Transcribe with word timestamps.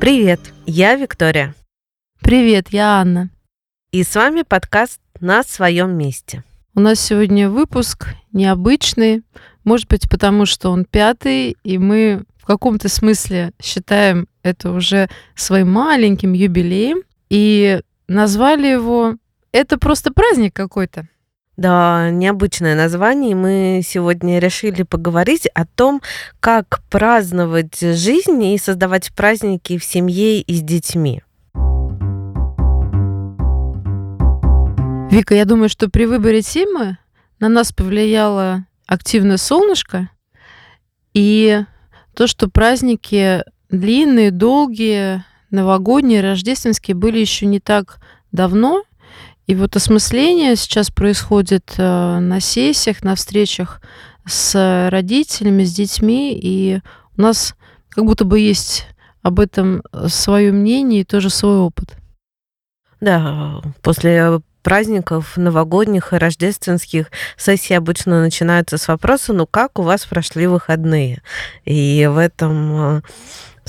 Привет, 0.00 0.40
я 0.64 0.96
Виктория. 0.96 1.54
Привет, 2.22 2.68
я 2.70 3.02
Анна. 3.02 3.28
И 3.92 4.02
с 4.02 4.14
вами 4.14 4.44
подкаст 4.48 4.98
«На 5.20 5.42
своем 5.42 5.90
месте». 5.90 6.42
У 6.74 6.80
нас 6.80 6.98
сегодня 6.98 7.50
выпуск 7.50 8.06
необычный, 8.32 9.22
может 9.62 9.88
быть, 9.88 10.08
потому 10.08 10.46
что 10.46 10.70
он 10.70 10.86
пятый, 10.86 11.54
и 11.64 11.76
мы 11.76 12.22
в 12.38 12.46
каком-то 12.46 12.88
смысле 12.88 13.50
считаем 13.62 14.26
это 14.42 14.72
уже 14.72 15.10
своим 15.34 15.70
маленьким 15.70 16.32
юбилеем, 16.32 17.02
и 17.28 17.82
назвали 18.08 18.68
его 18.68 19.16
«Это 19.52 19.76
просто 19.78 20.14
праздник 20.14 20.54
какой-то». 20.54 21.08
Да, 21.60 22.08
необычное 22.08 22.74
название. 22.74 23.34
Мы 23.34 23.82
сегодня 23.84 24.38
решили 24.38 24.82
поговорить 24.82 25.46
о 25.52 25.66
том, 25.66 26.00
как 26.40 26.80
праздновать 26.88 27.78
жизнь 27.78 28.42
и 28.42 28.56
создавать 28.56 29.12
праздники 29.14 29.76
в 29.76 29.84
семье 29.84 30.40
и 30.40 30.54
с 30.54 30.62
детьми. 30.62 31.20
Вика, 35.10 35.34
я 35.34 35.44
думаю, 35.44 35.68
что 35.68 35.90
при 35.90 36.06
выборе 36.06 36.40
темы 36.40 36.96
на 37.40 37.50
нас 37.50 37.72
повлияло 37.72 38.64
активное 38.86 39.36
солнышко 39.36 40.08
и 41.12 41.62
то, 42.14 42.26
что 42.26 42.48
праздники 42.48 43.44
длинные, 43.68 44.30
долгие, 44.30 45.26
новогодние, 45.50 46.22
рождественские 46.22 46.94
были 46.94 47.18
еще 47.18 47.44
не 47.44 47.60
так 47.60 47.98
давно, 48.32 48.82
и 49.50 49.54
вот 49.56 49.74
осмысление 49.74 50.54
сейчас 50.54 50.92
происходит 50.92 51.74
э, 51.76 52.18
на 52.20 52.38
сессиях, 52.38 53.02
на 53.02 53.16
встречах 53.16 53.80
с 54.24 54.88
родителями, 54.92 55.64
с 55.64 55.74
детьми, 55.74 56.38
и 56.40 56.80
у 57.16 57.20
нас 57.20 57.56
как 57.88 58.04
будто 58.04 58.24
бы 58.24 58.38
есть 58.38 58.86
об 59.22 59.40
этом 59.40 59.82
свое 60.06 60.52
мнение 60.52 61.00
и 61.00 61.04
тоже 61.04 61.30
свой 61.30 61.56
опыт. 61.56 61.96
Да, 63.00 63.60
после 63.82 64.40
праздников 64.62 65.36
новогодних 65.36 66.12
и 66.12 66.16
рождественских 66.16 67.10
сессии 67.36 67.74
обычно 67.74 68.20
начинаются 68.20 68.78
с 68.78 68.86
вопроса, 68.86 69.32
ну 69.32 69.48
как 69.48 69.80
у 69.80 69.82
вас 69.82 70.06
прошли 70.06 70.46
выходные? 70.46 71.22
И 71.64 72.08
в 72.08 72.18
этом 72.18 72.98
э, 72.98 73.02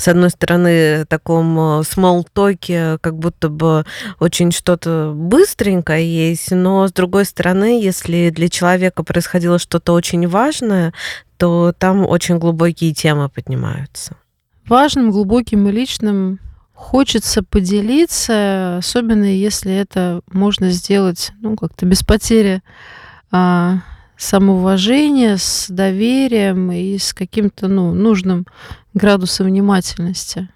с 0.02 0.08
одной 0.08 0.30
стороны, 0.30 1.04
таком 1.04 1.80
э, 1.80 1.84
смолтоке, 1.84 2.98
как 3.00 3.16
будто 3.16 3.48
бы 3.48 3.84
очень 4.18 4.50
что-то 4.50 5.12
быстренькое 5.14 6.04
есть, 6.30 6.50
но 6.50 6.88
с 6.88 6.92
другой 6.92 7.24
стороны, 7.24 7.80
если 7.80 8.30
для 8.30 8.48
человека 8.48 9.04
происходило 9.04 9.60
что-то 9.60 9.92
очень 9.92 10.26
важное, 10.26 10.92
то 11.36 11.72
там 11.78 12.04
очень 12.04 12.38
глубокие 12.38 12.92
темы 12.92 13.28
поднимаются. 13.28 14.16
Важным, 14.66 15.12
глубоким 15.12 15.68
и 15.68 15.72
личным 15.72 16.40
хочется 16.74 17.44
поделиться, 17.44 18.78
особенно 18.78 19.24
если 19.24 19.72
это 19.72 20.22
можно 20.32 20.70
сделать, 20.70 21.30
ну, 21.40 21.56
как-то 21.56 21.86
без 21.86 22.02
потери 22.02 22.60
а, 23.30 23.82
самоуважения, 24.16 25.36
с 25.36 25.66
доверием 25.68 26.72
и 26.72 26.98
с 26.98 27.14
каким-то 27.14 27.68
ну, 27.68 27.94
нужным 27.94 28.46
градусом 28.94 29.46
внимательности. 29.46 30.48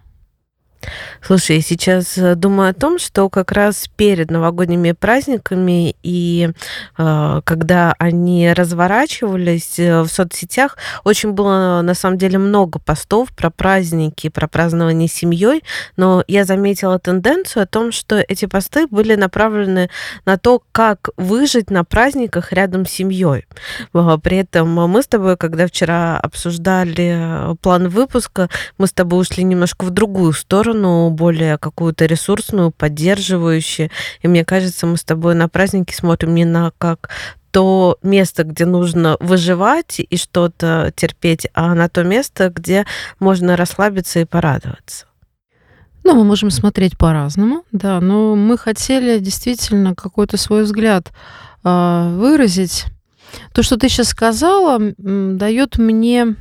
Слушай, 1.23 1.57
я 1.57 1.63
сейчас 1.63 2.17
э, 2.19 2.35
думаю 2.35 2.71
о 2.71 2.75
том, 2.75 2.99
что 2.99 3.29
как 3.29 3.53
раз 3.53 3.89
перед 3.97 4.31
новогодними 4.31 4.93
праздниками 4.93 5.97
и 6.03 6.51
э, 6.99 7.41
когда 7.45 7.95
они 7.99 8.53
разворачивались 8.53 9.79
э, 9.79 10.03
в 10.03 10.09
соцсетях, 10.09 10.77
очень 11.05 11.33
было 11.33 11.81
на 11.83 11.95
самом 11.95 12.19
деле 12.19 12.39
много 12.39 12.79
постов 12.79 13.33
про 13.33 13.51
праздники, 13.51 14.29
про 14.29 14.47
празднование 14.47 15.09
семьей, 15.09 15.65
но 15.97 16.23
я 16.29 16.45
заметила 16.45 16.99
тенденцию 16.99 17.65
о 17.65 17.67
том, 17.67 17.93
что 17.93 18.25
эти 18.29 18.47
посты 18.47 18.87
были 18.87 19.15
направлены 19.17 19.91
на 20.25 20.39
то, 20.39 20.63
как 20.73 21.11
выжить 21.17 21.71
на 21.71 21.85
праздниках 21.85 22.53
рядом 22.53 22.87
с 22.87 22.91
семьей. 22.91 23.47
При 23.93 24.37
этом 24.37 24.69
мы 24.69 25.03
с 25.03 25.07
тобой, 25.07 25.37
когда 25.37 25.67
вчера 25.67 26.19
обсуждали 26.19 27.53
э, 27.53 27.55
план 27.61 27.89
выпуска, 27.89 28.49
мы 28.79 28.87
с 28.87 28.93
тобой 28.93 29.23
ушли 29.23 29.43
немножко 29.45 29.85
в 29.85 29.91
другую 29.91 30.33
сторону 30.33 30.76
сторону, 30.77 31.11
более 31.11 31.59
какую-то 31.59 32.07
ресурсную, 32.07 32.71
поддерживающую. 32.71 33.91
И 34.23 34.29
мне 34.29 34.45
кажется, 34.45 34.87
мы 34.87 34.97
с 34.97 35.05
тобой 35.05 35.35
на 35.35 35.49
праздники 35.49 35.95
смотрим 35.95 36.35
не 36.35 36.45
на 36.45 36.73
как 36.79 37.09
то 37.51 37.99
место, 38.03 38.45
где 38.45 38.67
нужно 38.67 39.17
выживать 39.21 39.97
и 39.99 40.17
что-то 40.17 40.93
терпеть, 40.95 41.49
а 41.55 41.75
на 41.75 41.89
то 41.89 42.05
место, 42.05 42.51
где 42.51 42.85
можно 43.19 43.57
расслабиться 43.57 44.21
и 44.21 44.25
порадоваться. 44.25 45.07
Ну, 46.05 46.15
мы 46.15 46.25
можем 46.25 46.51
смотреть 46.51 46.99
по-разному, 46.99 47.65
да, 47.73 48.01
но 48.01 48.37
мы 48.37 48.59
хотели 48.59 49.19
действительно 49.19 49.95
какой-то 49.95 50.37
свой 50.37 50.65
взгляд 50.65 51.13
э, 51.65 52.15
выразить. 52.17 52.85
То, 53.53 53.63
что 53.63 53.77
ты 53.77 53.89
сейчас 53.89 54.09
сказала, 54.09 54.79
дает 54.99 55.79
мне 55.79 56.37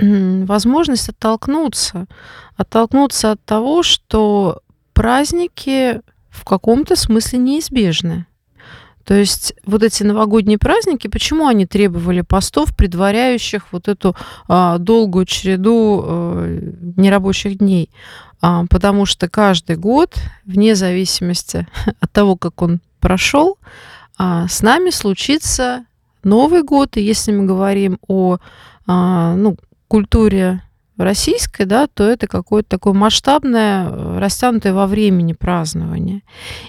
возможность 0.00 1.08
оттолкнуться. 1.08 2.06
Оттолкнуться 2.56 3.32
от 3.32 3.44
того, 3.44 3.82
что 3.82 4.60
праздники 4.92 6.00
в 6.30 6.44
каком-то 6.44 6.96
смысле 6.96 7.38
неизбежны. 7.38 8.26
То 9.04 9.14
есть 9.14 9.54
вот 9.64 9.82
эти 9.82 10.02
новогодние 10.02 10.58
праздники, 10.58 11.08
почему 11.08 11.46
они 11.46 11.66
требовали 11.66 12.20
постов, 12.20 12.76
предваряющих 12.76 13.72
вот 13.72 13.88
эту 13.88 14.14
а, 14.46 14.78
долгую 14.78 15.24
череду 15.24 16.04
а, 16.04 16.58
нерабочих 16.96 17.58
дней? 17.58 17.90
А, 18.40 18.66
потому 18.70 19.06
что 19.06 19.28
каждый 19.28 19.76
год, 19.76 20.14
вне 20.44 20.74
зависимости 20.74 21.66
от 22.00 22.12
того, 22.12 22.36
как 22.36 22.62
он 22.62 22.80
прошел, 23.00 23.58
а, 24.16 24.46
с 24.48 24.62
нами 24.62 24.90
случится 24.90 25.84
Новый 26.22 26.62
год. 26.62 26.96
И 26.96 27.02
если 27.02 27.32
мы 27.32 27.46
говорим 27.46 27.98
о 28.06 28.38
а, 28.86 29.34
ну, 29.34 29.56
культуре 29.90 30.62
российской, 30.96 31.64
да, 31.64 31.88
то 31.88 32.04
это 32.04 32.28
какое-то 32.28 32.68
такое 32.68 32.92
масштабное, 32.92 33.88
э, 33.88 34.18
растянутое 34.18 34.72
во 34.72 34.86
времени 34.86 35.32
празднование. 35.32 36.22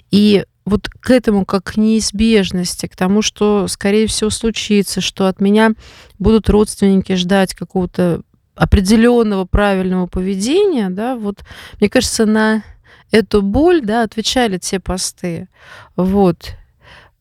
И 0.09 0.43
вот 0.65 0.89
к 0.89 1.11
этому 1.11 1.45
как 1.45 1.65
к 1.65 1.77
неизбежности, 1.77 2.87
к 2.87 2.95
тому, 2.95 3.21
что, 3.21 3.67
скорее 3.67 4.07
всего, 4.07 4.31
случится, 4.31 5.01
что 5.01 5.27
от 5.27 5.39
меня 5.39 5.71
будут 6.17 6.49
родственники 6.49 7.13
ждать 7.13 7.53
какого-то 7.53 8.21
определенного 8.55 9.45
правильного 9.45 10.07
поведения, 10.07 10.89
да, 10.89 11.15
вот, 11.15 11.41
мне 11.79 11.89
кажется, 11.89 12.25
на 12.25 12.63
эту 13.11 13.43
боль, 13.43 13.81
да, 13.81 14.01
отвечали 14.01 14.57
те 14.57 14.79
посты. 14.79 15.47
Вот. 15.95 16.55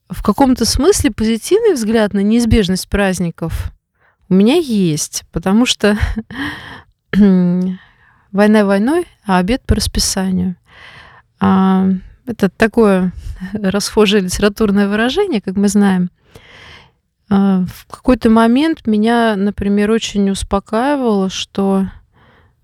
В 0.09 0.22
каком-то 0.22 0.65
смысле 0.65 1.11
позитивный 1.11 1.75
взгляд 1.75 2.15
на 2.15 2.21
неизбежность 2.21 2.88
праздников 2.88 3.72
у 4.31 4.35
меня 4.35 4.55
есть, 4.55 5.25
потому 5.33 5.67
что 5.67 5.99
война 7.13 8.65
войной, 8.65 9.07
а 9.27 9.39
обед 9.39 9.63
по 9.67 9.75
расписанию. 9.75 10.57
А, 11.41 11.89
это 12.27 12.49
такое 12.49 13.13
расхожее 13.53 14.23
литературное 14.23 14.89
выражение, 14.89 15.41
как 15.41 15.57
мы 15.57 15.67
знаем. 15.69 16.11
А, 17.29 17.65
в 17.67 17.87
какой-то 17.87 18.31
момент 18.31 18.87
меня, 18.87 19.35
например, 19.35 19.91
очень 19.91 20.31
успокаивало, 20.31 21.29
что 21.29 21.89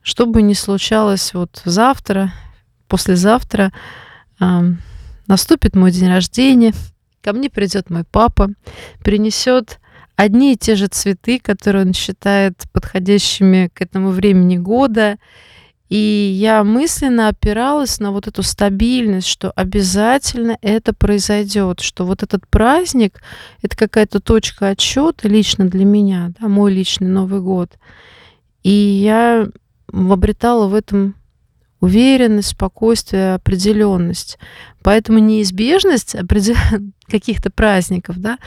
что 0.02 0.26
бы 0.26 0.42
ни 0.42 0.52
случалось 0.52 1.34
вот 1.34 1.62
завтра, 1.64 2.32
послезавтра, 2.86 3.72
а, 4.38 4.62
наступит 5.26 5.74
мой 5.74 5.90
день 5.90 6.08
рождения, 6.08 6.74
ко 7.22 7.32
мне 7.32 7.50
придет 7.50 7.90
мой 7.90 8.04
папа, 8.04 8.50
принесет 9.02 9.80
одни 10.16 10.54
и 10.54 10.56
те 10.56 10.74
же 10.74 10.88
цветы, 10.88 11.38
которые 11.38 11.86
он 11.86 11.92
считает 11.92 12.64
подходящими 12.72 13.70
к 13.72 13.82
этому 13.82 14.10
времени 14.10 14.56
года. 14.56 15.18
И 15.88 15.96
я 15.96 16.64
мысленно 16.64 17.28
опиралась 17.28 18.00
на 18.00 18.10
вот 18.10 18.26
эту 18.26 18.42
стабильность, 18.42 19.28
что 19.28 19.52
обязательно 19.52 20.58
это 20.60 20.92
произойдет, 20.92 21.80
что 21.80 22.04
вот 22.04 22.24
этот 22.24 22.48
праздник— 22.48 23.20
это 23.62 23.76
какая-то 23.76 24.18
точка 24.18 24.70
отсчета 24.70 25.28
лично 25.28 25.68
для 25.68 25.84
меня, 25.84 26.32
да, 26.40 26.48
мой 26.48 26.72
личный 26.72 27.06
Новый 27.08 27.40
год. 27.40 27.78
И 28.64 28.70
я 28.70 29.46
обретала 29.92 30.66
в 30.66 30.74
этом 30.74 31.14
уверенность, 31.80 32.48
спокойствие, 32.48 33.34
определенность. 33.34 34.38
Поэтому 34.82 35.18
неизбежность 35.18 36.16
каких-то 37.06 37.50
праздников, 37.50 38.16
да, 38.18 38.38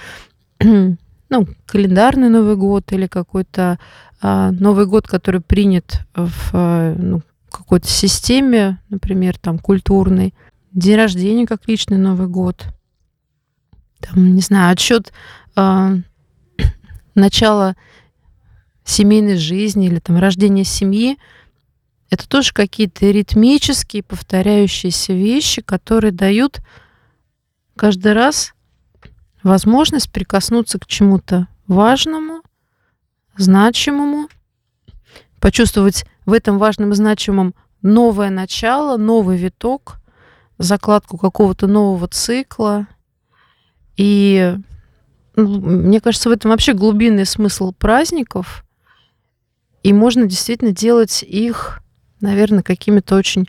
ну, 1.30 1.48
календарный 1.66 2.30
Новый 2.30 2.56
год 2.56 2.92
или 2.92 3.08
какой-то 3.08 3.80
а, 4.22 4.52
Новый 4.52 4.86
год, 4.86 5.08
который 5.08 5.42
принят 5.42 6.02
в 6.16 6.50
а, 6.54 6.96
ну, 6.96 7.22
какой-то 7.52 7.88
системе, 7.88 8.80
например, 8.90 9.38
там 9.38 9.60
культурной, 9.60 10.34
день 10.72 10.96
рождения 10.96 11.48
как 11.48 11.68
личный 11.68 11.98
Новый 11.98 12.28
год, 12.28 12.66
там, 14.00 14.36
не 14.36 14.42
знаю, 14.42 14.72
отсчет 14.74 15.14
а, 15.56 15.94
начала 17.16 17.76
семейной 18.84 19.38
жизни 19.38 19.88
или 19.88 20.00
там 20.00 20.18
рождения 20.18 20.64
семьи, 20.64 21.18
это 22.10 22.28
тоже 22.28 22.54
какие-то 22.54 23.06
ритмические, 23.06 24.02
повторяющиеся 24.02 25.14
вещи, 25.14 25.62
которые 25.62 26.12
дают 26.12 26.60
каждый 27.76 28.14
раз 28.14 28.54
возможность 29.44 30.12
прикоснуться 30.12 30.80
к 30.80 30.88
чему-то 30.88 31.48
важному, 31.68 32.42
значимому, 33.38 34.28
почувствовать 35.40 36.06
в 36.26 36.34
этом 36.34 36.58
важном 36.58 36.92
и 36.92 36.96
значимом 36.96 37.54
новое 37.82 38.30
начало, 38.30 38.98
новый 38.98 39.38
виток, 39.38 40.00
закладку 40.58 41.18
какого-то 41.18 41.68
нового 41.68 42.08
цикла. 42.08 42.88
И 43.96 44.56
ну, 45.36 45.62
мне 45.62 46.02
кажется, 46.02 46.30
в 46.30 46.34
этом 46.34 46.52
вообще 46.52 46.74
глубинный 46.74 47.26
смысл 47.26 47.72
праздников. 47.72 48.66
И 49.84 49.94
можно 49.94 50.26
действительно 50.26 50.72
делать 50.72 51.24
их, 51.24 51.80
наверное, 52.20 52.64
какими-то 52.64 53.16
очень 53.16 53.48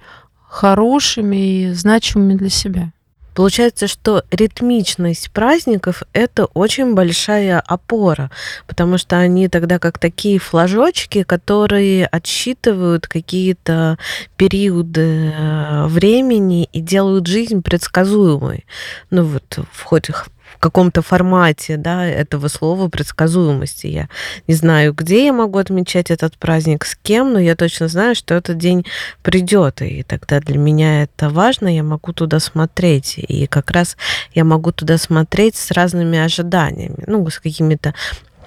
хорошими 0.48 1.64
и 1.64 1.72
значимыми 1.72 2.34
для 2.34 2.48
себя. 2.48 2.92
Получается, 3.34 3.86
что 3.86 4.24
ритмичность 4.30 5.30
праздников– 5.30 6.02
это 6.12 6.46
очень 6.46 6.94
большая 6.94 7.60
опора, 7.60 8.30
потому 8.66 8.98
что 8.98 9.18
они 9.18 9.48
тогда 9.48 9.78
как 9.78 9.98
такие 9.98 10.38
флажочки, 10.38 11.22
которые 11.22 12.06
отсчитывают 12.06 13.06
какие-то 13.06 13.98
периоды 14.36 15.32
э, 15.34 15.86
времени 15.86 16.68
и 16.72 16.80
делают 16.80 17.26
жизнь 17.26 17.62
предсказуемой. 17.62 18.66
Ну 19.10 19.24
вот 19.24 19.58
в 19.72 19.82
ходе 19.82 20.12
каком-то 20.60 21.02
формате 21.02 21.76
да, 21.76 22.04
этого 22.06 22.48
слова 22.48 22.88
предсказуемости. 22.88 23.86
Я 23.86 24.08
не 24.46 24.54
знаю, 24.54 24.92
где 24.92 25.26
я 25.26 25.32
могу 25.32 25.58
отмечать 25.58 26.10
этот 26.10 26.36
праздник, 26.36 26.84
с 26.84 26.94
кем, 26.94 27.32
но 27.32 27.38
я 27.40 27.56
точно 27.56 27.88
знаю, 27.88 28.14
что 28.14 28.34
этот 28.34 28.58
день 28.58 28.84
придет, 29.22 29.82
и 29.82 30.02
тогда 30.02 30.38
для 30.40 30.58
меня 30.58 31.02
это 31.02 31.30
важно, 31.30 31.74
я 31.74 31.82
могу 31.82 32.12
туда 32.12 32.38
смотреть, 32.38 33.14
и 33.16 33.46
как 33.46 33.70
раз 33.70 33.96
я 34.34 34.44
могу 34.44 34.70
туда 34.70 34.98
смотреть 34.98 35.56
с 35.56 35.70
разными 35.70 36.18
ожиданиями, 36.18 37.04
ну, 37.06 37.28
с 37.28 37.40
какими-то 37.40 37.94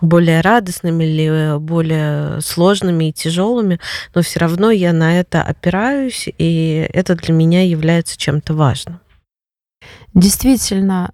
более 0.02 0.42
радостными 0.42 1.04
или 1.04 1.58
более 1.60 2.42
сложными 2.42 3.10
и 3.10 3.14
тяжелыми, 3.14 3.80
но 4.14 4.22
все 4.22 4.40
равно 4.40 4.70
я 4.70 4.94
на 4.94 5.20
это 5.20 5.42
опираюсь, 5.42 6.28
и 6.38 6.88
это 6.94 7.16
для 7.16 7.34
меня 7.34 7.64
является 7.66 8.18
чем-то 8.18 8.54
важным. 8.54 9.00
Действительно, 10.14 11.12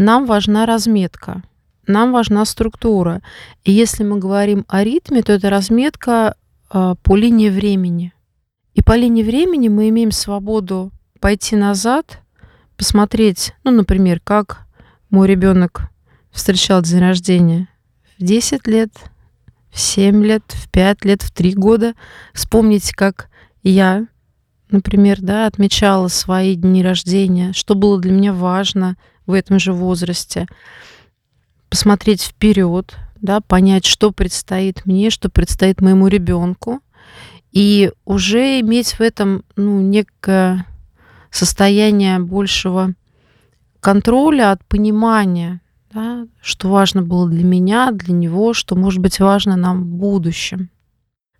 нам 0.00 0.26
важна 0.26 0.66
разметка, 0.66 1.42
нам 1.86 2.12
важна 2.12 2.44
структура. 2.44 3.20
И 3.64 3.72
если 3.72 4.02
мы 4.02 4.18
говорим 4.18 4.64
о 4.68 4.82
ритме, 4.82 5.22
то 5.22 5.32
это 5.32 5.50
разметка 5.50 6.36
э, 6.72 6.94
по 7.02 7.16
линии 7.16 7.50
времени. 7.50 8.12
И 8.74 8.82
по 8.82 8.96
линии 8.96 9.22
времени 9.22 9.68
мы 9.68 9.90
имеем 9.90 10.10
свободу 10.10 10.90
пойти 11.20 11.54
назад, 11.54 12.20
посмотреть, 12.76 13.52
ну, 13.62 13.72
например, 13.72 14.20
как 14.24 14.66
мой 15.10 15.28
ребенок 15.28 15.90
встречал 16.30 16.80
день 16.80 17.00
рождения 17.00 17.68
в 18.18 18.24
10 18.24 18.66
лет, 18.66 18.90
в 19.70 19.78
7 19.78 20.24
лет, 20.24 20.44
в 20.48 20.70
5 20.70 21.04
лет, 21.04 21.22
в 21.22 21.30
3 21.30 21.54
года. 21.54 21.94
Вспомнить, 22.32 22.92
как 22.92 23.28
я, 23.62 24.06
например, 24.70 25.18
да, 25.20 25.46
отмечала 25.46 26.08
свои 26.08 26.54
дни 26.54 26.82
рождения, 26.82 27.52
что 27.52 27.74
было 27.74 28.00
для 28.00 28.12
меня 28.12 28.32
важно– 28.32 28.96
в 29.26 29.32
этом 29.32 29.58
же 29.58 29.72
возрасте, 29.72 30.46
посмотреть 31.68 32.22
вперед, 32.22 32.96
да, 33.20 33.40
понять, 33.40 33.84
что 33.84 34.10
предстоит 34.10 34.86
мне, 34.86 35.10
что 35.10 35.28
предстоит 35.28 35.80
моему 35.80 36.08
ребенку, 36.08 36.80
и 37.52 37.92
уже 38.04 38.60
иметь 38.60 38.92
в 38.92 39.00
этом 39.00 39.44
ну, 39.56 39.80
некое 39.80 40.66
состояние 41.30 42.18
большего 42.18 42.94
контроля 43.80 44.52
от 44.52 44.64
понимания, 44.66 45.60
да, 45.92 46.26
что 46.40 46.68
важно 46.68 47.02
было 47.02 47.28
для 47.28 47.44
меня, 47.44 47.90
для 47.92 48.14
него, 48.14 48.54
что 48.54 48.76
может 48.76 49.00
быть 49.00 49.18
важно 49.18 49.56
нам 49.56 49.82
в 49.82 49.86
будущем. 49.86 50.70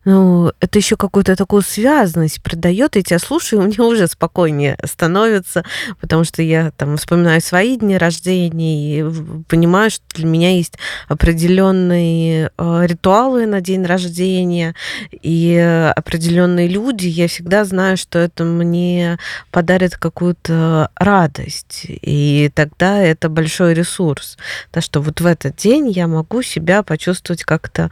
Ну, 0.06 0.52
это 0.60 0.78
еще 0.78 0.96
какую-то 0.96 1.36
такую 1.36 1.60
связанность 1.62 2.42
придает. 2.42 2.96
Я 2.96 3.02
тебя 3.02 3.18
слушаю, 3.18 3.62
и 3.62 3.66
мне 3.66 3.84
уже 3.84 4.06
спокойнее 4.06 4.78
становится, 4.84 5.62
потому 6.00 6.24
что 6.24 6.40
я 6.40 6.70
там 6.70 6.96
вспоминаю 6.96 7.42
свои 7.42 7.76
дни 7.76 7.98
рождения 7.98 9.00
и 9.00 9.42
понимаю, 9.48 9.90
что 9.90 10.04
для 10.14 10.26
меня 10.26 10.56
есть 10.56 10.78
определенные 11.08 12.50
э, 12.56 12.86
ритуалы 12.86 13.44
на 13.44 13.60
день 13.60 13.84
рождения 13.84 14.74
и 15.10 15.56
определенные 15.94 16.66
люди. 16.66 17.06
Я 17.06 17.28
всегда 17.28 17.66
знаю, 17.66 17.98
что 17.98 18.18
это 18.18 18.44
мне 18.44 19.18
подарит 19.50 19.96
какую-то 19.96 20.90
радость. 20.96 21.84
И 21.86 22.50
тогда 22.54 23.02
это 23.02 23.28
большой 23.28 23.74
ресурс. 23.74 24.38
Да, 24.72 24.80
что 24.80 25.02
вот 25.02 25.20
в 25.20 25.26
этот 25.26 25.56
день 25.56 25.90
я 25.90 26.06
могу 26.06 26.40
себя 26.40 26.82
почувствовать 26.82 27.44
как-то 27.44 27.90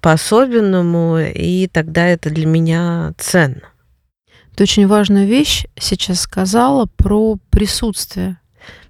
по-особенному, 0.00 1.18
и 1.18 1.66
тогда 1.66 2.06
это 2.06 2.30
для 2.30 2.46
меня 2.46 3.14
ценно. 3.18 3.62
Ты 4.54 4.64
очень 4.64 4.86
важную 4.86 5.26
вещь 5.26 5.66
сейчас 5.78 6.20
сказала 6.20 6.86
про 6.96 7.36
присутствие, 7.50 8.38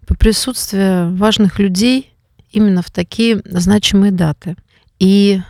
про 0.07 0.15
присутствие 0.15 1.11
важных 1.11 1.59
людей 1.59 2.15
именно 2.51 2.83
в 2.83 2.91
такие 2.91 3.43
значимые 3.45 4.13
даты. 4.13 4.57
И 4.99 5.41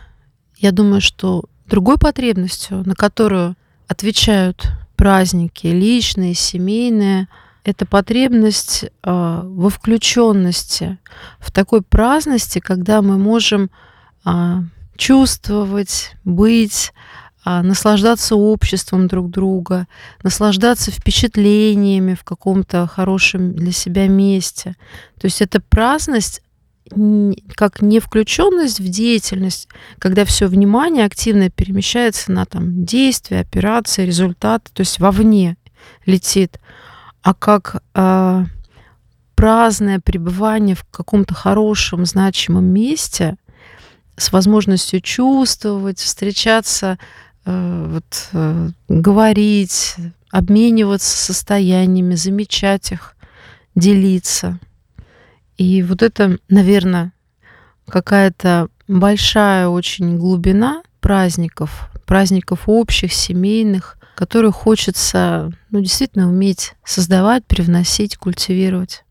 я 0.57 0.71
думаю, 0.71 1.01
что 1.01 1.45
другой 1.65 1.97
потребностью, 1.97 2.83
на 2.85 2.95
которую 2.95 3.55
отвечают 3.87 4.67
праздники 4.95 5.67
личные, 5.67 6.33
семейные, 6.33 7.27
это 7.63 7.85
потребность 7.85 8.83
э, 8.83 8.89
во 9.03 9.69
включенности, 9.69 10.97
в 11.39 11.51
такой 11.51 11.81
праздности, 11.81 12.59
когда 12.59 13.01
мы 13.01 13.17
можем 13.17 13.69
э, 14.25 14.57
чувствовать, 14.99 16.15
быть, 16.25 16.91
а, 17.45 17.63
наслаждаться 17.63 18.35
обществом 18.35 19.07
друг 19.07 19.31
друга, 19.31 19.87
наслаждаться 20.23 20.91
впечатлениями 20.91 22.13
в 22.13 22.23
каком-то 22.23 22.85
хорошем 22.85 23.55
для 23.55 23.71
себя 23.71 24.07
месте. 24.07 24.75
То 25.19 25.25
есть 25.25 25.41
это 25.41 25.61
праздность 25.61 26.43
как 27.53 27.83
не 27.83 27.99
включенность 27.99 28.79
в 28.79 28.89
деятельность, 28.89 29.69
когда 29.99 30.25
все 30.25 30.47
внимание 30.47 31.05
активно 31.05 31.51
перемещается 31.51 32.31
на 32.31 32.45
там, 32.45 32.83
действия, 32.83 33.41
операции, 33.41 34.05
результаты, 34.05 34.71
то 34.73 34.81
есть 34.81 34.99
вовне 34.99 35.55
летит, 36.07 36.59
а 37.21 37.35
как 37.35 37.83
э, 37.93 38.45
праздное 39.35 39.99
пребывание 39.99 40.75
в 40.75 40.83
каком-то 40.85 41.35
хорошем, 41.35 42.05
значимом 42.05 42.65
месте– 42.65 43.37
с 44.19 44.31
возможностью 44.31 45.01
чувствовать, 45.01 45.99
встречаться, 45.99 46.99
э, 47.45 47.87
вот, 47.91 48.29
э, 48.33 48.69
говорить, 48.87 49.95
обмениваться 50.29 51.17
состояниями, 51.17 52.15
замечать 52.15 52.91
их, 52.91 53.15
делиться. 53.75 54.59
И 55.57 55.81
вот 55.83 56.01
это, 56.01 56.37
наверное, 56.49 57.13
какая-то 57.87 58.69
большая 58.87 59.67
очень 59.67 60.17
глубина 60.17 60.83
праздников, 60.99 61.89
праздников 62.05 62.63
общих, 62.67 63.13
семейных, 63.13 63.97
которые 64.15 64.51
хочется 64.51 65.51
ну, 65.69 65.79
действительно 65.79 66.27
уметь 66.27 66.73
создавать, 66.83 67.45
привносить, 67.45 68.17
культивировать. 68.17 69.03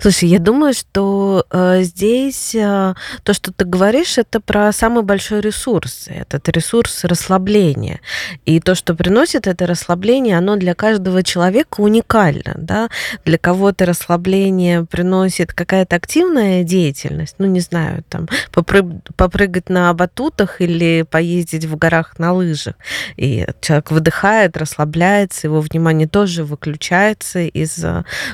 Слушай, 0.00 0.28
я 0.28 0.38
думаю, 0.38 0.74
что 0.74 1.44
э, 1.50 1.80
здесь 1.82 2.54
э, 2.54 2.94
то, 3.24 3.34
что 3.34 3.52
ты 3.52 3.64
говоришь, 3.64 4.16
это 4.16 4.38
про 4.38 4.70
самый 4.70 5.02
большой 5.02 5.40
ресурс. 5.40 6.04
Этот 6.06 6.48
ресурс 6.50 7.02
расслабления. 7.02 7.98
И 8.44 8.60
то, 8.60 8.76
что 8.76 8.94
приносит 8.94 9.48
это 9.48 9.66
расслабление, 9.66 10.38
оно 10.38 10.54
для 10.54 10.76
каждого 10.76 11.24
человека 11.24 11.80
уникально. 11.80 12.54
Да? 12.56 12.90
Для 13.24 13.38
кого-то 13.38 13.86
расслабление 13.86 14.84
приносит 14.84 15.52
какая-то 15.52 15.96
активная 15.96 16.62
деятельность, 16.62 17.34
ну, 17.38 17.46
не 17.46 17.58
знаю, 17.58 18.04
там, 18.08 18.28
попрыг- 18.52 19.00
попрыгать 19.16 19.68
на 19.68 19.92
батутах 19.94 20.60
или 20.60 21.04
поездить 21.10 21.64
в 21.64 21.76
горах 21.76 22.20
на 22.20 22.32
лыжах. 22.32 22.74
И 23.16 23.44
человек 23.60 23.90
выдыхает, 23.90 24.56
расслабляется, 24.56 25.48
его 25.48 25.60
внимание 25.60 26.06
тоже 26.06 26.44
выключается 26.44 27.40
из 27.40 27.84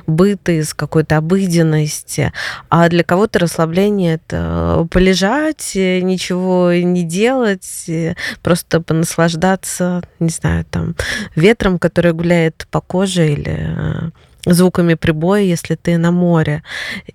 быта, 0.07 0.53
из 0.53 0.75
какой-то 0.75 1.17
обыденности 1.17 1.54
обыденности, 1.55 2.33
а 2.69 2.89
для 2.89 3.05
кого-то 3.05 3.39
расслабление 3.39 4.15
это 4.15 4.87
полежать, 4.91 5.73
ничего 5.75 6.73
не 6.73 7.05
делать, 7.05 7.91
просто 8.43 8.81
понаслаждаться, 8.81 10.03
не 10.19 10.31
знаю, 10.31 10.65
там, 10.71 10.95
ветром, 11.37 11.79
который 11.79 12.13
гуляет 12.13 12.67
по 12.71 12.81
коже 12.81 13.33
или 13.33 14.13
звуками 14.47 14.93
прибоя, 14.93 15.41
если 15.41 15.75
ты 15.75 15.97
на 15.97 16.11
море. 16.11 16.63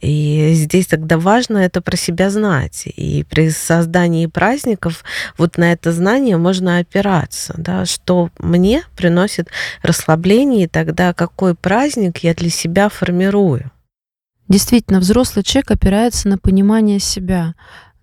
И 0.01 0.51
здесь 0.55 0.87
тогда 0.87 1.19
важно 1.19 1.59
это 1.59 1.79
про 1.79 1.95
себя 1.95 2.31
знать. 2.31 2.87
И 2.87 3.23
при 3.29 3.51
создании 3.51 4.25
праздников 4.25 5.03
вот 5.37 5.57
на 5.57 5.71
это 5.71 5.91
знание 5.91 6.37
можно 6.37 6.79
опираться, 6.79 7.53
да, 7.55 7.85
что 7.85 8.31
мне 8.39 8.81
приносит 8.97 9.49
расслабление, 9.83 10.63
и 10.63 10.67
тогда 10.67 11.13
какой 11.13 11.53
праздник 11.53 12.17
я 12.23 12.33
для 12.33 12.49
себя 12.49 12.89
формирую. 12.89 13.69
Действительно, 14.49 14.99
взрослый 14.99 15.43
человек 15.43 15.71
опирается 15.71 16.27
на 16.27 16.37
понимание 16.37 16.99
себя, 16.99 17.53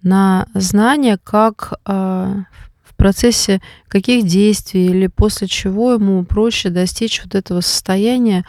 на 0.03 0.47
знание, 0.55 1.19
как 1.23 1.75
э, 1.85 1.93
в 1.93 2.95
процессе 2.97 3.61
каких 3.89 4.27
действий 4.27 4.87
или 4.87 5.09
после 5.09 5.49
чего 5.49 5.93
ему 5.93 6.25
проще 6.25 6.71
достичь 6.71 7.21
вот 7.23 7.35
этого 7.35 7.61
состояния 7.61 8.45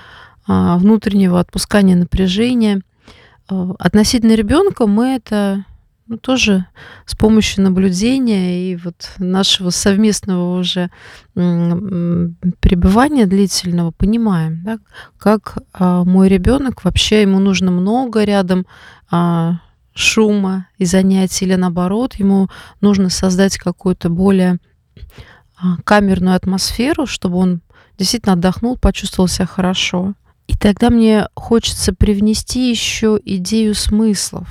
а, 0.47 0.77
внутреннего 0.77 1.39
отпускания 1.39 1.95
напряжения. 1.95 2.81
А, 3.49 3.75
относительно 3.77 4.33
ребенка 4.33 4.87
мы 4.87 5.15
это 5.15 5.65
ну, 6.07 6.17
тоже 6.17 6.65
с 7.05 7.15
помощью 7.15 7.63
наблюдения 7.63 8.71
и 8.71 8.75
вот 8.77 9.11
нашего 9.17 9.69
совместного 9.71 10.57
уже 10.57 10.89
пребывания 11.33 13.25
длительного 13.25 13.91
понимаем, 13.91 14.63
да, 14.63 14.79
как 15.17 15.57
а, 15.73 16.03
мой 16.03 16.29
ребенок 16.29 16.83
вообще 16.83 17.21
ему 17.23 17.39
нужно 17.39 17.71
много 17.71 18.23
рядом 18.23 18.65
а, 19.11 19.59
шума 19.93 20.67
и 20.77 20.85
занятий, 20.85 21.45
или 21.45 21.55
наоборот, 21.55 22.15
ему 22.15 22.47
нужно 22.81 23.09
создать 23.09 23.57
какую-то 23.57 24.09
более 24.09 24.59
а, 25.57 25.77
камерную 25.83 26.35
атмосферу, 26.35 27.05
чтобы 27.05 27.37
он 27.37 27.61
действительно 27.97 28.33
отдохнул, 28.33 28.77
почувствовал 28.77 29.27
себя 29.27 29.45
хорошо. 29.45 30.13
И 30.47 30.55
тогда 30.55 30.89
мне 30.89 31.27
хочется 31.35 31.93
привнести 31.93 32.69
еще 32.69 33.19
идею 33.25 33.75
смыслов. 33.75 34.47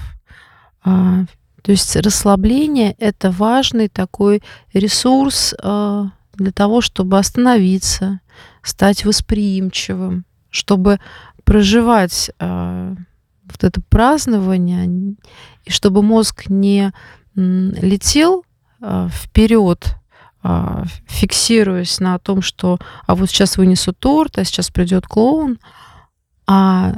А, 1.67 1.69
то 1.69 1.73
есть 1.73 1.97
расслабление— 1.97 2.95
это 2.99 3.31
важный 3.31 3.89
такой 3.89 4.43
ресурс 4.73 5.55
а, 5.63 6.11
для 6.35 6.53
того, 6.53 6.81
чтобы 6.81 7.19
остановиться, 7.19 8.21
стать 8.63 9.05
восприимчивым, 9.05 10.25
чтобы 10.51 11.01
проживать 11.45 12.31
а, 12.39 12.95
вот 13.45 13.65
это 13.65 13.81
празднование, 13.89 15.17
и 15.65 15.71
чтобы 15.71 16.03
мозг 16.03 16.49
не 16.49 16.93
летел 17.35 18.45
вперед, 18.81 19.97
фиксируясь 21.07 22.01
на 22.01 22.19
том, 22.19 22.41
что 22.41 22.79
а 23.07 23.15
вот 23.15 23.29
сейчас 23.29 23.57
вынесу 23.57 23.93
торт, 23.93 24.39
а 24.39 24.45
сейчас 24.45 24.71
придет 24.71 25.07
клоун, 25.07 25.59
а 26.47 26.95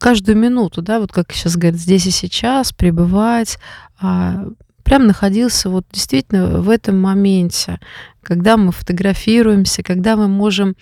каждую 0.00 0.38
минуту, 0.38 0.82
да, 0.82 0.98
вот 0.98 1.12
как 1.12 1.32
сейчас 1.32 1.56
говорят, 1.56 1.78
здесь 1.78 2.06
и 2.06 2.10
сейчас, 2.10 2.72
пребывать, 2.72 3.58
а, 4.00 4.46
прям 4.82 5.06
находился 5.06 5.70
вот 5.70 5.86
действительно 5.92 6.60
в 6.60 6.70
этом 6.70 7.00
моменте, 7.00 7.78
когда 8.22 8.56
мы 8.56 8.72
фотографируемся, 8.72 9.82
когда 9.82 10.16
мы 10.16 10.28
можем 10.28 10.76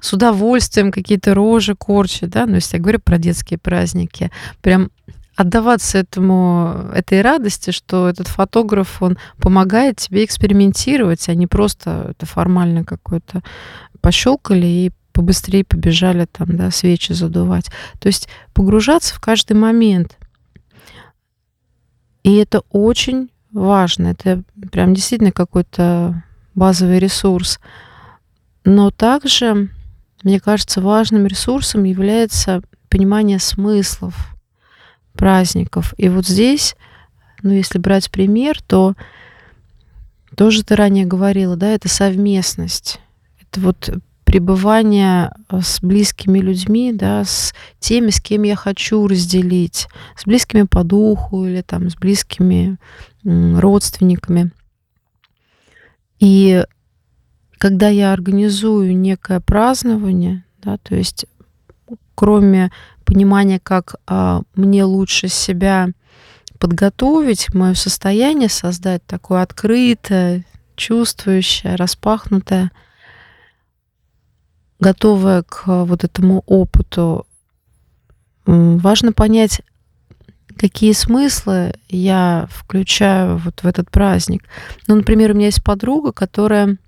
с 0.00 0.12
удовольствием 0.12 0.92
какие-то 0.92 1.34
рожи 1.34 1.74
корчить, 1.74 2.30
да, 2.30 2.46
ну, 2.46 2.56
если 2.56 2.76
я 2.76 2.82
говорю 2.82 3.00
про 3.00 3.18
детские 3.18 3.58
праздники, 3.58 4.30
прям 4.60 4.90
отдаваться 5.36 5.98
этому, 5.98 6.90
этой 6.94 7.20
радости, 7.20 7.70
что 7.70 8.08
этот 8.08 8.26
фотограф, 8.26 9.02
он 9.02 9.18
помогает 9.38 9.98
тебе 9.98 10.24
экспериментировать, 10.24 11.28
а 11.28 11.34
не 11.34 11.46
просто 11.46 12.08
это 12.10 12.26
формально 12.26 12.84
какое-то 12.84 13.42
пощелкали 14.00 14.66
и 14.66 14.92
побыстрее 15.12 15.64
побежали 15.64 16.26
там, 16.26 16.56
да, 16.56 16.70
свечи 16.70 17.12
задувать. 17.12 17.70
То 18.00 18.06
есть 18.06 18.28
погружаться 18.54 19.14
в 19.14 19.20
каждый 19.20 19.54
момент. 19.54 20.18
И 22.26 22.34
это 22.34 22.62
очень 22.70 23.30
важно. 23.52 24.08
Это 24.08 24.42
прям 24.72 24.94
действительно 24.94 25.30
какой-то 25.30 26.24
базовый 26.56 26.98
ресурс. 26.98 27.60
Но 28.64 28.90
также, 28.90 29.70
мне 30.24 30.40
кажется, 30.40 30.80
важным 30.80 31.28
ресурсом 31.28 31.84
является 31.84 32.62
понимание 32.88 33.38
смыслов 33.38 34.34
праздников. 35.12 35.94
И 35.98 36.08
вот 36.08 36.26
здесь, 36.26 36.74
ну, 37.42 37.52
если 37.52 37.78
брать 37.78 38.10
пример, 38.10 38.60
то 38.60 38.96
тоже 40.34 40.64
ты 40.64 40.74
ранее 40.74 41.06
говорила, 41.06 41.54
да, 41.54 41.68
это 41.68 41.88
совместность. 41.88 42.98
Это 43.40 43.60
вот 43.60 43.88
пребывание 44.26 45.30
э, 45.48 45.60
с 45.62 45.80
близкими 45.80 46.40
людьми, 46.40 46.92
да, 46.92 47.24
с 47.24 47.54
теми, 47.78 48.10
с 48.10 48.20
кем 48.20 48.42
я 48.42 48.56
хочу 48.56 49.06
разделить, 49.06 49.86
с 50.16 50.24
близкими 50.24 50.64
по 50.64 50.82
духу 50.82 51.46
или 51.46 51.62
там 51.62 51.88
с 51.88 51.94
близкими 51.94 52.76
родственниками. 53.24 54.50
И 56.18 56.64
когда 57.58 57.88
я 57.88 58.12
организую 58.12 58.96
некое 58.96 59.40
празднование, 59.40 60.44
да, 60.60 60.76
то 60.78 60.96
есть 60.96 61.26
кроме 62.16 62.72
понимания, 63.04 63.60
как 63.62 63.94
а, 64.06 64.42
мне 64.56 64.84
лучше 64.84 65.28
себя 65.28 65.88
подготовить, 66.58 67.54
мое 67.54 67.74
состояние 67.74 68.48
создать 68.48 69.06
такое 69.06 69.42
открытое, 69.42 70.44
чувствующее, 70.74 71.76
распахнутое– 71.76 72.72
готовая 74.80 75.42
к 75.42 75.64
э, 75.66 75.84
вот 75.84 76.04
этому 76.04 76.42
опыту, 76.46 77.26
важно 78.46 79.12
понять, 79.12 79.62
какие 80.56 80.92
смыслы 80.92 81.74
я 81.88 82.48
включаю 82.50 83.38
вот 83.38 83.62
в 83.62 83.66
этот 83.66 83.90
праздник. 83.90 84.44
Ну, 84.86 84.96
например, 84.96 85.32
у 85.32 85.34
меня 85.34 85.46
есть 85.46 85.64
подруга, 85.64 86.12
которая 86.12 86.78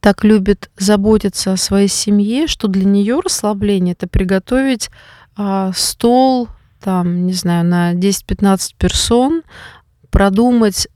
так 0.00 0.24
любит 0.24 0.70
заботиться 0.76 1.52
о 1.52 1.56
своей 1.56 1.88
семье, 1.88 2.46
что 2.46 2.68
для 2.68 2.84
нее 2.84 3.20
расслабление 3.20 3.92
это 3.92 4.06
приготовить 4.06 4.90
а, 5.36 5.72
стол, 5.74 6.48
там, 6.80 7.26
не 7.26 7.32
знаю, 7.32 7.64
на 7.64 7.94
10-15 7.94 8.74
персон, 8.78 9.42
продумать 10.10 10.88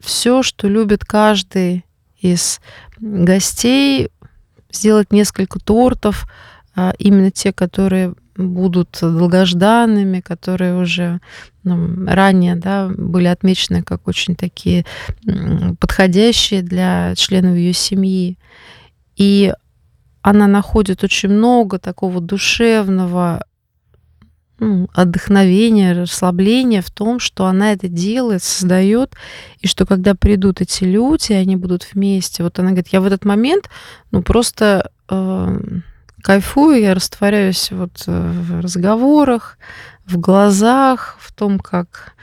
все, 0.00 0.42
что 0.42 0.68
любит 0.68 1.04
каждый 1.04 1.84
из 2.18 2.60
гостей, 2.98 4.10
сделать 4.72 5.12
несколько 5.12 5.58
тортов, 5.58 6.26
а, 6.74 6.92
именно 6.98 7.30
те, 7.30 7.52
которые 7.52 8.14
будут 8.36 8.98
долгожданными, 9.00 10.20
которые 10.20 10.80
уже 10.80 11.20
ну, 11.64 12.06
ранее 12.06 12.56
да, 12.56 12.88
были 12.88 13.26
отмечены 13.26 13.82
как 13.82 14.08
очень 14.08 14.34
такие 14.36 14.86
подходящие 15.78 16.62
для 16.62 17.14
членов 17.14 17.56
ее 17.56 17.72
семьи. 17.72 18.38
И 19.16 19.52
она 20.22 20.46
находит 20.46 21.04
очень 21.04 21.28
много 21.28 21.78
такого 21.78 22.20
душевного 22.20 23.44
ну, 24.62 24.88
отдохновения, 24.94 25.92
расслабления 25.92 26.82
в 26.82 26.90
том, 26.92 27.18
что 27.18 27.46
она 27.46 27.72
это 27.72 27.88
делает, 27.88 28.44
создает, 28.44 29.12
и 29.58 29.66
что 29.66 29.86
когда 29.86 30.14
придут 30.14 30.60
эти 30.60 30.84
люди, 30.84 31.32
они 31.32 31.56
будут 31.56 31.88
вместе. 31.92 32.44
Вот 32.44 32.60
она 32.60 32.68
говорит, 32.68 32.88
я 32.88 33.00
в 33.00 33.06
этот 33.06 33.24
момент, 33.24 33.68
ну 34.12 34.22
просто 34.22 34.92
э, 35.08 35.58
кайфую, 36.22 36.80
я 36.80 36.94
растворяюсь 36.94 37.72
вот 37.72 38.04
э, 38.06 38.12
в 38.12 38.60
разговорах, 38.60 39.58
в 40.06 40.16
глазах, 40.18 41.16
в 41.18 41.32
том, 41.32 41.58
как 41.58 42.14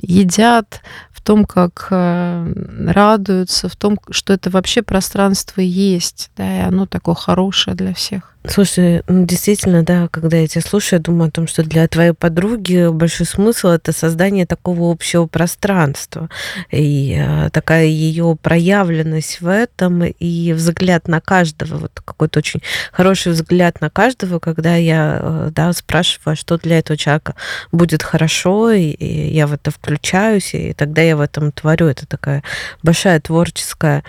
едят, 0.00 0.82
в 1.10 1.20
том, 1.20 1.44
как 1.44 1.88
э, 1.90 2.52
радуются, 2.86 3.68
в 3.68 3.74
том, 3.74 3.98
что 4.10 4.32
это 4.34 4.50
вообще 4.50 4.82
пространство 4.82 5.60
есть, 5.60 6.30
да, 6.36 6.58
и 6.58 6.60
оно 6.60 6.86
такое 6.86 7.16
хорошее 7.16 7.74
для 7.74 7.92
всех. 7.92 8.31
Слушай, 8.48 9.02
ну 9.06 9.24
действительно, 9.24 9.84
да, 9.84 10.08
когда 10.08 10.36
я 10.36 10.48
тебя 10.48 10.62
слушаю, 10.62 10.98
я 10.98 11.02
думаю 11.02 11.28
о 11.28 11.30
том, 11.30 11.46
что 11.46 11.62
для 11.62 11.86
твоей 11.86 12.12
подруги 12.12 12.88
большой 12.90 13.24
смысл 13.24 13.68
это 13.68 13.92
создание 13.92 14.46
такого 14.46 14.90
общего 14.90 15.26
пространства. 15.26 16.28
И 16.72 17.16
э, 17.16 17.50
такая 17.50 17.84
ее 17.86 18.36
проявленность 18.40 19.40
в 19.40 19.46
этом 19.46 20.02
и 20.04 20.52
взгляд 20.54 21.06
на 21.06 21.20
каждого, 21.20 21.78
вот 21.78 21.92
какой-то 21.94 22.40
очень 22.40 22.62
хороший 22.90 23.30
взгляд 23.30 23.80
на 23.80 23.90
каждого, 23.90 24.40
когда 24.40 24.74
я 24.74 25.18
э, 25.20 25.50
да, 25.52 25.72
спрашиваю, 25.72 26.32
а 26.32 26.36
что 26.36 26.58
для 26.58 26.80
этого 26.80 26.96
человека 26.96 27.36
будет 27.70 28.02
хорошо, 28.02 28.72
и, 28.72 28.96
я 29.32 29.46
в 29.46 29.52
это 29.52 29.70
включаюсь, 29.70 30.54
и 30.54 30.72
тогда 30.72 31.00
я 31.02 31.16
в 31.16 31.20
этом 31.20 31.52
творю. 31.52 31.86
Это 31.86 32.06
такая 32.06 32.42
большая 32.82 33.20
творческая 33.20 34.02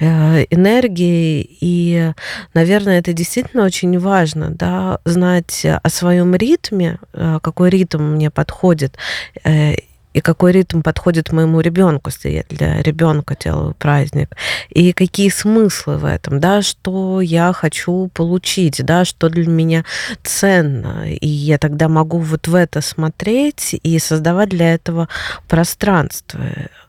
Э, 0.00 0.46
энергии. 0.48 1.46
И, 1.60 2.12
наверное, 2.54 2.98
это 3.00 3.12
действительно 3.12 3.64
очень 3.64 3.98
важно, 3.98 4.48
да, 4.50 4.98
знать 5.04 5.64
о 5.64 5.90
своем 5.90 6.34
ритме, 6.34 6.98
э, 7.12 7.38
какой 7.42 7.68
ритм 7.68 8.14
мне 8.14 8.30
подходит, 8.30 8.96
э, 9.44 9.74
и 10.14 10.20
какой 10.22 10.52
ритм 10.52 10.80
подходит 10.80 11.32
моему 11.32 11.60
ребенку, 11.60 12.10
если 12.10 12.30
я 12.30 12.44
для 12.48 12.82
ребенка 12.82 13.36
делаю 13.38 13.74
праздник, 13.74 14.34
и 14.70 14.92
какие 14.92 15.28
смыслы 15.28 15.98
в 15.98 16.04
этом, 16.06 16.40
да, 16.40 16.62
что 16.62 17.20
я 17.20 17.52
хочу 17.52 18.10
получить, 18.14 18.82
да, 18.84 19.04
что 19.04 19.28
для 19.28 19.46
меня 19.46 19.84
ценно, 20.24 21.04
и 21.12 21.28
я 21.28 21.58
тогда 21.58 21.88
могу 21.88 22.18
вот 22.18 22.48
в 22.48 22.54
это 22.54 22.80
смотреть 22.80 23.78
и 23.82 23.98
создавать 23.98 24.48
для 24.48 24.74
этого 24.74 25.08
пространство. 25.46 26.40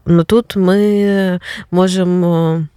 Но 0.05 0.23
тут 0.23 0.55
мы 0.55 1.41
можем 1.69 2.69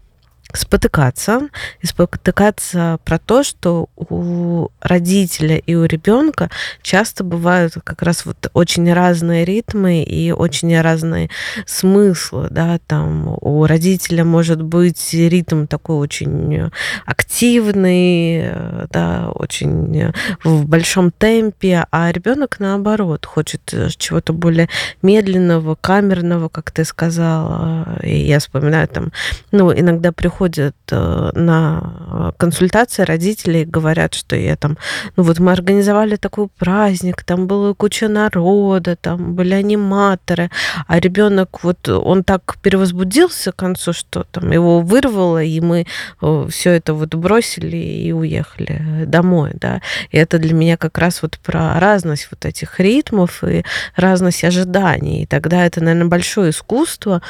спотыкаться 0.54 1.48
и 1.80 1.86
спотыкаться 1.86 2.98
про 3.04 3.18
то, 3.18 3.42
что 3.42 3.88
у 3.96 4.68
родителя 4.80 5.56
и 5.56 5.74
у 5.74 5.84
ребенка 5.84 6.48
часто 6.80 7.24
бывают 7.24 7.74
как 7.82 8.02
раз 8.02 8.24
вот 8.24 8.50
очень 8.52 8.92
разные 8.92 9.44
ритмы 9.44 10.02
и 10.04 10.30
очень 10.30 10.80
разные 10.80 11.28
смыслы, 11.66 12.48
да, 12.50 12.78
там 12.86 13.36
у 13.40 13.66
родителя 13.66 14.24
может 14.24 14.62
быть 14.62 15.12
ритм 15.12 15.66
такой 15.66 15.96
очень 15.96 16.70
активный, 17.04 18.50
да, 18.90 19.30
очень 19.34 20.12
в 20.44 20.66
большом 20.66 21.10
темпе, 21.10 21.86
а 21.90 22.12
ребенок 22.12 22.60
наоборот 22.60 23.26
хочет 23.26 23.62
чего-то 23.98 24.32
более 24.32 24.68
медленного, 25.02 25.74
камерного, 25.74 26.48
как 26.48 26.70
ты 26.70 26.84
сказала. 26.84 27.98
И 28.02 28.16
я 28.16 28.38
вспоминаю 28.38 28.86
там, 28.86 29.12
ну, 29.50 29.72
иногда 29.72 30.12
приходит 30.12 30.43
приходят 30.44 30.76
э, 30.90 31.30
на 31.34 32.32
консультации 32.36 33.02
родители 33.02 33.64
говорят, 33.64 34.14
что 34.14 34.36
я 34.36 34.56
там, 34.56 34.76
ну 35.16 35.22
вот 35.22 35.38
мы 35.38 35.52
организовали 35.52 36.16
такой 36.16 36.48
праздник, 36.48 37.24
там 37.24 37.46
была 37.46 37.74
куча 37.74 38.08
народа, 38.08 38.96
там 38.96 39.34
были 39.34 39.54
аниматоры, 39.54 40.50
а 40.86 41.00
ребенок 41.00 41.64
вот 41.64 41.88
он 41.88 42.24
так 42.24 42.56
перевозбудился 42.62 43.52
к 43.52 43.56
концу, 43.56 43.92
что 43.92 44.24
там 44.30 44.52
его 44.52 44.80
вырвало, 44.80 45.42
и 45.42 45.60
мы 45.60 45.86
э, 46.22 46.46
все 46.50 46.70
это 46.70 46.94
вот 46.94 47.14
бросили 47.14 47.76
и 47.76 48.12
уехали 48.12 49.04
домой, 49.06 49.52
да. 49.54 49.80
И 50.10 50.18
это 50.18 50.38
для 50.38 50.54
меня 50.54 50.76
как 50.76 50.98
раз 50.98 51.22
вот 51.22 51.38
про 51.38 51.80
разность 51.80 52.28
вот 52.30 52.44
этих 52.44 52.80
ритмов 52.80 53.42
и 53.44 53.64
разность 53.96 54.44
ожиданий. 54.44 55.22
И 55.22 55.26
тогда 55.26 55.64
это, 55.66 55.80
наверное, 55.80 56.08
большое 56.08 56.50
искусство 56.50 57.22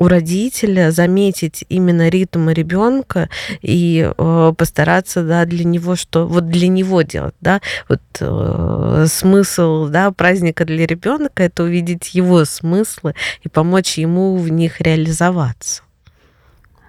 у 0.00 0.08
родителя 0.08 0.90
заметить 0.90 1.64
именно 1.68 2.08
ритм 2.08 2.48
ребенка 2.48 3.28
и 3.60 4.10
э, 4.16 4.52
постараться, 4.56 5.22
да, 5.22 5.44
для 5.44 5.64
него 5.64 5.94
что, 5.94 6.26
вот 6.26 6.48
для 6.48 6.68
него 6.68 7.02
делать, 7.02 7.34
да, 7.42 7.60
вот 7.86 8.00
э, 8.18 9.06
смысл, 9.08 9.88
да, 9.88 10.10
праздника 10.10 10.64
для 10.64 10.86
ребенка 10.86 11.42
это 11.42 11.64
увидеть 11.64 12.14
его 12.14 12.46
смыслы 12.46 13.14
и 13.42 13.50
помочь 13.50 13.98
ему 13.98 14.36
в 14.36 14.48
них 14.48 14.80
реализоваться. 14.80 15.82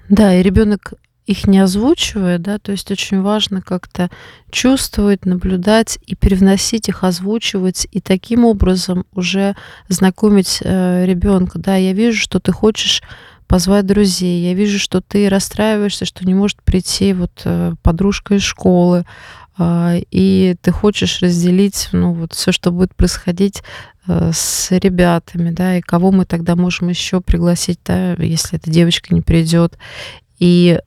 Да, 0.08 0.34
и 0.34 0.41
ребенок 0.41 0.94
их 1.31 1.47
не 1.47 1.59
озвучивая, 1.59 2.38
да, 2.38 2.59
то 2.59 2.71
есть 2.71 2.91
очень 2.91 3.21
важно 3.21 3.61
как-то 3.61 4.09
чувствовать, 4.51 5.25
наблюдать 5.25 5.97
и 6.05 6.15
привносить 6.15 6.89
их, 6.89 7.03
озвучивать, 7.03 7.88
и 7.91 8.01
таким 8.01 8.45
образом 8.45 9.05
уже 9.13 9.55
знакомить 9.88 10.59
э, 10.61 11.05
ребенка. 11.05 11.57
Да, 11.57 11.75
я 11.75 11.93
вижу, 11.93 12.19
что 12.19 12.39
ты 12.39 12.51
хочешь 12.51 13.01
позвать 13.47 13.85
друзей, 13.85 14.45
я 14.45 14.53
вижу, 14.53 14.79
что 14.79 15.01
ты 15.01 15.27
расстраиваешься, 15.27 16.05
что 16.05 16.25
не 16.25 16.33
может 16.33 16.61
прийти 16.63 17.13
вот 17.13 17.41
э, 17.45 17.73
подружка 17.81 18.35
из 18.35 18.43
школы, 18.43 19.05
э, 19.57 20.01
и 20.11 20.55
ты 20.61 20.71
хочешь 20.71 21.21
разделить, 21.21 21.89
ну, 21.91 22.13
вот 22.13 22.33
все, 22.33 22.51
что 22.51 22.71
будет 22.71 22.95
происходить 22.95 23.63
э, 24.07 24.31
с 24.33 24.71
ребятами, 24.71 25.51
да, 25.51 25.77
и 25.77 25.81
кого 25.81 26.11
мы 26.11 26.25
тогда 26.25 26.55
можем 26.55 26.89
еще 26.89 27.21
пригласить, 27.21 27.79
да, 27.85 28.13
если 28.13 28.57
эта 28.57 28.69
девочка 28.69 29.13
не 29.13 29.21
придет. 29.21 29.77
И 30.39 30.79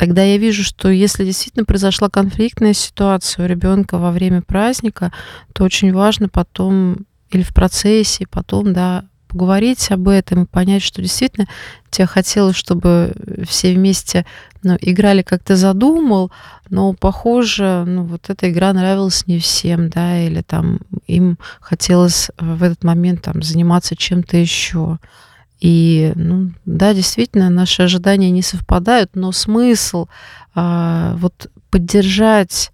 тогда 0.00 0.22
я 0.22 0.38
вижу, 0.38 0.64
что 0.64 0.88
если 0.88 1.26
действительно 1.26 1.66
произошла 1.66 2.08
конфликтная 2.08 2.72
ситуация 2.72 3.44
у 3.44 3.48
ребенка 3.48 3.98
во 3.98 4.12
время 4.12 4.40
праздника, 4.40 5.12
то 5.52 5.62
очень 5.62 5.92
важно 5.92 6.30
потом 6.30 7.04
или 7.30 7.42
в 7.42 7.52
процессе, 7.52 8.26
потом, 8.26 8.72
да, 8.72 9.04
поговорить 9.28 9.90
об 9.90 10.08
этом 10.08 10.44
и 10.44 10.46
понять, 10.46 10.82
что 10.82 11.02
действительно 11.02 11.48
тебе 11.90 12.06
хотелось, 12.06 12.56
чтобы 12.56 13.12
все 13.46 13.74
вместе 13.74 14.24
ну, 14.62 14.78
играли, 14.80 15.20
как 15.20 15.44
ты 15.44 15.54
задумал, 15.54 16.32
но, 16.70 16.94
похоже, 16.94 17.84
ну, 17.86 18.04
вот 18.04 18.30
эта 18.30 18.50
игра 18.50 18.72
нравилась 18.72 19.26
не 19.26 19.38
всем, 19.38 19.90
да, 19.90 20.18
или 20.18 20.40
там 20.40 20.78
им 21.08 21.36
хотелось 21.60 22.30
в 22.38 22.62
этот 22.62 22.84
момент 22.84 23.20
там 23.20 23.42
заниматься 23.42 23.96
чем-то 23.96 24.38
еще. 24.38 24.98
И, 25.60 26.12
ну, 26.14 26.50
да, 26.64 26.94
действительно, 26.94 27.50
наши 27.50 27.82
ожидания 27.82 28.30
не 28.30 28.42
совпадают, 28.42 29.10
но 29.14 29.30
смысл 29.30 30.06
а, 30.54 31.14
вот 31.16 31.50
поддержать 31.70 32.72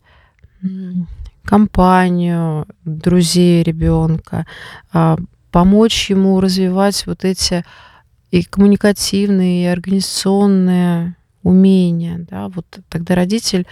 компанию, 1.45 2.67
друзей 2.85 3.63
ребенка, 3.63 4.47
а, 4.93 5.17
помочь 5.51 6.11
ему 6.11 6.41
развивать 6.41 7.07
вот 7.07 7.25
эти 7.25 7.65
и 8.31 8.43
коммуникативные, 8.43 9.65
и 9.65 9.69
организационные 9.69 11.17
умения, 11.43 12.27
да, 12.29 12.49
вот 12.49 12.67
тогда 12.89 13.15
родитель, 13.15 13.67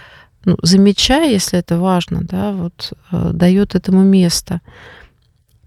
ну, 0.45 0.57
замечая, 0.61 1.29
если 1.29 1.59
это 1.59 1.77
важно, 1.77 2.21
да, 2.21 2.53
вот 2.53 2.93
э, 3.11 3.31
дает 3.33 3.75
этому 3.75 4.03
место. 4.03 4.61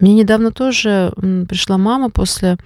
Мне 0.01 0.15
недавно 0.15 0.53
тоже 0.53 1.13
пришла 1.49 1.77
мама 1.77 2.09
после 2.09 2.57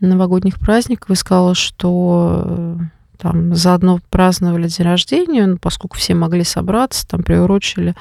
новогодних 0.00 0.58
праздников 0.58 1.10
и 1.10 1.14
сказала, 1.14 1.54
что 1.54 2.42
э, 2.46 2.76
там 3.18 3.54
заодно 3.54 4.00
праздновали 4.10 4.68
день 4.68 4.86
рождения, 4.86 5.46
ну, 5.46 5.58
поскольку 5.58 5.96
все 5.96 6.14
могли 6.14 6.44
собраться, 6.44 7.06
там 7.06 7.22
приурочили 7.22 7.94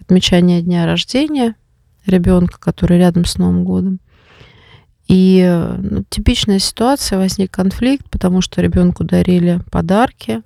отмечание 0.00 0.62
дня 0.62 0.86
рождения 0.86 1.54
ребенка, 2.06 2.58
который 2.58 2.98
рядом 2.98 3.24
с 3.24 3.36
Новым 3.38 3.64
годом. 3.64 4.00
И 5.08 5.44
ну, 5.78 6.04
типичная 6.08 6.58
ситуация, 6.58 7.18
возник 7.18 7.50
конфликт, 7.50 8.08
потому 8.10 8.40
что 8.40 8.62
ребенку 8.62 9.04
дарили 9.04 9.60
подарки, 9.70 10.42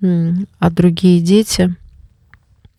а 0.00 0.70
другие 0.70 1.20
дети, 1.20 1.74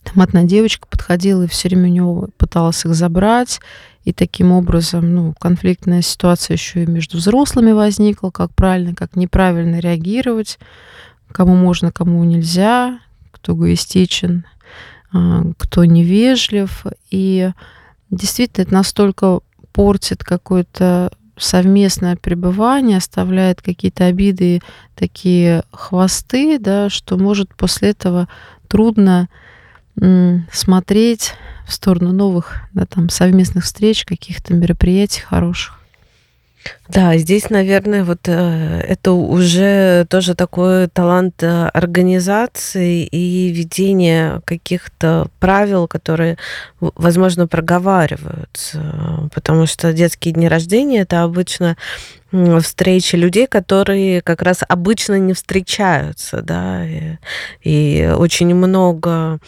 там 0.04 0.22
одна 0.22 0.44
девочка 0.44 0.88
подходила 0.88 1.44
и 1.44 1.48
все 1.48 1.70
время 1.70 1.90
у 1.90 1.94
него 1.94 2.30
пыталась 2.38 2.84
их 2.86 2.94
забрать, 2.94 3.60
и 4.04 4.14
таким 4.14 4.52
образом, 4.52 5.14
ну, 5.14 5.34
конфликтная 5.40 6.02
ситуация 6.02 6.56
еще 6.56 6.84
и 6.84 6.88
между 6.88 7.18
взрослыми 7.18 7.72
возникла, 7.72 8.30
как 8.32 8.54
правильно, 8.56 8.96
как 8.96 9.16
неправильно 9.16 9.80
реагировать, 9.80 10.58
кому 11.32 11.56
можно, 11.56 11.92
кому 11.92 12.24
нельзя, 12.24 13.00
кто 13.32 13.54
эгоистичен, 13.54 14.46
а, 15.12 15.44
кто 15.58 15.86
невежлив. 15.86 16.86
И 17.12 17.52
действительно 18.10 18.64
это 18.64 18.74
настолько 18.74 19.40
портит 19.74 20.24
какое-то 20.24 21.12
совместное 21.38 22.16
пребывание, 22.16 22.98
оставляет 22.98 23.62
какие-то 23.62 24.06
обиды, 24.06 24.62
такие 24.96 25.64
хвосты, 25.72 26.60
да, 26.60 26.90
что 26.90 27.18
может 27.18 27.56
после 27.56 27.92
этого 27.92 28.28
трудно 28.68 29.30
смотреть 30.52 31.34
в 31.70 31.74
сторону 31.74 32.12
новых 32.12 32.62
да, 32.74 32.86
там, 32.86 33.10
совместных 33.10 33.64
встреч, 33.64 34.06
каких-то 34.06 34.54
мероприятий 34.54 35.22
хороших. 35.22 35.80
Да, 36.90 37.16
здесь, 37.18 37.50
наверное, 37.50 38.04
вот 38.04 38.28
э, 38.28 38.82
это 38.82 39.12
уже 39.12 40.06
тоже 40.10 40.34
такой 40.36 40.88
талант 40.88 41.42
э, 41.42 41.68
организации 41.68 43.06
и 43.06 43.50
ведения 43.50 44.42
каких-то 44.44 45.28
правил, 45.40 45.88
которые, 45.88 46.38
возможно, 46.80 47.48
проговариваются, 47.48 49.30
потому 49.34 49.68
что 49.68 49.94
детские 49.94 50.34
дни 50.34 50.48
рождения 50.48 51.02
это 51.02 51.24
обычно 51.24 51.78
встречи 52.62 53.16
людей, 53.16 53.48
которые 53.48 54.22
как 54.22 54.42
раз 54.42 54.60
обычно 54.68 55.18
не 55.20 55.34
встречаются, 55.34 56.42
да, 56.42 56.86
и, 56.86 57.18
и 57.64 58.12
очень 58.16 58.54
много 58.54 59.40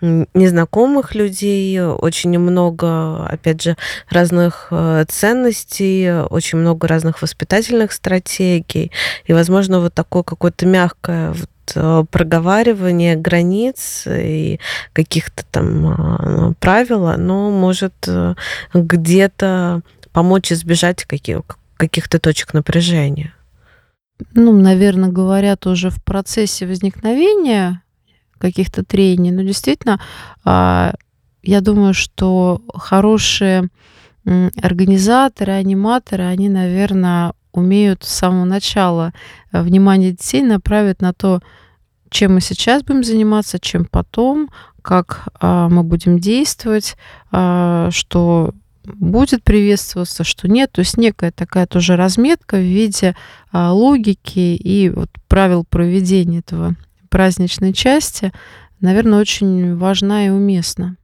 незнакомых 0.00 1.14
людей, 1.14 1.80
очень 1.80 2.38
много, 2.38 3.26
опять 3.26 3.62
же, 3.62 3.76
разных 4.08 4.68
э, 4.70 5.04
ценностей, 5.08 6.22
очень 6.30 6.58
много 6.58 6.86
разных 6.86 7.22
воспитательных 7.22 7.92
стратегий. 7.92 8.92
И, 9.26 9.32
возможно, 9.32 9.80
вот 9.80 9.94
такое 9.94 10.22
какое-то 10.22 10.66
мягкое 10.66 11.34
э, 11.74 12.04
проговаривание 12.10 13.16
границ 13.16 14.04
и 14.06 14.60
каких-то 14.92 15.44
там 15.50 15.86
а, 15.86 16.52
правил, 16.60 17.06
оно 17.08 17.50
может 17.50 17.94
э, 18.06 18.34
где-то 18.74 19.82
помочь 20.12 20.52
избежать 20.52 21.04
каких- 21.04 21.58
каких-то 21.76 22.18
точек 22.18 22.54
напряжения. 22.54 23.34
Ну, 24.34 24.52
наверное, 24.52 25.10
говорят 25.10 25.66
уже 25.66 25.90
в 25.90 26.02
процессе 26.02 26.66
возникновения 26.66 27.82
каких-то 28.38 28.84
трений. 28.84 29.30
Но 29.30 29.42
действительно, 29.42 30.00
а, 30.44 30.94
я 31.42 31.60
думаю, 31.60 31.94
что 31.94 32.62
хорошие 32.74 33.68
организаторы, 34.62 35.52
аниматоры, 35.52 36.24
они, 36.24 36.48
наверное, 36.48 37.32
умеют 37.52 38.04
с 38.04 38.08
самого 38.08 38.44
начала 38.44 39.12
э, 39.52 39.62
внимание 39.62 40.12
детей 40.12 40.42
направить 40.42 41.00
на 41.00 41.12
то, 41.12 41.40
чем 42.10 42.34
мы 42.34 42.40
сейчас 42.40 42.82
будем 42.82 43.04
заниматься, 43.04 43.58
чем 43.58 43.84
потом, 43.84 44.48
как 44.82 45.28
а, 45.40 45.68
мы 45.68 45.82
будем 45.82 46.18
действовать, 46.18 46.96
а, 47.30 47.90
что 47.90 48.54
будет 48.84 49.44
приветствоваться, 49.44 50.24
что 50.24 50.48
нет. 50.48 50.72
То 50.72 50.78
есть 50.80 50.96
некая 50.96 51.30
такая 51.30 51.66
тоже 51.66 51.96
разметка 51.96 52.56
в 52.56 52.62
виде 52.62 53.14
логики 53.52 54.38
и 54.38 54.88
вот 54.88 55.10
правил 55.26 55.64
проведения 55.64 56.38
этого 56.38 56.74
праздничной 57.08 57.72
части, 57.72 58.32
наверное, 58.80 59.20
очень 59.20 59.76
важна 59.76 60.26
и 60.26 60.30
уместна. 60.30 60.96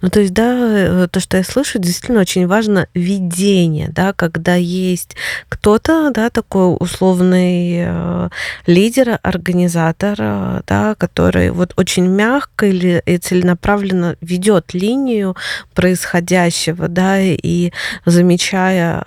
Ну, 0.00 0.10
то 0.10 0.20
есть, 0.20 0.32
да, 0.32 1.04
э, 1.04 1.08
то, 1.10 1.20
что 1.20 1.36
я 1.36 1.44
слышу, 1.44 1.78
действительно 1.78 2.20
очень 2.20 2.46
важно 2.46 2.88
видение, 2.94 3.88
да, 3.90 4.12
когда 4.12 4.54
есть 4.54 5.16
кто-то, 5.48 6.10
да, 6.12 6.30
такой 6.30 6.76
условный 6.78 7.84
э, 7.86 8.28
лидер, 8.66 9.18
организатор, 9.22 10.16
э, 10.18 10.60
да, 10.66 10.94
который 10.96 11.50
вот 11.50 11.72
очень 11.76 12.06
мягко 12.06 12.66
или 12.66 13.02
целенаправленно 13.18 14.16
ведет 14.20 14.74
линию 14.74 15.36
происходящего, 15.74 16.88
да, 16.88 17.20
и 17.20 17.72
замечая 18.04 19.04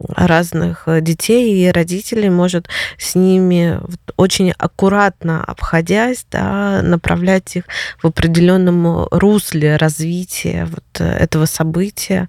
разных 0.00 0.84
э, 0.86 1.00
детей 1.00 1.64
и 1.64 1.70
родителей 1.70 2.30
может 2.30 2.68
с 2.98 3.14
ними 3.14 3.80
очень 4.16 4.52
аккуратно 4.56 5.44
обходясь, 5.44 6.26
да, 6.30 6.82
направлять 6.82 7.56
их 7.56 7.64
в 8.02 8.06
определенном 8.06 9.06
русле 9.10 9.76
развития 9.76 10.66
вот 10.66 11.00
этого 11.00 11.46
события, 11.46 12.28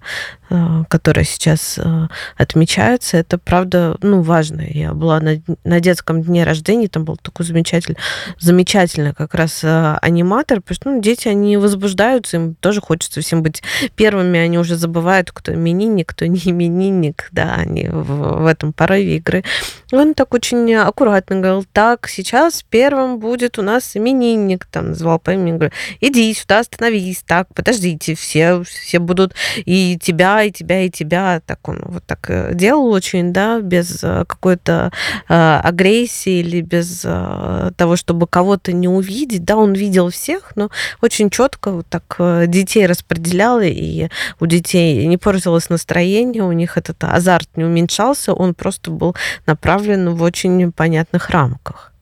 Э, 0.52 0.82
которые 0.88 1.24
сейчас 1.24 1.78
э, 1.78 2.08
отмечаются, 2.36 3.18
это 3.18 3.38
правда, 3.38 3.96
ну, 4.02 4.20
важно. 4.20 4.62
Я 4.68 4.94
была 4.94 5.20
на, 5.20 5.40
на 5.62 5.78
детском 5.78 6.22
дне 6.22 6.42
рождения, 6.42 6.88
там 6.88 7.04
был 7.04 7.16
такой 7.16 7.46
замечательный, 7.46 7.96
замечательный 8.40 9.14
как 9.14 9.34
раз 9.36 9.60
э, 9.62 9.98
аниматор, 10.02 10.60
потому 10.60 10.74
что 10.74 10.90
ну, 10.90 11.00
дети, 11.00 11.28
они 11.28 11.56
возбуждаются, 11.56 12.36
им 12.38 12.56
тоже 12.56 12.80
хочется 12.80 13.20
всем 13.20 13.44
быть 13.44 13.62
первыми, 13.94 14.40
они 14.40 14.58
уже 14.58 14.74
забывают, 14.74 15.30
кто 15.30 15.54
именинник, 15.54 16.08
кто 16.08 16.26
не 16.26 16.40
именинник, 16.40 17.28
да, 17.30 17.59
они 17.60 17.88
в, 17.88 18.42
в 18.42 18.46
этом 18.46 18.72
порыве 18.72 19.16
игры. 19.16 19.44
Он 19.92 20.14
так 20.14 20.32
очень 20.34 20.74
аккуратно 20.74 21.36
говорил, 21.36 21.64
так, 21.72 22.08
сейчас 22.08 22.62
первым 22.68 23.18
будет 23.18 23.58
у 23.58 23.62
нас 23.62 23.96
именинник, 23.96 24.66
там, 24.66 24.90
назвал 24.90 25.18
по 25.18 25.32
имени, 25.32 25.52
говорю, 25.52 25.72
иди 26.00 26.32
сюда, 26.34 26.60
остановись, 26.60 27.22
так, 27.26 27.48
подождите, 27.54 28.14
все, 28.14 28.62
все 28.62 28.98
будут 28.98 29.34
и 29.56 29.98
тебя 30.00 30.42
и 30.44 30.50
тебя, 30.50 30.82
и 30.82 30.90
тебя. 30.90 31.40
Так 31.44 31.68
он 31.68 31.80
вот 31.86 32.04
так 32.04 32.28
э, 32.28 32.54
делал 32.54 32.90
очень, 32.92 33.32
да, 33.32 33.60
без 33.60 34.02
э, 34.02 34.24
какой-то 34.26 34.92
э, 35.28 35.60
агрессии 35.62 36.40
или 36.40 36.60
без 36.60 37.02
э, 37.04 37.70
того, 37.76 37.96
чтобы 37.96 38.26
кого-то 38.26 38.72
не 38.72 38.88
увидеть. 38.88 39.44
Да, 39.44 39.56
он 39.56 39.74
видел 39.74 40.10
всех, 40.10 40.52
но 40.56 40.70
очень 41.00 41.30
четко 41.30 41.72
вот 41.72 41.86
так 41.88 42.16
э, 42.18 42.44
детей 42.46 42.86
распределял, 42.86 43.60
и 43.60 44.08
у 44.38 44.46
детей 44.46 45.06
не 45.06 45.16
портилось 45.16 45.68
настроение, 45.68 46.42
у 46.42 46.52
них 46.52 46.76
этот 46.76 47.02
азарт 47.04 47.48
не 47.56 47.64
уменьшался, 47.64 48.32
он 48.32 48.54
просто 48.54 48.90
был 48.90 49.14
направлен 49.46 50.10
в 50.10 50.22
очень 50.22 50.72
понятных 50.72 51.30
рамках. 51.30 51.92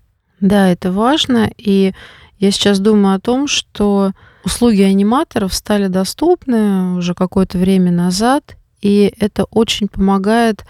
Да, 0.40 0.68
это 0.68 0.92
важно, 0.92 1.50
и 1.56 1.92
я 2.38 2.50
сейчас 2.50 2.78
думаю 2.78 3.16
о 3.16 3.20
том, 3.20 3.48
что 3.48 4.12
Услуги 4.44 4.80
аниматоров 4.80 5.52
стали 5.52 5.88
доступны 5.88 6.96
уже 6.96 7.14
какое-то 7.14 7.58
время 7.58 7.92
назад, 7.92 8.56
и 8.80 9.12
это 9.18 9.44
очень 9.44 9.88
помогает 9.88 10.64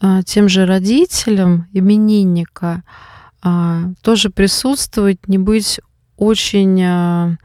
а, 0.00 0.22
тем 0.22 0.48
же 0.48 0.64
родителям 0.64 1.66
именинника 1.72 2.84
а, 3.42 3.90
тоже 4.02 4.30
присутствовать, 4.30 5.26
не 5.26 5.38
быть 5.38 5.80
очень 6.16 6.80
а, 6.84 7.36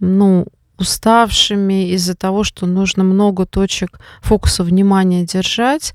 ну, 0.00 0.46
уставшими 0.80 1.90
из-за 1.90 2.14
того, 2.14 2.42
что 2.44 2.66
нужно 2.66 3.04
много 3.04 3.46
точек 3.46 4.00
фокуса 4.22 4.64
внимания 4.64 5.24
держать, 5.24 5.92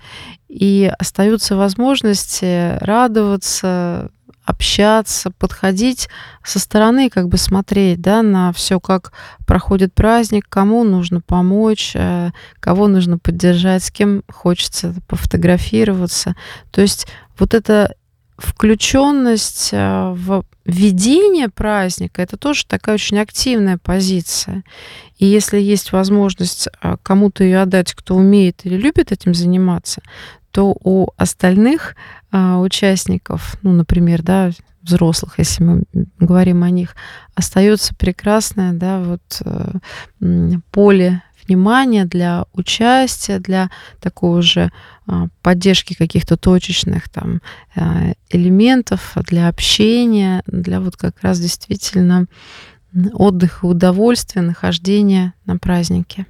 и 0.48 0.91
остаются 0.98 1.58
возможности 1.58 2.78
радоваться, 2.80 4.10
общаться, 4.45 5.32
подходить 5.32 6.08
со 6.43 6.60
стороны, 6.60 7.10
как 7.10 7.28
бы 7.28 7.38
смотреть 7.38 8.00
да, 8.00 8.21
на 8.21 8.54
все, 8.54 8.80
как 8.80 9.12
проходит 9.48 9.93
праздник, 9.93 10.45
кому 10.48 10.84
нужно 10.84 11.19
помочь, 11.19 11.93
э, 11.95 12.30
кого 12.60 12.88
нужно 12.88 13.17
поддержать, 13.17 13.84
с 13.84 13.91
кем 13.91 14.24
хочется 14.32 14.93
пофотографироваться. 15.08 16.36
То 16.71 16.82
есть 16.82 17.08
вот 17.39 17.56
эта 17.56 17.95
включенность 18.38 19.69
э, 19.71 20.13
в 20.15 20.43
ведение 20.65 21.50
праздника 21.50 22.21
это 22.21 22.38
тоже 22.38 22.65
такая 22.65 22.95
очень 22.95 23.19
активная 23.19 23.78
позиция. 23.78 24.63
И 25.17 25.26
если 25.26 25.60
есть 25.60 25.91
возможность 25.91 26.67
э, 26.67 26.98
кому-то 27.04 27.43
ее 27.43 27.62
отдать, 27.62 27.93
кто 27.93 28.15
умеет 28.15 28.65
или 28.65 28.76
любит 28.76 29.12
этим 29.12 29.34
заниматься, 29.34 30.02
то 30.52 30.76
у 30.84 31.10
остальных 31.17 31.98
а, 32.32 32.62
участников, 32.62 33.58
ну, 33.62 33.74
например, 33.74 34.24
да, 34.24 34.52
взрослых, 34.82 35.34
если 35.38 35.63
мы 35.63 35.84
говорим 36.17 36.63
о 36.63 36.69
них, 36.69 36.95
остается 37.34 37.93
прекрасное, 37.95 38.71
да, 38.71 39.02
вот 39.02 39.41
э, 39.43 40.60
поле 40.71 41.21
внимания 41.47 42.05
для 42.05 42.45
участия, 42.53 43.39
для 43.39 43.69
такого 43.99 44.41
же 44.41 44.71
а, 45.08 45.27
поддержки 45.41 45.93
каких-то 45.93 46.38
точечных 46.38 47.10
там 47.10 47.41
а, 47.75 48.13
элементов, 48.29 49.13
для 49.27 49.47
общения, 49.47 50.43
для 50.47 50.79
вот 50.79 50.97
как 50.97 51.21
раз 51.21 51.39
действительно 51.39 52.27
отдыха, 53.13 53.65
удовольствия, 53.65 54.41
нахождения 54.41 55.34
на 55.45 55.58
празднике. 55.58 56.25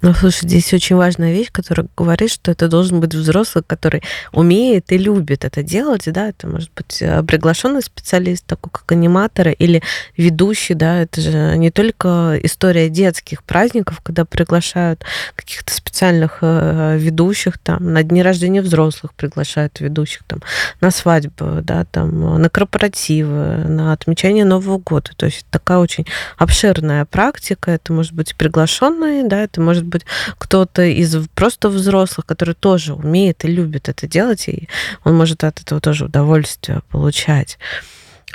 Ну, 0.00 0.14
слушай, 0.14 0.46
здесь 0.46 0.72
очень 0.72 0.94
важная 0.94 1.32
вещь, 1.32 1.48
которая 1.50 1.88
говорит, 1.96 2.30
что 2.30 2.52
это 2.52 2.68
должен 2.68 3.00
быть 3.00 3.14
взрослый, 3.14 3.64
который 3.66 4.02
умеет 4.32 4.92
и 4.92 4.98
любит 4.98 5.44
это 5.44 5.64
делать, 5.64 6.04
да, 6.06 6.28
это 6.28 6.46
может 6.46 6.70
быть 6.74 7.02
э, 7.02 7.22
приглашенный 7.24 7.82
специалист, 7.82 8.46
такой 8.46 8.70
как 8.70 8.92
аниматор 8.92 9.48
или 9.48 9.82
ведущий, 10.16 10.74
да, 10.74 11.02
это 11.02 11.20
же 11.20 11.56
не 11.56 11.72
только 11.72 12.38
история 12.44 12.88
детских 12.88 13.42
праздников, 13.42 14.00
когда 14.00 14.24
приглашают 14.24 15.04
каких-то 15.34 15.74
специальных 15.74 16.38
э, 16.42 16.96
ведущих, 16.96 17.58
там, 17.58 17.92
на 17.92 18.04
дни 18.04 18.22
рождения 18.22 18.62
взрослых 18.62 19.14
приглашают 19.14 19.80
ведущих, 19.80 20.22
там, 20.28 20.42
на 20.80 20.92
свадьбу, 20.92 21.60
да, 21.62 21.84
там, 21.84 22.40
на 22.40 22.48
корпоративы, 22.48 23.64
на 23.64 23.92
отмечание 23.92 24.44
Нового 24.44 24.78
года, 24.78 25.10
то 25.16 25.26
есть 25.26 25.44
такая 25.50 25.78
очень 25.78 26.06
обширная 26.36 27.04
практика, 27.04 27.72
это 27.72 27.92
может 27.92 28.12
быть 28.12 28.36
приглашенный, 28.36 29.28
да, 29.28 29.42
это 29.42 29.60
может 29.60 29.87
быть 29.88 30.04
кто-то 30.38 30.82
из 30.82 31.16
просто 31.34 31.68
взрослых, 31.68 32.26
который 32.26 32.54
тоже 32.54 32.94
умеет 32.94 33.44
и 33.44 33.48
любит 33.48 33.88
это 33.88 34.06
делать, 34.06 34.48
и 34.48 34.68
он 35.04 35.16
может 35.16 35.44
от 35.44 35.60
этого 35.60 35.80
тоже 35.80 36.04
удовольствие 36.06 36.82
получать. 36.90 37.58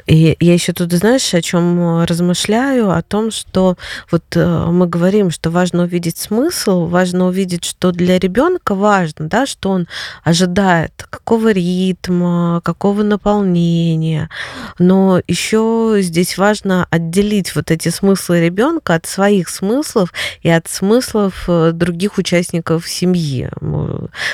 И 0.06 0.36
я 0.40 0.54
еще 0.54 0.74
тут, 0.74 0.92
знаешь, 0.92 1.34
о 1.34 1.42
чем 1.42 2.04
размышляю, 2.04 2.92
о 2.92 3.02
том, 3.02 3.32
что 3.32 3.78
вот 4.12 4.24
э, 4.36 4.66
мы 4.70 4.88
говорим, 4.88 5.32
что 5.32 5.50
важно 5.50 5.84
увидеть 5.84 6.18
смысл, 6.18 6.88
важно 6.88 7.28
увидеть, 7.28 7.64
что 7.64 7.92
для 7.92 8.20
ребенка 8.20 8.76
важно, 8.76 9.30
да, 9.30 9.46
что 9.46 9.70
он 9.70 9.88
ожидает, 10.24 10.92
какого 11.10 11.52
ритма, 11.52 12.62
какого 12.64 13.04
наполнения. 13.04 14.30
Но 14.78 15.22
еще 15.28 15.98
здесь 16.00 16.38
важно 16.38 16.86
отделить 16.90 17.56
вот 17.56 17.72
эти 17.72 17.90
смыслы 17.90 18.42
ребенка 18.42 18.96
от 18.96 19.06
своих 19.06 19.48
смыслов 19.48 20.14
и 20.42 20.50
от 20.50 20.68
смыслов 20.68 21.46
э, 21.48 21.72
других 21.74 22.18
участников 22.18 22.90
семьи, 22.90 23.50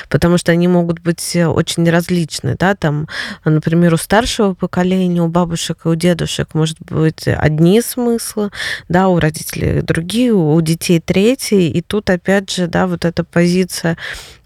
потому 0.08 0.36
что 0.36 0.52
они 0.52 0.66
могут 0.66 1.00
быть 1.00 1.36
очень 1.36 1.88
различны, 1.88 2.56
да, 2.58 2.74
там, 2.74 3.08
например, 3.44 3.94
у 3.94 3.96
старшего 3.96 4.54
поколения, 4.54 5.22
у 5.22 5.28
бабушек 5.28 5.59
бабушек 5.60 5.84
и 5.84 5.88
у 5.88 5.94
дедушек 5.94 6.54
может 6.54 6.78
быть 6.80 7.26
одни 7.26 7.80
смыслы, 7.82 8.50
да, 8.88 9.08
у 9.08 9.18
родителей 9.18 9.82
другие, 9.82 10.32
у 10.32 10.60
детей 10.60 11.00
третьи. 11.00 11.68
И 11.68 11.82
тут 11.82 12.10
опять 12.10 12.50
же, 12.50 12.66
да, 12.66 12.86
вот 12.86 13.04
эта 13.04 13.24
позиция 13.24 13.96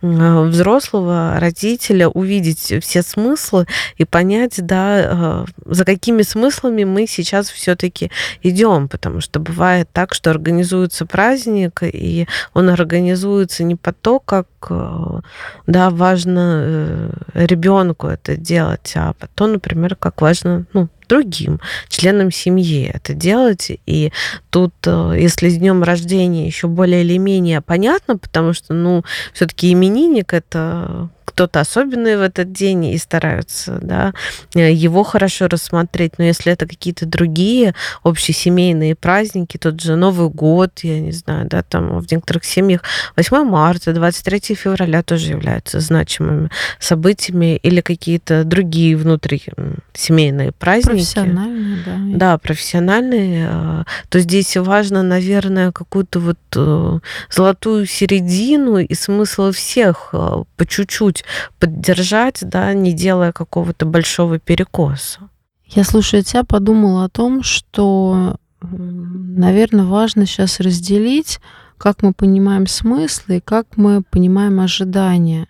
Э, 0.04 0.42
взрослого 0.42 1.36
родителя 1.38 2.08
увидеть 2.08 2.74
все 2.82 3.02
смыслы 3.02 3.66
и 3.96 4.04
понять, 4.04 4.54
да, 4.58 4.98
э, 4.98 5.44
за 5.64 5.84
какими 5.86 6.20
смыслами 6.20 6.84
мы 6.84 7.06
сейчас 7.06 7.48
все-таки 7.48 8.10
идем, 8.42 8.88
потому 8.88 9.22
что 9.22 9.40
бывает 9.40 9.88
так, 9.94 10.12
что 10.12 10.30
организуется 10.30 11.06
праздник, 11.06 11.82
и 11.82 12.26
он 12.52 12.68
организуется 12.68 13.64
не 13.64 13.76
по 13.76 13.94
то, 13.94 14.18
как 14.20 14.46
э, 14.68 15.20
да, 15.66 15.88
важно 15.88 17.10
ребенку 17.32 18.08
это 18.08 18.36
делать, 18.36 18.92
а 18.96 19.14
по 19.14 19.26
то, 19.28 19.46
например, 19.46 19.96
как 19.96 20.20
важно 20.20 20.66
ну, 20.74 20.88
другим 21.08 21.60
членам 21.88 22.30
семьи 22.30 22.90
это 22.92 23.14
делать. 23.14 23.70
И 23.86 24.12
тут, 24.50 24.74
э, 24.86 25.16
если 25.18 25.48
с 25.48 25.56
днем 25.56 25.82
рождения 25.82 26.46
еще 26.46 26.68
более 26.68 27.02
или 27.02 27.18
менее 27.18 27.60
понятно, 27.60 28.16
потому 28.16 28.52
что, 28.52 28.74
ну, 28.74 29.04
все-таки 29.32 29.72
именинник 29.72 30.32
это 30.32 31.08
кто-то 31.34 31.60
особенный 31.60 32.16
в 32.16 32.20
этот 32.20 32.52
день 32.52 32.84
и 32.84 32.98
стараются 32.98 33.80
да, 33.82 34.12
его 34.54 35.02
хорошо 35.02 35.48
рассмотреть. 35.48 36.12
Но 36.18 36.24
если 36.24 36.52
это 36.52 36.66
какие-то 36.66 37.06
другие 37.06 37.74
общесемейные 38.04 38.94
праздники, 38.94 39.58
тот 39.58 39.80
же 39.80 39.96
Новый 39.96 40.28
год, 40.28 40.80
я 40.82 41.00
не 41.00 41.10
знаю, 41.10 41.48
да, 41.48 41.64
там 41.64 41.98
в 41.98 42.10
некоторых 42.10 42.44
семьях 42.44 42.82
8 43.16 43.44
марта, 43.44 43.92
23 43.92 44.54
февраля 44.54 45.02
тоже 45.02 45.32
являются 45.32 45.80
значимыми 45.80 46.50
событиями 46.78 47.56
или 47.56 47.80
какие-то 47.80 48.44
другие 48.44 48.96
внутрисемейные 48.96 50.52
праздники. 50.52 50.98
Профессиональные, 50.98 51.78
да. 51.84 51.98
Да, 51.98 52.38
профессиональные. 52.38 53.48
А, 53.50 53.84
то 54.08 54.20
здесь 54.20 54.56
важно, 54.56 55.02
наверное, 55.02 55.72
какую-то 55.72 56.20
вот 56.20 56.38
э, 56.54 56.98
золотую 57.28 57.86
середину 57.86 58.78
и 58.78 58.94
смысл 58.94 59.50
всех 59.50 60.10
э, 60.12 60.44
по 60.56 60.66
чуть-чуть 60.66 61.23
поддержать, 61.58 62.38
да, 62.42 62.72
не 62.74 62.92
делая 62.92 63.32
какого-то 63.32 63.86
большого 63.86 64.38
перекоса. 64.38 65.30
Я, 65.66 65.84
слушая 65.84 66.22
тебя, 66.22 66.44
подумала 66.44 67.04
о 67.04 67.08
том, 67.08 67.42
что, 67.42 68.36
наверное, 68.60 69.84
важно 69.84 70.26
сейчас 70.26 70.60
разделить, 70.60 71.40
как 71.78 72.02
мы 72.02 72.12
понимаем 72.12 72.66
смыслы 72.66 73.38
и 73.38 73.40
как 73.40 73.76
мы 73.76 74.02
понимаем 74.02 74.60
ожидания. 74.60 75.48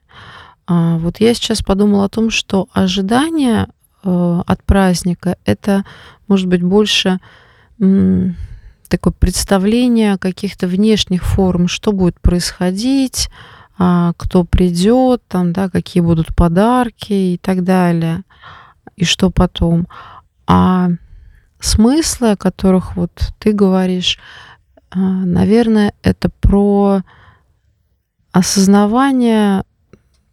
А 0.66 0.96
вот 0.98 1.20
я 1.20 1.34
сейчас 1.34 1.62
подумала 1.62 2.06
о 2.06 2.08
том, 2.08 2.30
что 2.30 2.68
ожидания 2.72 3.68
э, 4.02 4.42
от 4.46 4.62
праздника 4.64 5.37
это 5.44 5.84
может 6.26 6.46
быть 6.46 6.62
больше 6.62 7.20
такое 8.88 9.12
представление 9.12 10.16
каких-то 10.18 10.66
внешних 10.66 11.24
форм, 11.24 11.66
что 11.66 11.92
будет 11.92 12.20
происходить, 12.20 13.28
кто 13.76 14.44
придет, 14.44 15.22
там, 15.26 15.52
да, 15.52 15.68
какие 15.68 16.00
будут 16.02 16.34
подарки 16.34 17.12
и 17.12 17.38
так 17.38 17.64
далее, 17.64 18.22
и 18.96 19.04
что 19.04 19.30
потом. 19.30 19.88
А 20.46 20.90
смыслы, 21.58 22.32
о 22.32 22.37
которых 22.37 22.96
вот 22.96 23.10
ты 23.38 23.52
говоришь, 23.52 24.18
а, 24.90 24.98
наверное, 24.98 25.92
это 26.02 26.30
про 26.40 27.02
осознавание 28.30 29.64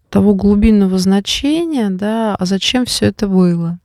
того 0.10 0.36
глубинного 0.36 1.00
значения, 1.00 1.90
да, 1.90 2.36
а 2.36 2.46
зачем 2.46 2.86
все 2.86 3.08
это 3.08 3.28
было. 3.28 3.80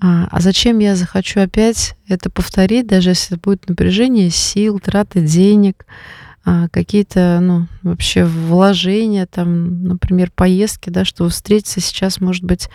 А, 0.00 0.28
а 0.30 0.40
зачем 0.40 0.78
я 0.78 0.94
захочу 0.94 1.40
опять 1.40 1.96
это 2.06 2.28
повторить, 2.28 2.86
даже 2.86 3.10
если 3.10 3.36
будет 3.36 3.68
напряжение 3.68 4.30
сил, 4.30 4.78
траты 4.78 5.22
денег, 5.22 5.86
а, 6.48 6.68
какие-то, 6.68 7.40
ну, 7.42 7.66
вообще 7.82 8.24
вложения, 8.24 9.26
там, 9.26 9.82
например, 9.82 10.30
поездки, 10.32 10.90
да, 10.90 11.04
что 11.04 11.28
встретиться 11.28 11.80
сейчас, 11.80 12.20
может 12.20 12.44
быть, 12.44 12.68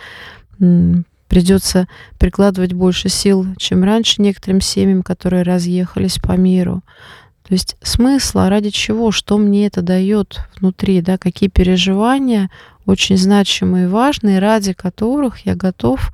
придется 1.26 1.88
прикладывать 2.18 2.74
больше 2.74 3.08
сил, 3.08 3.46
чем 3.56 3.82
раньше 3.82 4.20
некоторым 4.20 4.60
семьям, 4.60 5.02
которые 5.02 5.42
разъехались 5.42 6.18
по 6.18 6.32
миру. 6.32 6.82
То 7.48 7.54
есть 7.54 7.78
смысл, 7.82 8.40
а 8.40 8.50
ради 8.50 8.68
чего, 8.68 9.10
что 9.10 9.38
мне 9.38 9.66
это 9.68 9.80
дает 9.80 10.40
внутри, 10.60 11.00
да, 11.00 11.16
какие 11.16 11.48
переживания 11.48 12.50
очень 12.84 13.16
значимые 13.16 13.86
и 13.86 13.88
важные, 13.88 14.38
ради 14.38 14.74
которых 14.74 15.46
я 15.46 15.54
готов, 15.54 16.12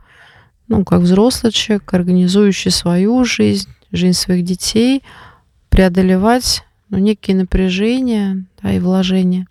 ну, 0.68 0.84
как 0.84 1.00
взрослый 1.00 1.50
человек, 1.50 1.92
организующий 1.92 2.70
свою 2.70 3.24
жизнь, 3.24 3.68
жизнь 3.90 4.16
своих 4.16 4.44
детей, 4.44 5.02
преодолевать 5.70 6.62
ну, 6.90 6.98
некие 6.98 7.36
напряжения 7.36 8.44
да, 8.62 8.72
и 8.72 8.78
вложения. 8.78 9.46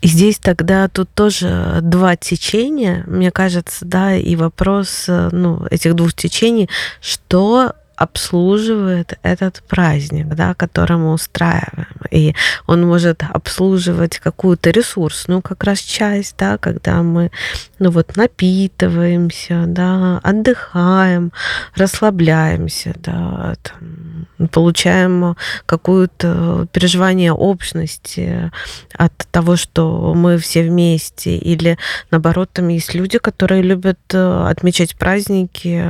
Здесь 0.00 0.38
тогда 0.38 0.88
тут 0.88 1.08
тоже 1.12 1.80
два 1.82 2.14
течения, 2.14 3.02
мне 3.08 3.32
кажется, 3.32 3.84
да, 3.84 4.14
и 4.14 4.36
вопрос 4.36 5.06
ну, 5.08 5.66
этих 5.70 5.94
двух 5.94 6.14
течений, 6.14 6.68
что 7.00 7.72
обслуживает 7.98 9.18
этот 9.22 9.62
праздник, 9.66 10.28
да, 10.28 10.54
который 10.54 10.96
мы 10.96 11.12
устраиваем. 11.12 11.88
И 12.12 12.34
он 12.66 12.86
может 12.86 13.24
обслуживать 13.24 14.20
какую-то 14.20 14.70
ресурсную 14.70 15.42
как 15.42 15.64
раз 15.64 15.80
часть, 15.80 16.36
да, 16.38 16.58
когда 16.58 17.02
мы 17.02 17.32
ну 17.80 17.90
вот 17.90 18.16
напитываемся, 18.16 19.64
да, 19.66 20.20
отдыхаем, 20.22 21.32
расслабляемся, 21.74 22.94
да, 23.02 23.56
там, 23.62 24.48
получаем 24.52 25.36
какое-то 25.66 26.68
переживание 26.72 27.32
общности 27.32 28.52
от 28.94 29.12
того, 29.32 29.56
что 29.56 30.14
мы 30.14 30.38
все 30.38 30.62
вместе, 30.62 31.36
или 31.36 31.78
наоборот, 32.12 32.50
там 32.52 32.68
есть 32.68 32.94
люди, 32.94 33.18
которые 33.18 33.62
любят 33.62 33.98
э, 34.12 34.46
отмечать 34.48 34.96
праздники 34.96 35.84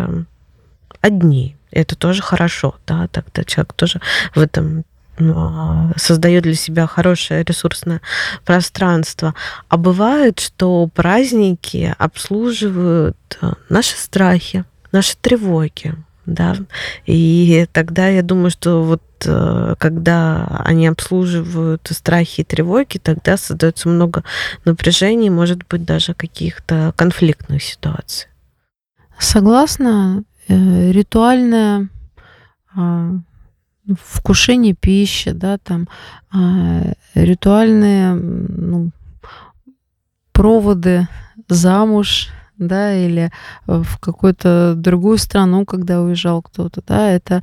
одни, 1.00 1.57
это 1.70 1.96
тоже 1.96 2.22
хорошо, 2.22 2.76
да, 2.86 3.08
тогда 3.08 3.44
человек 3.44 3.72
тоже 3.74 4.00
в 4.34 4.40
этом 4.40 4.84
ну, 5.18 5.92
создает 5.96 6.44
для 6.44 6.54
себя 6.54 6.86
хорошее 6.86 7.42
ресурсное 7.42 8.00
пространство. 8.44 9.34
А 9.68 9.76
бывает, 9.76 10.40
что 10.40 10.88
праздники 10.94 11.94
обслуживают 11.98 13.16
э, 13.40 13.52
наши 13.68 13.96
страхи, 13.96 14.64
наши 14.92 15.16
тревоги, 15.16 15.94
да, 16.26 16.56
и 17.06 17.66
тогда 17.72 18.08
я 18.08 18.22
думаю, 18.22 18.50
что 18.50 18.82
вот 18.82 19.02
э, 19.24 19.74
когда 19.78 20.62
они 20.64 20.86
обслуживают 20.86 21.88
страхи 21.90 22.42
и 22.42 22.44
тревоги, 22.44 22.98
тогда 22.98 23.36
создается 23.36 23.88
много 23.88 24.24
напряжений, 24.64 25.30
может 25.30 25.66
быть, 25.66 25.84
даже 25.84 26.14
каких-то 26.14 26.92
конфликтных 26.96 27.62
ситуаций. 27.62 28.28
Согласна, 29.18 30.22
ритуальное 30.48 31.88
а, 32.74 33.10
вкушение 34.00 34.74
пищи, 34.74 35.32
да, 35.32 35.58
там 35.58 35.88
а, 36.30 36.92
ритуальные 37.14 38.14
ну, 38.14 38.90
проводы 40.32 41.08
замуж, 41.48 42.28
да, 42.58 42.94
или 42.94 43.30
в 43.66 43.98
какую-то 44.00 44.74
другую 44.76 45.18
страну, 45.18 45.64
когда 45.64 46.02
уезжал 46.02 46.42
кто-то, 46.42 46.82
да, 46.86 47.10
это 47.10 47.42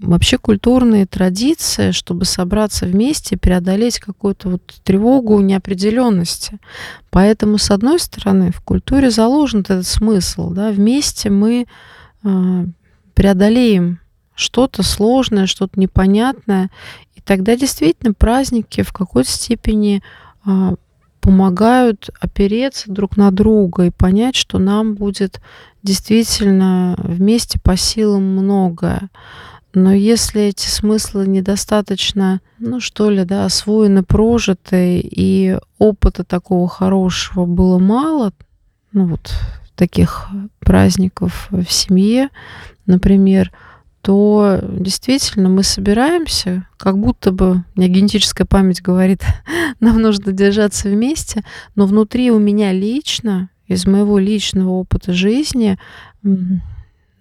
вообще 0.00 0.38
культурные 0.38 1.06
традиции, 1.06 1.90
чтобы 1.90 2.24
собраться 2.24 2.86
вместе, 2.86 3.36
преодолеть 3.36 3.98
какую-то 3.98 4.50
вот 4.50 4.62
тревогу 4.84 5.40
неопределенности. 5.40 6.58
Поэтому, 7.10 7.58
с 7.58 7.70
одной 7.70 7.98
стороны, 7.98 8.52
в 8.52 8.60
культуре 8.60 9.10
заложен 9.10 9.60
этот 9.60 9.86
смысл, 9.86 10.50
да, 10.50 10.70
вместе 10.70 11.30
мы 11.30 11.66
преодолеем 13.14 14.00
что-то 14.34 14.82
сложное, 14.82 15.46
что-то 15.46 15.80
непонятное, 15.80 16.70
и 17.14 17.20
тогда 17.20 17.56
действительно 17.56 18.12
праздники 18.12 18.82
в 18.82 18.92
какой-то 18.92 19.30
степени 19.30 20.02
а, 20.44 20.74
помогают 21.20 22.10
опереться 22.20 22.92
друг 22.92 23.16
на 23.16 23.32
друга 23.32 23.86
и 23.86 23.90
понять, 23.90 24.36
что 24.36 24.58
нам 24.58 24.94
будет 24.94 25.40
действительно 25.82 26.94
вместе 26.98 27.58
по 27.58 27.76
силам 27.76 28.22
многое. 28.22 29.08
Но 29.74 29.92
если 29.92 30.42
эти 30.42 30.68
смыслы 30.68 31.26
недостаточно, 31.26 32.40
ну 32.58 32.80
что 32.80 33.10
ли, 33.10 33.24
да, 33.24 33.44
освоены, 33.44 34.02
прожиты, 34.02 35.00
и 35.00 35.58
опыта 35.78 36.24
такого 36.24 36.68
хорошего 36.68 37.44
было 37.44 37.78
мало, 37.78 38.32
ну 38.92 39.06
вот 39.06 39.32
таких 39.76 40.28
праздников 40.60 41.48
в 41.50 41.70
семье, 41.70 42.30
например, 42.86 43.52
то 44.02 44.60
действительно 44.62 45.48
мы 45.48 45.62
собираемся, 45.62 46.68
как 46.76 46.96
будто 46.98 47.32
бы, 47.32 47.64
меня 47.74 47.88
генетическая 47.88 48.44
память 48.44 48.80
говорит, 48.80 49.22
нам 49.80 50.00
нужно 50.00 50.32
держаться 50.32 50.88
вместе, 50.88 51.42
но 51.74 51.86
внутри 51.86 52.30
у 52.30 52.38
меня 52.38 52.72
лично, 52.72 53.50
из 53.66 53.84
моего 53.84 54.18
личного 54.18 54.70
опыта 54.70 55.12
жизни, 55.12 55.76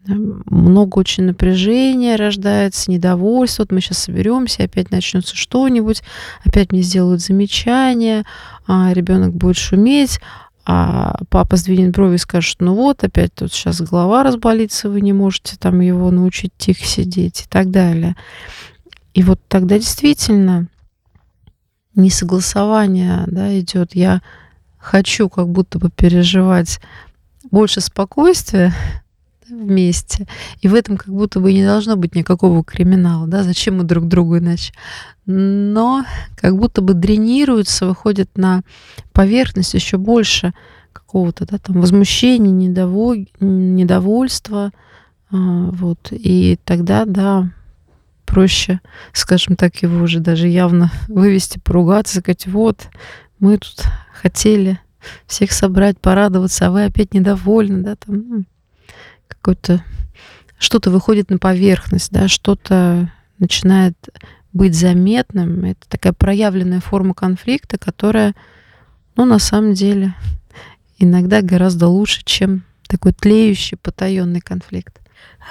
много 0.08 1.00
очень 1.00 1.24
напряжения 1.24 2.16
рождается, 2.16 2.92
недовольство. 2.92 3.64
Вот 3.64 3.72
мы 3.72 3.82
сейчас 3.82 4.00
соберемся, 4.00 4.64
опять 4.64 4.92
начнется 4.92 5.36
что-нибудь, 5.36 6.04
опять 6.44 6.72
мне 6.72 6.82
сделают 6.82 7.22
замечание, 7.22 8.24
а 8.68 8.94
ребенок 8.94 9.34
будет 9.34 9.58
шуметь, 9.58 10.20
а 10.66 11.16
папа 11.30 11.58
сдвинет 11.58 11.92
брови 11.92 12.16
и 12.16 12.20
скажет, 12.20 12.58
ну 12.60 12.74
вот, 12.74 13.04
опять 13.04 13.34
тут 13.34 13.54
сейчас 13.54 13.82
голова 13.82 14.24
разболится, 14.24 14.90
вы 14.90 15.02
не 15.02 15.14
можете 15.14 15.58
там 15.58 15.80
его 15.80 16.10
научить 16.10 16.52
тихо 16.58 16.86
сидеть 16.86 17.42
и 17.42 17.46
так 17.48 17.70
далее. 17.70 18.16
И 19.14 19.22
вот 19.24 19.40
тогда 19.48 19.78
действительно 19.78 20.68
несогласование 21.96 23.24
да, 23.28 23.58
идет. 23.60 23.96
Я 23.96 24.22
хочу 24.78 25.30
как 25.30 25.50
будто 25.50 25.80
бы 25.80 25.90
переживать 25.90 26.80
больше 27.52 27.80
спокойствия, 27.82 28.74
вместе. 29.50 30.28
И 30.62 30.68
в 30.68 30.74
этом 30.74 30.98
как 30.98 31.10
будто 31.10 31.40
бы 31.40 31.54
не 31.54 31.66
должно 31.66 31.96
быть 31.96 32.16
никакого 32.16 32.64
криминала, 32.64 33.28
да, 33.28 33.44
зачем 33.44 33.78
мы 33.78 33.84
друг 33.84 34.08
другу 34.08 34.38
иначе. 34.38 34.74
Но 35.26 36.06
как 36.36 36.58
будто 36.58 36.82
бы 36.82 36.94
дренируется, 36.94 37.88
выходит 37.88 38.38
на 38.38 38.62
поверхность 39.12 39.74
еще 39.74 39.98
больше 39.98 40.54
какого-то 40.94 41.46
да, 41.46 41.58
там 41.58 41.82
возмущения, 41.82 42.52
недоволь... 42.52 43.28
недовольства. 43.40 44.72
А, 45.32 45.36
вот. 45.72 46.10
И 46.12 46.60
тогда, 46.64 47.06
да, 47.06 47.50
проще, 48.26 48.82
скажем 49.14 49.56
так, 49.56 49.76
его 49.78 50.04
уже 50.04 50.20
даже 50.20 50.48
явно 50.48 50.92
вывести, 51.08 51.60
поругаться, 51.60 52.20
сказать, 52.20 52.48
вот, 52.48 52.88
мы 53.40 53.58
тут 53.58 53.84
хотели 54.14 54.80
всех 55.28 55.52
собрать, 55.52 56.00
порадоваться, 56.00 56.68
а 56.68 56.72
вы 56.72 56.86
опять 56.86 57.14
недовольны, 57.14 57.84
да, 57.84 57.96
там 57.96 58.46
какое-то 59.28 59.84
что-то 60.58 60.90
выходит 60.90 61.30
на 61.30 61.38
поверхность, 61.38 62.12
да, 62.12 62.28
что-то 62.28 63.12
начинает 63.40 63.96
быть 64.54 64.74
заметным. 64.74 65.66
Это 65.66 65.88
такая 65.90 66.14
проявленная 66.14 66.80
форма 66.80 67.14
конфликта, 67.14 67.78
которая, 67.78 68.34
ну, 69.18 69.26
на 69.26 69.40
самом 69.40 69.74
деле, 69.74 70.14
иногда 70.98 71.42
гораздо 71.42 71.88
лучше, 71.88 72.24
чем 72.24 72.64
такой 72.88 73.14
тлеющий, 73.14 73.78
потаенный 73.78 74.42
конфликт. 74.42 75.02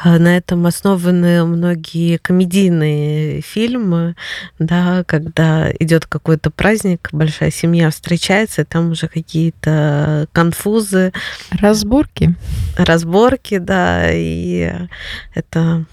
А, 0.03 0.19
на 0.19 0.37
этом 0.37 0.67
основаны 0.67 1.45
многие 1.45 2.17
комедийные 2.17 3.41
фильмы, 3.43 4.17
да, 4.59 5.05
когда 5.05 5.71
идет 5.79 6.07
какой-то 6.07 6.51
праздник, 6.51 7.11
большая 7.13 7.51
семья 7.51 7.91
встречается, 7.91 8.63
и 8.63 8.65
там 8.65 8.91
уже 8.91 9.07
какие-то 9.07 10.27
конфузы. 10.33 11.13
Разборки. 11.51 12.35
Разборки, 12.77 13.59
да, 13.59 14.11
и 14.11 14.73
это 15.35 15.85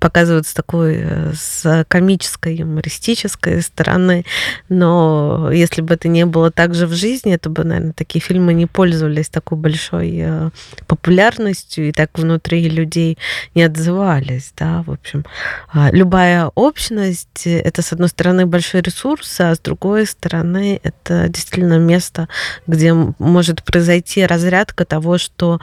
показывают 0.00 0.46
с 0.46 0.54
такой 0.54 0.96
э, 0.98 1.32
с 1.34 1.84
комической, 1.88 2.56
юмористической 2.56 3.62
стороны. 3.62 4.24
Но 4.68 5.50
если 5.52 5.82
бы 5.82 5.94
это 5.94 6.08
не 6.08 6.26
было 6.26 6.50
так 6.50 6.74
же 6.74 6.86
в 6.86 6.92
жизни, 6.92 7.36
то 7.36 7.50
бы, 7.50 7.64
наверное, 7.64 7.92
такие 7.92 8.20
фильмы 8.20 8.54
не 8.54 8.66
пользовались 8.66 9.28
такой 9.28 9.58
большой 9.58 10.18
э, 10.18 10.50
популярностью 10.86 11.88
и 11.88 11.92
так 11.92 12.18
внутри 12.18 12.68
людей 12.68 13.18
не 13.54 13.62
отзывались. 13.62 14.52
Да? 14.56 14.82
В 14.86 14.90
общем, 14.90 15.24
а, 15.72 15.90
любая 15.90 16.50
общность— 16.54 17.42
это, 17.46 17.82
с 17.82 17.92
одной 17.92 18.08
стороны, 18.08 18.46
большой 18.46 18.80
ресурс, 18.80 19.40
а 19.40 19.54
с 19.54 19.58
другой 19.58 20.06
стороны, 20.06 20.80
это 20.82 21.28
действительно 21.28 21.78
место, 21.78 22.28
где 22.66 22.92
может 22.92 23.62
произойти 23.62 24.24
разрядка 24.24 24.84
того, 24.84 25.18
что 25.18 25.60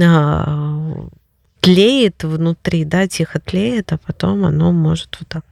а, 0.00 1.06
тлеет 1.62 2.24
внутри, 2.24 2.84
да, 2.84 3.06
тихо 3.06 3.38
тлеет, 3.38 3.92
а 3.92 3.98
потом 3.98 4.44
оно 4.44 4.72
может 4.72 5.16
вот 5.20 5.28
так 5.28 5.44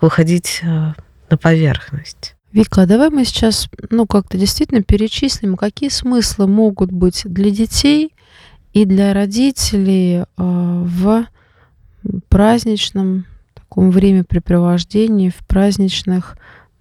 выходить 0.00 0.60
э, 0.62 0.92
на 1.30 1.36
поверхность. 1.38 2.34
Вика, 2.52 2.82
а 2.82 2.86
давай 2.86 3.10
мы 3.10 3.24
сейчас, 3.24 3.68
ну, 3.90 4.06
как-то 4.06 4.36
действительно 4.36 4.82
перечислим, 4.82 5.56
какие 5.56 5.88
смыслы 5.88 6.48
могут 6.48 6.90
быть 6.90 7.22
для 7.24 7.50
детей 7.50 8.12
и 8.72 8.84
для 8.84 9.14
родителей 9.14 10.22
э, 10.22 10.24
в 10.36 11.26
праздничном 12.28 13.26
таком 13.54 13.92
времяпрепровождении, 13.92 15.30
в 15.30 15.46
праздничных 15.46 16.36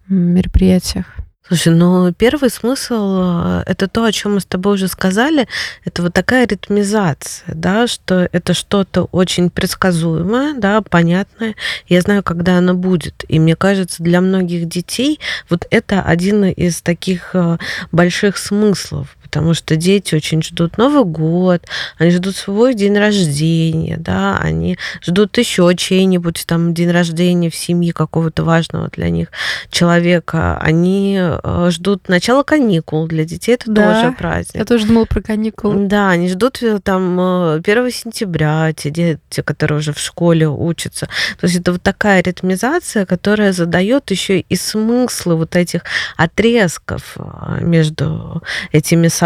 мероприятиях. 0.07 1.05
Слушай, 1.47 1.73
ну 1.73 2.13
первый 2.13 2.51
смысл 2.51 3.17
э, 3.19 3.63
это 3.65 3.87
то, 3.87 4.03
о 4.03 4.11
чем 4.11 4.35
мы 4.35 4.41
с 4.41 4.45
тобой 4.45 4.75
уже 4.75 4.87
сказали, 4.87 5.47
это 5.83 6.03
вот 6.03 6.13
такая 6.13 6.47
ритмизация, 6.47 7.53
да, 7.55 7.87
что 7.87 8.29
это 8.31 8.53
что-то 8.53 9.05
очень 9.11 9.49
предсказуемое, 9.49 10.53
да, 10.53 10.81
понятное. 10.81 11.55
Я 11.87 12.01
знаю, 12.01 12.21
когда 12.21 12.57
оно 12.57 12.75
будет. 12.75 13.25
И 13.27 13.39
мне 13.39 13.55
кажется, 13.55 14.03
для 14.03 14.21
многих 14.21 14.67
детей 14.67 15.19
вот 15.49 15.65
это 15.71 16.03
один 16.03 16.45
из 16.45 16.81
таких 16.81 17.31
э, 17.33 17.57
больших 17.91 18.37
смыслов, 18.37 19.17
потому 19.31 19.53
что 19.53 19.77
дети 19.77 20.13
очень 20.13 20.43
ждут 20.43 20.77
Новый 20.77 21.05
год, 21.05 21.61
они 21.97 22.11
ждут 22.11 22.35
свой 22.35 22.73
день 22.73 22.97
рождения, 22.97 23.95
да, 23.97 24.37
они 24.37 24.77
ждут 25.01 25.37
еще 25.37 25.71
чей-нибудь 25.73 26.43
там 26.45 26.73
день 26.73 26.91
рождения 26.91 27.49
в 27.49 27.55
семье 27.55 27.93
какого-то 27.93 28.43
важного 28.43 28.89
для 28.89 29.09
них 29.09 29.29
человека, 29.69 30.57
они 30.59 31.17
э, 31.17 31.69
ждут 31.69 32.09
начала 32.09 32.43
каникул, 32.43 33.07
для 33.07 33.23
детей 33.23 33.53
это 33.53 33.71
да, 33.71 34.01
тоже 34.01 34.15
праздник. 34.17 34.55
Я 34.55 34.65
тоже 34.65 34.85
думала 34.85 35.05
про 35.05 35.21
каникулы. 35.21 35.87
Да, 35.87 36.09
они 36.09 36.27
ждут 36.27 36.61
э, 36.61 36.79
там 36.83 37.17
1 37.17 37.63
э, 37.65 37.91
сентября, 37.91 38.73
те 38.73 38.89
дети, 38.89 39.41
которые 39.45 39.77
уже 39.77 39.93
в 39.93 39.99
школе 39.99 40.49
учатся. 40.49 41.07
То 41.39 41.47
есть 41.47 41.57
это 41.57 41.71
вот 41.71 41.81
такая 41.81 42.21
ритмизация, 42.21 43.05
которая 43.05 43.53
задает 43.53 44.11
еще 44.11 44.41
и 44.41 44.55
смыслы 44.57 45.37
вот 45.37 45.55
этих 45.55 45.83
отрезков 46.17 47.15
между 47.61 48.43
этими 48.73 49.07
событиями, 49.07 49.20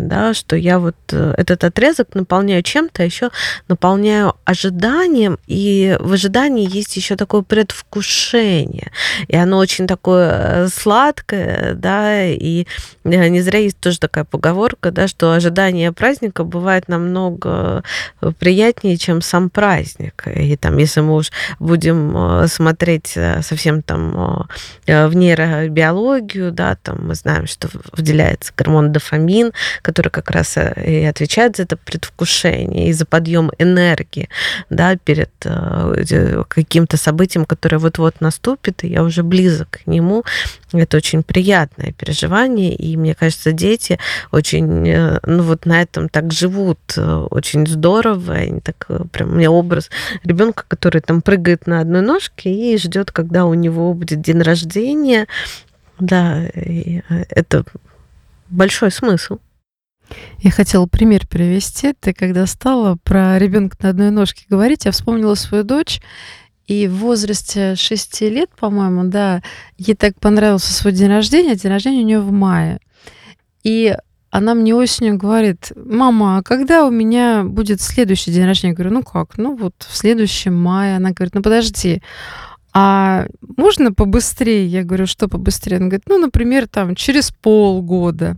да, 0.00 0.34
что 0.34 0.56
я 0.56 0.78
вот 0.78 0.96
э, 1.12 1.34
этот 1.36 1.64
отрезок 1.64 2.14
наполняю 2.14 2.62
чем-то, 2.62 3.02
а 3.02 3.06
еще 3.06 3.30
наполняю 3.68 4.34
ожиданием, 4.44 5.38
и 5.46 5.96
в 6.00 6.12
ожидании 6.12 6.68
есть 6.68 6.96
еще 6.96 7.16
такое 7.16 7.42
предвкушение, 7.42 8.92
и 9.28 9.36
оно 9.36 9.58
очень 9.58 9.86
такое 9.86 10.30
э, 10.30 10.68
сладкое, 10.68 11.74
да, 11.74 12.24
и 12.26 12.66
э, 13.04 13.28
не 13.28 13.40
зря 13.40 13.58
есть 13.58 13.78
тоже 13.78 13.98
такая 13.98 14.24
поговорка, 14.24 14.90
да, 14.90 15.08
что 15.08 15.32
ожидание 15.32 15.92
праздника 15.92 16.44
бывает 16.44 16.88
намного 16.88 17.82
приятнее, 18.38 18.96
чем 18.96 19.22
сам 19.22 19.50
праздник, 19.50 20.24
и 20.26 20.56
там, 20.56 20.76
если 20.76 21.00
мы 21.00 21.16
уж 21.16 21.30
будем 21.58 22.46
смотреть 22.48 23.16
совсем 23.42 23.82
там 23.82 24.46
в 24.86 25.14
нейробиологию, 25.14 26.52
да, 26.52 26.76
там 26.76 27.08
мы 27.08 27.14
знаем, 27.14 27.46
что 27.46 27.68
выделяется 27.92 28.52
гормон 28.56 28.92
дофамин, 29.00 29.52
который 29.82 30.10
как 30.10 30.30
раз 30.30 30.56
э, 30.56 30.72
и 30.86 31.04
отвечает 31.04 31.56
за 31.56 31.64
это 31.64 31.76
предвкушение 31.76 32.88
и 32.88 32.92
за 32.92 33.06
подъем 33.06 33.50
энергии 33.58 34.28
да, 34.68 34.96
перед 34.96 35.30
э, 35.44 36.44
каким-то 36.48 36.96
событием, 36.96 37.44
которое 37.44 37.78
вот-вот 37.78 38.20
наступит, 38.20 38.84
и 38.84 38.88
я 38.88 39.02
уже 39.02 39.22
близок 39.22 39.80
к 39.84 39.86
нему. 39.86 40.24
Это 40.72 40.98
очень 40.98 41.22
приятное 41.22 41.92
переживание, 41.92 42.74
и 42.74 42.96
мне 42.96 43.14
кажется, 43.14 43.52
дети 43.52 43.98
очень, 44.30 44.88
э, 44.88 45.18
ну 45.24 45.42
вот 45.42 45.66
на 45.66 45.82
этом 45.82 46.08
так 46.08 46.32
живут, 46.32 46.78
очень 46.96 47.66
здорово, 47.66 48.34
они 48.34 48.60
так 48.60 48.86
прям, 49.10 49.32
у 49.32 49.34
меня 49.36 49.50
образ 49.50 49.90
ребенка, 50.24 50.64
который 50.68 51.00
там 51.00 51.22
прыгает 51.22 51.66
на 51.66 51.80
одной 51.80 52.02
ножке 52.02 52.50
и 52.50 52.78
ждет, 52.78 53.10
когда 53.10 53.46
у 53.46 53.54
него 53.54 53.94
будет 53.94 54.20
день 54.20 54.42
рождения, 54.42 55.26
да, 55.98 56.42
это 56.54 57.64
большой 58.50 58.90
смысл. 58.90 59.38
Я 60.38 60.50
хотела 60.50 60.86
пример 60.86 61.26
привести. 61.26 61.92
Ты 61.92 62.12
когда 62.12 62.46
стала 62.46 62.96
про 63.02 63.38
ребенка 63.38 63.76
на 63.80 63.90
одной 63.90 64.10
ножке 64.10 64.44
говорить, 64.48 64.84
я 64.84 64.90
вспомнила 64.90 65.34
свою 65.34 65.64
дочь, 65.64 66.00
и 66.66 66.86
в 66.88 66.96
возрасте 66.96 67.74
6 67.74 68.20
лет, 68.22 68.50
по-моему, 68.58 69.04
да, 69.04 69.42
ей 69.76 69.94
так 69.94 70.18
понравился 70.20 70.72
свой 70.72 70.92
день 70.92 71.08
рождения, 71.08 71.56
день 71.56 71.70
рождения 71.70 72.02
у 72.02 72.06
нее 72.06 72.20
в 72.20 72.30
мае. 72.30 72.80
И 73.62 73.94
она 74.30 74.54
мне 74.54 74.74
осенью 74.74 75.16
говорит, 75.16 75.72
мама, 75.74 76.38
а 76.38 76.42
когда 76.42 76.86
у 76.86 76.90
меня 76.90 77.42
будет 77.42 77.80
следующий 77.80 78.30
день 78.30 78.46
рождения? 78.46 78.70
Я 78.70 78.76
говорю, 78.76 78.94
ну 78.94 79.02
как? 79.02 79.36
Ну 79.36 79.56
вот 79.56 79.74
в 79.78 79.96
следующем 79.96 80.56
мае. 80.56 80.96
Она 80.96 81.10
говорит, 81.10 81.34
ну 81.34 81.42
подожди, 81.42 82.02
а 82.72 83.26
можно 83.56 83.92
побыстрее? 83.92 84.66
Я 84.66 84.84
говорю, 84.84 85.06
что 85.06 85.28
побыстрее? 85.28 85.76
Она 85.76 85.86
говорит, 85.86 86.04
ну, 86.08 86.18
например, 86.18 86.68
там 86.68 86.94
через 86.94 87.30
полгода. 87.30 88.36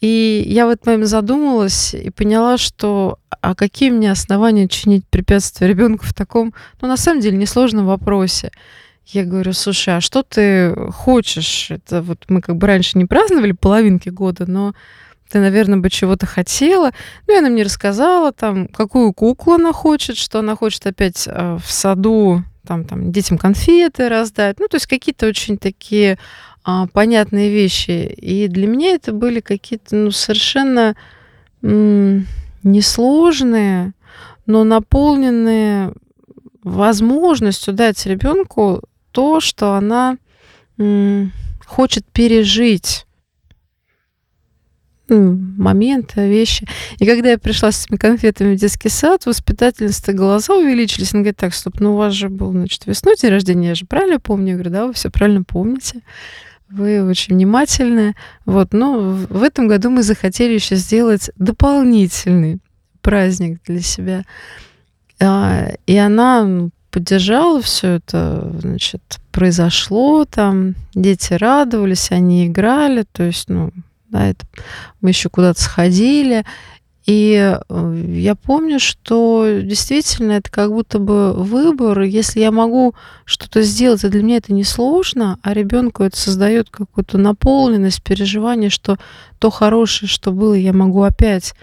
И 0.00 0.44
я 0.46 0.66
в 0.66 0.70
этот 0.70 0.86
момент 0.86 1.06
задумалась 1.06 1.94
и 1.94 2.10
поняла, 2.10 2.58
что 2.58 3.18
а 3.40 3.54
какие 3.54 3.90
мне 3.90 4.10
основания 4.10 4.68
чинить 4.68 5.06
препятствия 5.08 5.68
ребенку 5.68 6.04
в 6.04 6.12
таком, 6.12 6.52
ну, 6.80 6.88
на 6.88 6.96
самом 6.96 7.20
деле, 7.20 7.36
несложном 7.36 7.86
вопросе. 7.86 8.50
Я 9.06 9.24
говорю, 9.24 9.52
слушай, 9.52 9.96
а 9.96 10.00
что 10.00 10.24
ты 10.24 10.74
хочешь? 10.90 11.70
Это 11.70 12.02
вот 12.02 12.24
мы 12.28 12.40
как 12.40 12.56
бы 12.56 12.66
раньше 12.66 12.98
не 12.98 13.04
праздновали 13.04 13.52
половинки 13.52 14.08
года, 14.08 14.50
но 14.50 14.74
ты, 15.30 15.38
наверное, 15.38 15.78
бы 15.78 15.90
чего-то 15.90 16.26
хотела. 16.26 16.90
Ну, 17.26 17.34
и 17.34 17.38
она 17.38 17.48
мне 17.48 17.62
рассказала, 17.62 18.32
там, 18.32 18.66
какую 18.68 19.12
куклу 19.12 19.54
она 19.54 19.72
хочет, 19.72 20.16
что 20.16 20.40
она 20.40 20.56
хочет 20.56 20.86
опять 20.86 21.26
э, 21.26 21.58
в 21.64 21.70
саду 21.70 22.42
там, 22.66 22.84
там 22.84 23.12
детям 23.12 23.38
конфеты 23.38 24.08
раздать. 24.08 24.60
Ну, 24.60 24.68
то 24.68 24.76
есть 24.76 24.86
какие-то 24.86 25.26
очень 25.26 25.56
такие 25.56 26.18
а, 26.64 26.86
понятные 26.88 27.50
вещи. 27.50 27.90
И 27.90 28.48
для 28.48 28.66
меня 28.66 28.90
это 28.94 29.12
были 29.12 29.40
какие-то 29.40 29.96
ну, 29.96 30.10
совершенно 30.10 30.96
м- 31.62 32.26
несложные, 32.62 33.94
но 34.46 34.64
наполненные 34.64 35.92
возможностью 36.62 37.72
дать 37.72 38.04
ребенку 38.06 38.82
то, 39.12 39.40
что 39.40 39.74
она 39.74 40.18
м- 40.78 41.32
хочет 41.64 42.04
пережить. 42.06 43.05
Ну, 45.08 45.38
моменты, 45.56 46.28
вещи. 46.28 46.66
И 46.98 47.06
когда 47.06 47.30
я 47.30 47.38
пришла 47.38 47.70
с 47.70 47.84
этими 47.84 47.96
конфетами 47.96 48.56
в 48.56 48.60
детский 48.60 48.88
сад, 48.88 49.26
воспитательница 49.26 50.12
глаза 50.12 50.54
увеличились. 50.54 51.12
Она 51.12 51.22
говорит, 51.22 51.36
так, 51.36 51.54
стоп, 51.54 51.80
ну 51.80 51.94
у 51.94 51.96
вас 51.96 52.12
же 52.12 52.28
был, 52.28 52.50
значит, 52.50 52.86
весной 52.86 53.16
день 53.16 53.30
рождения, 53.30 53.68
я 53.68 53.74
же 53.74 53.86
правильно 53.86 54.18
помню? 54.18 54.48
Я 54.48 54.54
говорю, 54.54 54.70
да, 54.70 54.86
вы 54.86 54.92
все 54.92 55.10
правильно 55.10 55.44
помните. 55.44 56.02
Вы 56.68 57.08
очень 57.08 57.34
внимательны. 57.34 58.16
Вот, 58.44 58.72
но 58.72 58.98
в 58.98 59.42
этом 59.42 59.68
году 59.68 59.90
мы 59.90 60.02
захотели 60.02 60.54
еще 60.54 60.74
сделать 60.74 61.30
дополнительный 61.36 62.58
праздник 63.00 63.60
для 63.64 63.80
себя. 63.80 64.24
А, 65.20 65.68
и 65.86 65.96
она 65.96 66.44
ну, 66.44 66.70
поддержала 66.90 67.62
все 67.62 67.94
это, 67.94 68.52
значит, 68.60 69.02
произошло 69.30 70.24
там, 70.24 70.74
дети 70.94 71.34
радовались, 71.34 72.10
они 72.10 72.48
играли, 72.48 73.04
то 73.12 73.22
есть, 73.22 73.48
ну, 73.48 73.70
да, 74.08 74.28
это 74.28 74.46
мы 75.00 75.10
еще 75.10 75.28
куда-то 75.28 75.60
сходили. 75.60 76.44
И 77.06 77.56
э, 77.68 78.04
я 78.14 78.34
помню, 78.34 78.80
что 78.80 79.60
действительно 79.62 80.32
это 80.32 80.50
как 80.50 80.72
будто 80.72 80.98
бы 80.98 81.32
выбор. 81.32 82.00
Если 82.02 82.40
я 82.40 82.50
могу 82.50 82.94
что-то 83.24 83.62
сделать, 83.62 84.02
и 84.02 84.08
для 84.08 84.22
меня 84.24 84.38
это 84.38 84.52
несложно, 84.52 85.38
а 85.42 85.54
ребенку 85.54 86.02
это 86.02 86.16
создает 86.16 86.68
какую-то 86.68 87.16
наполненность, 87.16 88.02
переживание, 88.02 88.70
что 88.70 88.98
то 89.38 89.50
хорошее, 89.50 90.08
что 90.08 90.32
было, 90.32 90.54
я 90.54 90.72
могу 90.72 91.02
опять 91.02 91.54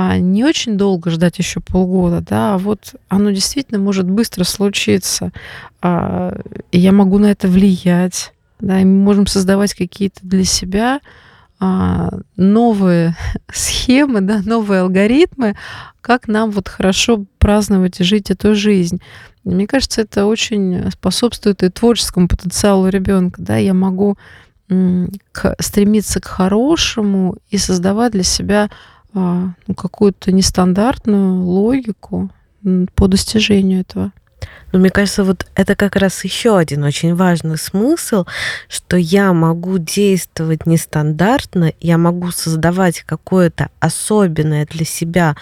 а 0.00 0.16
не 0.18 0.44
очень 0.44 0.76
долго 0.76 1.10
ждать 1.10 1.38
еще 1.38 1.58
полгода, 1.58 2.20
да, 2.20 2.54
а 2.54 2.58
вот 2.58 2.94
оно 3.08 3.32
действительно 3.32 3.80
может 3.80 4.08
быстро 4.08 4.44
случиться. 4.44 5.32
А, 5.82 6.38
и 6.70 6.78
я 6.78 6.92
могу 6.92 7.18
на 7.18 7.32
это 7.32 7.48
влиять, 7.48 8.32
да, 8.60 8.80
и 8.80 8.84
мы 8.84 9.02
можем 9.02 9.26
создавать 9.26 9.74
какие-то 9.74 10.20
для 10.22 10.44
себя 10.44 11.00
а, 11.00 11.27
новые 11.60 13.16
схемы, 13.52 14.20
да, 14.20 14.40
новые 14.44 14.82
алгоритмы, 14.82 15.56
как 16.00 16.28
нам 16.28 16.50
вот 16.50 16.68
хорошо 16.68 17.24
праздновать 17.38 18.00
и 18.00 18.04
жить 18.04 18.30
эту 18.30 18.54
жизнь. 18.54 19.00
Мне 19.44 19.66
кажется, 19.66 20.02
это 20.02 20.26
очень 20.26 20.90
способствует 20.90 21.62
и 21.62 21.70
творческому 21.70 22.28
потенциалу 22.28 22.88
ребенка. 22.88 23.40
Да? 23.40 23.56
Я 23.56 23.74
могу 23.74 24.18
к, 24.68 25.56
стремиться 25.60 26.20
к 26.20 26.26
хорошему 26.26 27.38
и 27.50 27.56
создавать 27.56 28.12
для 28.12 28.22
себя 28.22 28.68
а, 29.14 29.54
ну, 29.66 29.74
какую-то 29.74 30.32
нестандартную 30.32 31.42
логику 31.42 32.30
по 32.94 33.08
достижению 33.08 33.80
этого. 33.80 34.12
Но 34.72 34.78
мне 34.78 34.90
кажется, 34.90 35.24
вот 35.24 35.46
это 35.54 35.74
как 35.74 35.96
раз 35.96 36.24
еще 36.24 36.58
один 36.58 36.84
очень 36.84 37.14
важный 37.14 37.56
смысл, 37.56 38.26
что 38.68 38.96
я 38.96 39.32
могу 39.32 39.78
действовать 39.78 40.66
нестандартно, 40.66 41.72
я 41.80 41.96
могу 41.96 42.30
создавать 42.30 43.00
какое-то 43.02 43.70
особенное 43.80 44.66
для 44.66 44.84
себя 44.84 45.36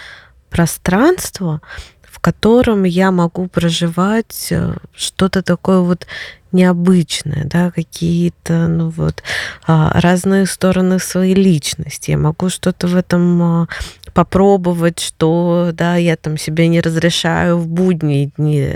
пространство, 0.50 1.60
в 2.02 2.20
котором 2.20 2.84
я 2.84 3.10
могу 3.10 3.46
проживать 3.48 4.48
э, 4.50 4.74
что-то 4.94 5.42
такое 5.42 5.80
вот 5.80 6.06
необычное, 6.52 7.44
да, 7.44 7.70
какие-то, 7.70 8.66
ну 8.68 8.88
вот, 8.88 9.22
а, 9.66 10.00
разные 10.00 10.46
стороны 10.46 10.98
своей 10.98 11.34
личности. 11.34 12.12
Я 12.12 12.18
могу 12.18 12.48
что-то 12.48 12.86
в 12.86 12.96
этом 12.96 13.42
а, 13.42 13.68
попробовать, 14.16 14.98
что, 14.98 15.72
да, 15.74 15.96
я 15.96 16.16
там 16.16 16.38
себе 16.38 16.68
не 16.68 16.80
разрешаю 16.80 17.58
в 17.58 17.68
будние 17.68 18.30
дни. 18.38 18.72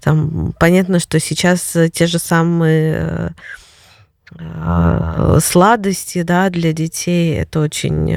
Там, 0.00 0.52
понятно, 0.58 0.98
что 0.98 1.20
сейчас 1.20 1.76
те 1.92 2.08
же 2.08 2.18
самые 2.18 3.32
а, 4.36 5.38
сладости, 5.40 6.22
да, 6.22 6.50
для 6.50 6.72
детей 6.72 7.36
это 7.36 7.60
очень 7.60 8.12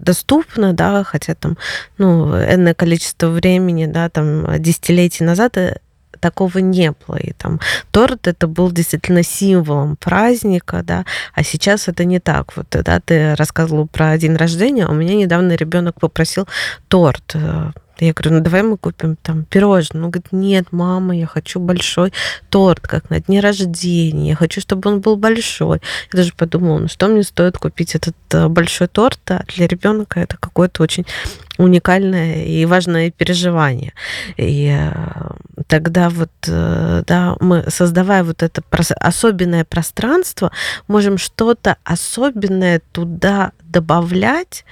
доступно, 0.00 0.72
да, 0.72 1.04
хотя 1.04 1.34
там, 1.34 1.58
ну, 1.98 2.34
энное 2.34 2.72
количество 2.72 3.28
времени, 3.28 3.84
да, 3.84 4.08
там, 4.08 4.46
десятилетий 4.62 5.24
назад 5.24 5.58
э, 5.58 5.76
такого 6.18 6.58
не 6.58 6.92
было. 6.92 7.16
И 7.16 7.32
там 7.32 7.60
торт 7.90 8.26
это 8.26 8.46
был 8.46 8.70
действительно 8.70 9.22
символом 9.22 9.96
праздника, 9.96 10.82
да, 10.84 11.04
а 11.34 11.42
сейчас 11.42 11.88
это 11.88 12.04
не 12.04 12.20
так. 12.20 12.56
Вот, 12.56 12.66
да, 12.70 13.00
ты 13.00 13.34
рассказывала 13.34 13.86
про 13.86 14.16
день 14.18 14.36
рождения, 14.36 14.84
а 14.86 14.90
у 14.90 14.94
меня 14.94 15.14
недавно 15.14 15.54
ребенок 15.54 16.00
попросил 16.00 16.46
торт 16.88 17.36
я 18.06 18.12
говорю, 18.12 18.36
ну 18.36 18.40
давай 18.40 18.62
мы 18.62 18.76
купим 18.76 19.16
там 19.16 19.44
пирожное. 19.44 20.02
Он 20.02 20.10
говорит, 20.10 20.32
нет, 20.32 20.66
мама, 20.70 21.16
я 21.16 21.26
хочу 21.26 21.58
большой 21.58 22.12
торт, 22.48 22.80
как 22.86 23.10
на 23.10 23.20
дне 23.20 23.40
рождения. 23.40 24.30
Я 24.30 24.36
хочу, 24.36 24.60
чтобы 24.60 24.88
он 24.90 25.00
был 25.00 25.16
большой. 25.16 25.80
Я 26.12 26.16
даже 26.16 26.32
подумала, 26.34 26.78
ну 26.78 26.88
что 26.88 27.08
мне 27.08 27.22
стоит 27.22 27.58
купить 27.58 27.94
этот 27.94 28.16
э, 28.32 28.48
большой 28.48 28.86
торт, 28.86 29.18
а 29.30 29.42
для 29.48 29.66
ребенка 29.66 30.20
это 30.20 30.36
какое-то 30.36 30.82
очень 30.82 31.06
уникальное 31.58 32.44
и 32.44 32.64
важное 32.64 33.10
переживание. 33.10 33.92
И 34.36 34.68
э, 34.68 34.92
тогда 35.66 36.08
вот, 36.08 36.30
э, 36.46 37.02
да, 37.06 37.36
мы, 37.40 37.64
создавая 37.68 38.24
вот 38.24 38.42
это 38.42 38.62
особенное 39.00 39.64
пространство, 39.64 40.50
можем 40.86 41.18
что-то 41.18 41.76
особенное 41.84 42.80
туда 42.92 43.52
добавлять, 43.62 44.64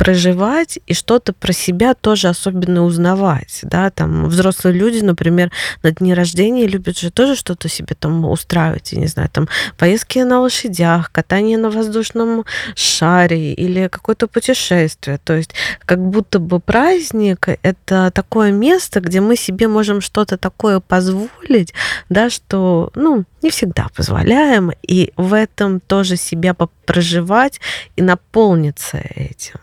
проживать 0.00 0.78
и 0.86 0.94
что-то 0.94 1.34
про 1.34 1.52
себя 1.52 1.92
тоже 1.92 2.28
особенно 2.28 2.86
узнавать, 2.86 3.60
да, 3.64 3.90
там 3.90 4.30
взрослые 4.30 4.74
люди, 4.74 5.00
например, 5.00 5.52
на 5.82 5.90
дни 5.90 6.14
рождения 6.14 6.66
любят 6.66 6.98
же 6.98 7.10
тоже 7.10 7.36
что-то 7.36 7.68
себе 7.68 7.94
там 7.94 8.24
устраивать, 8.24 8.92
я 8.92 8.98
не 8.98 9.08
знаю, 9.08 9.28
там 9.30 9.46
поездки 9.76 10.20
на 10.20 10.40
лошадях, 10.40 11.12
катание 11.12 11.58
на 11.58 11.68
воздушном 11.68 12.46
шаре 12.74 13.52
или 13.52 13.88
какое-то 13.88 14.26
путешествие, 14.26 15.18
то 15.22 15.34
есть 15.34 15.50
как 15.84 15.98
будто 15.98 16.38
бы 16.38 16.60
праздник 16.60 17.50
это 17.60 18.10
такое 18.14 18.52
место, 18.52 19.00
где 19.00 19.20
мы 19.20 19.36
себе 19.36 19.68
можем 19.68 20.00
что-то 20.00 20.38
такое 20.38 20.80
позволить, 20.80 21.74
да, 22.08 22.30
что, 22.30 22.90
ну, 22.94 23.24
не 23.42 23.50
всегда 23.50 23.88
позволяем, 23.94 24.72
и 24.80 25.12
в 25.18 25.34
этом 25.34 25.78
тоже 25.78 26.16
себя 26.16 26.54
проживать 26.86 27.60
и 27.96 28.02
наполниться 28.02 28.96
этим. 28.96 29.60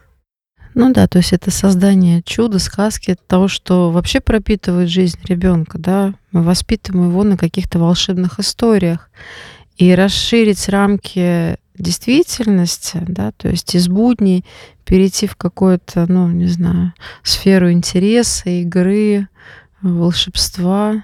Ну 0.79 0.93
да, 0.93 1.07
то 1.07 1.17
есть 1.17 1.33
это 1.33 1.49
создание 1.49 2.21
чуда, 2.21 2.59
сказки, 2.59 3.17
того, 3.25 3.47
что 3.47 3.89
вообще 3.89 4.19
пропитывает 4.19 4.89
жизнь 4.89 5.17
ребенка, 5.23 5.79
да, 5.79 6.13
мы 6.31 6.43
воспитываем 6.43 7.09
его 7.09 7.23
на 7.23 7.35
каких-то 7.35 7.79
волшебных 7.79 8.39
историях. 8.39 9.09
И 9.77 9.95
расширить 9.95 10.69
рамки 10.69 11.57
действительности, 11.79 13.03
да, 13.07 13.31
то 13.31 13.49
есть 13.49 13.73
из 13.73 13.87
будней 13.87 14.45
перейти 14.85 15.25
в 15.25 15.35
какую-то, 15.35 16.05
ну, 16.07 16.29
не 16.29 16.45
знаю, 16.45 16.93
сферу 17.23 17.71
интереса, 17.71 18.51
игры, 18.61 19.29
волшебства. 19.81 21.03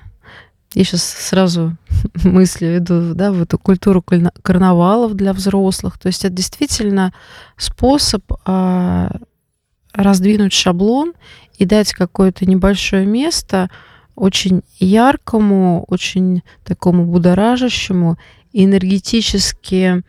Я 0.76 0.84
сейчас 0.84 1.01
сразу 1.01 1.76
мысли 2.24 2.67
веду, 2.67 3.15
да, 3.15 3.32
в 3.32 3.41
эту 3.41 3.57
культуру 3.57 4.03
карнавалов 4.03 5.15
для 5.15 5.34
взрослых. 5.34 5.97
То 5.97 6.09
есть 6.09 6.26
это 6.26 6.36
действительно 6.36 7.11
способ 7.57 8.21
а, 8.45 9.09
раздвинуть 9.94 10.54
шаблон 10.54 11.14
и 11.58 11.66
дать 11.66 11.94
какое-то 11.94 12.46
небольшое 12.46 13.06
место 13.06 13.70
очень 14.16 14.62
яркому, 14.80 15.86
очень 15.88 16.44
такому 16.64 17.06
будоражащему, 17.06 18.18
энергетически 18.52 20.04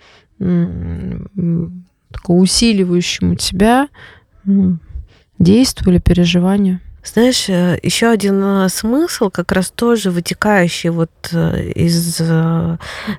усиливающему 2.26 3.36
тебя 3.36 3.88
действию 5.38 5.92
или 5.92 6.00
переживанию. 6.00 6.80
Знаешь, 7.04 7.48
э, 7.48 7.78
еще 7.82 8.08
один 8.08 8.42
э, 8.42 8.68
смысл, 8.70 9.28
как 9.28 9.52
раз 9.52 9.70
тоже 9.70 10.10
вытекающий 10.10 10.88
вот 10.88 11.10
э, 11.32 11.70
из 11.74 12.20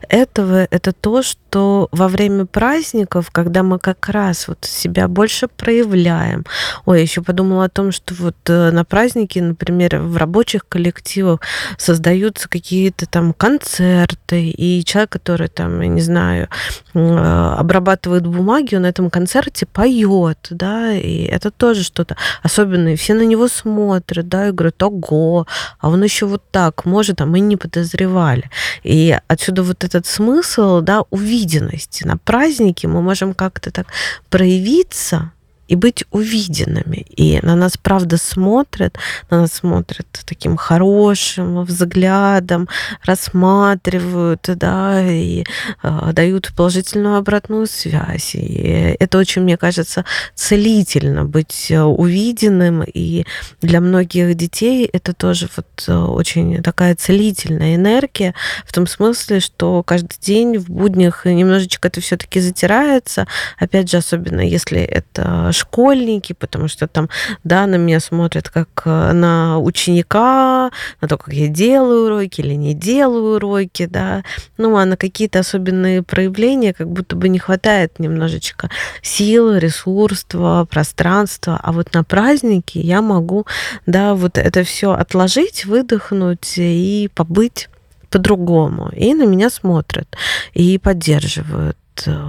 этого, 0.09 0.67
это 0.71 0.91
то, 0.91 1.21
что 1.21 1.87
во 1.91 2.07
время 2.07 2.45
праздников, 2.45 3.29
когда 3.31 3.61
мы 3.63 3.77
как 3.79 4.09
раз 4.09 4.47
вот 4.47 4.65
себя 4.65 5.07
больше 5.07 5.47
проявляем. 5.47 6.45
Ой, 6.85 7.01
еще 7.01 7.21
подумала 7.21 7.65
о 7.65 7.69
том, 7.69 7.91
что 7.91 8.13
вот 8.15 8.35
на 8.47 8.83
праздники, 8.83 9.39
например, 9.39 9.99
в 9.99 10.17
рабочих 10.17 10.67
коллективах 10.67 11.39
создаются 11.77 12.49
какие-то 12.49 13.05
там 13.05 13.33
концерты, 13.33 14.49
и 14.49 14.83
человек, 14.83 15.11
который 15.11 15.47
там, 15.47 15.79
я 15.81 15.87
не 15.87 16.01
знаю, 16.01 16.49
обрабатывает 16.93 18.27
бумаги, 18.27 18.75
он 18.75 18.81
на 18.81 18.87
этом 18.87 19.09
концерте 19.09 19.65
поет, 19.65 20.47
да, 20.49 20.91
и 20.91 21.23
это 21.23 21.51
тоже 21.51 21.83
что-то 21.83 22.17
особенное. 22.43 22.95
Все 22.97 23.13
на 23.13 23.23
него 23.23 23.47
смотрят 23.47 23.74
смотрят, 23.75 24.27
да, 24.27 24.47
и 24.47 24.51
говорят, 24.51 24.83
ого, 24.83 25.45
а 25.79 25.89
он 25.89 26.03
еще 26.03 26.25
вот 26.25 26.41
так 26.51 26.85
может, 26.85 27.21
а 27.21 27.25
мы 27.25 27.39
не 27.39 27.57
подозревали. 27.57 28.49
И 28.83 29.17
отсюда 29.27 29.63
вот 29.63 29.83
этот 29.83 30.05
смысл, 30.05 30.81
да, 30.81 31.03
увиденности. 31.09 32.07
На 32.07 32.17
празднике 32.17 32.87
мы 32.87 33.01
можем 33.01 33.33
как-то 33.33 33.71
так 33.71 33.87
проявиться, 34.29 35.31
и 35.67 35.75
быть 35.75 36.03
увиденными. 36.11 37.05
И 37.15 37.39
на 37.41 37.55
нас, 37.55 37.77
правда, 37.77 38.17
смотрят, 38.17 38.97
на 39.29 39.41
нас 39.41 39.53
смотрят 39.53 40.07
таким 40.25 40.57
хорошим 40.57 41.63
взглядом, 41.63 42.67
рассматривают, 43.03 44.41
да, 44.47 45.01
и 45.01 45.43
э, 45.83 46.11
дают 46.13 46.53
положительную 46.55 47.17
обратную 47.17 47.67
связь. 47.67 48.35
И 48.35 48.95
это 48.99 49.17
очень, 49.17 49.41
мне 49.41 49.57
кажется, 49.57 50.05
целительно 50.35 51.25
быть 51.25 51.71
увиденным. 51.71 52.83
И 52.83 53.25
для 53.61 53.81
многих 53.81 54.35
детей 54.35 54.89
это 54.91 55.13
тоже 55.13 55.49
вот 55.55 55.89
очень 55.89 56.61
такая 56.61 56.95
целительная 56.95 57.75
энергия, 57.75 58.33
в 58.65 58.73
том 58.73 58.87
смысле, 58.87 59.39
что 59.39 59.83
каждый 59.83 60.17
день 60.19 60.57
в 60.57 60.69
буднях 60.69 61.25
немножечко 61.25 61.87
это 61.87 62.01
все-таки 62.01 62.39
затирается. 62.39 63.27
Опять 63.57 63.89
же, 63.89 63.97
особенно 63.97 64.41
если 64.41 64.79
это 64.79 65.51
школьники, 65.55 66.33
потому 66.33 66.67
что 66.67 66.87
там, 66.87 67.09
да, 67.43 67.65
на 67.67 67.75
меня 67.75 67.99
смотрят 67.99 68.49
как 68.49 68.69
э, 68.85 69.11
на 69.13 69.59
ученика, 69.59 70.71
на 71.01 71.07
то, 71.07 71.17
как 71.17 71.33
я 71.33 71.47
делаю 71.47 72.05
уроки 72.05 72.41
или 72.41 72.53
не 72.53 72.73
делаю 72.73 73.35
уроки, 73.35 73.85
да, 73.85 74.23
ну, 74.57 74.75
а 74.77 74.85
на 74.85 74.97
какие-то 74.97 75.39
особенные 75.39 76.03
проявления 76.03 76.73
как 76.73 76.89
будто 76.89 77.15
бы 77.15 77.29
не 77.29 77.39
хватает 77.39 77.99
немножечко 77.99 78.69
силы, 79.01 79.59
ресурства, 79.59 80.67
пространства, 80.69 81.59
а 81.61 81.71
вот 81.71 81.93
на 81.93 82.03
праздники 82.03 82.77
я 82.77 83.01
могу, 83.01 83.45
да, 83.85 84.13
вот 84.13 84.37
это 84.37 84.63
все 84.63 84.91
отложить, 84.91 85.65
выдохнуть 85.65 86.53
и 86.57 87.09
побыть 87.13 87.69
по-другому. 88.09 88.91
И 88.95 89.13
на 89.13 89.25
меня 89.25 89.49
смотрят, 89.49 90.07
и 90.53 90.77
поддерживают 90.77 91.77
э, 92.05 92.23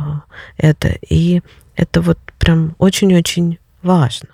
это. 0.58 0.96
И 1.08 1.42
это 1.76 2.00
вот 2.00 2.18
прям 2.38 2.74
очень-очень 2.78 3.58
важно. 3.82 4.28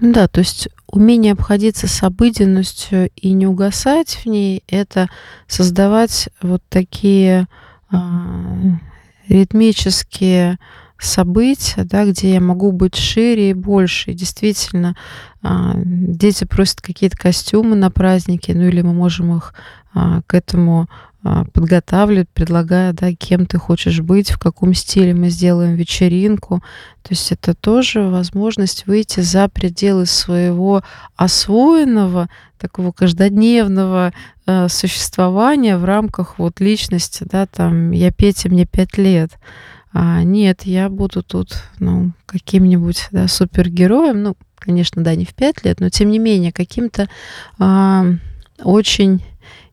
Да, 0.00 0.28
то 0.28 0.40
есть 0.40 0.68
умение 0.86 1.32
обходиться 1.32 1.86
с 1.86 2.02
обыденностью 2.02 3.10
и 3.16 3.32
не 3.32 3.46
угасать 3.46 4.16
в 4.16 4.26
ней, 4.26 4.64
это 4.66 5.08
создавать 5.46 6.30
вот 6.40 6.62
такие 6.70 7.48
а, 7.90 8.56
ритмические 9.28 10.58
события, 10.98 11.84
да, 11.84 12.04
где 12.06 12.34
я 12.34 12.40
могу 12.40 12.72
быть 12.72 12.96
шире 12.96 13.50
и 13.50 13.54
больше. 13.54 14.10
И 14.10 14.14
действительно, 14.14 14.96
а, 15.42 15.74
дети 15.76 16.44
просят 16.44 16.80
какие-то 16.80 17.16
костюмы 17.16 17.76
на 17.76 17.90
праздники, 17.90 18.52
ну 18.52 18.62
или 18.62 18.82
мы 18.82 18.94
можем 18.94 19.36
их 19.36 19.54
а, 19.92 20.22
к 20.26 20.34
этому 20.34 20.88
а, 21.22 21.44
подготавливать, 21.52 22.30
предлагая, 22.30 22.94
да, 22.94 23.12
кем 23.12 23.44
ты 23.44 23.58
хочешь 23.58 24.00
быть, 24.00 24.30
в 24.30 24.38
каком 24.38 24.72
стиле 24.72 25.14
мы 25.14 25.28
сделаем 25.28 25.74
вечеринку. 25.74 26.62
То 27.02 27.10
есть 27.10 27.30
это 27.30 27.54
тоже 27.54 28.02
возможность 28.02 28.86
выйти 28.86 29.20
за 29.20 29.48
пределы 29.48 30.06
своего 30.06 30.82
освоенного, 31.16 32.30
такого 32.58 32.92
каждодневного 32.92 34.12
э, 34.46 34.68
существования 34.68 35.76
в 35.76 35.84
рамках 35.84 36.38
вот 36.38 36.58
личности, 36.60 37.26
да, 37.30 37.46
там, 37.46 37.90
я 37.90 38.10
Петя, 38.12 38.48
мне 38.48 38.64
пять 38.64 38.96
лет. 38.96 39.32
А, 39.92 40.22
нет, 40.22 40.62
я 40.62 40.88
буду 40.88 41.22
тут, 41.22 41.64
ну, 41.78 42.12
каким-нибудь, 42.24 43.08
да, 43.10 43.28
супергероем, 43.28 44.22
ну, 44.22 44.36
конечно, 44.54 45.02
да, 45.02 45.14
не 45.14 45.26
в 45.26 45.34
пять 45.34 45.64
лет, 45.64 45.80
но 45.80 45.90
тем 45.90 46.10
не 46.10 46.18
менее 46.18 46.52
каким-то 46.52 47.08
а, 47.58 48.06
очень 48.62 49.22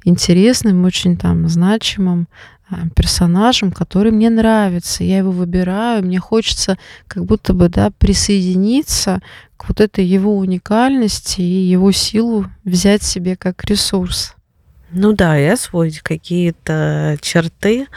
интересным, 0.04 0.86
очень 0.86 1.18
там 1.18 1.48
значимым 1.48 2.28
а, 2.70 2.88
персонажем, 2.96 3.72
который 3.72 4.12
мне 4.12 4.30
нравится. 4.30 5.04
Я 5.04 5.20
его 5.20 5.32
выбираю, 5.32 6.04
мне 6.04 6.20
хочется 6.20 6.78
как 7.08 7.26
будто 7.26 7.54
бы 7.54 7.70
да, 7.70 7.92
присоединиться 7.92 9.22
к 9.56 9.70
вот 9.70 9.80
этой 9.82 10.06
его 10.06 10.38
уникальности 10.38 11.42
и 11.42 11.44
его 11.44 11.92
силу 11.92 12.46
взять 12.64 13.04
себе 13.04 13.36
как 13.36 13.64
ресурс. 13.66 14.36
Ну 14.92 15.12
да, 15.14 15.38
и 15.38 15.46
освоить 15.46 16.00
какие-то 16.00 17.18
черты, 17.22 17.88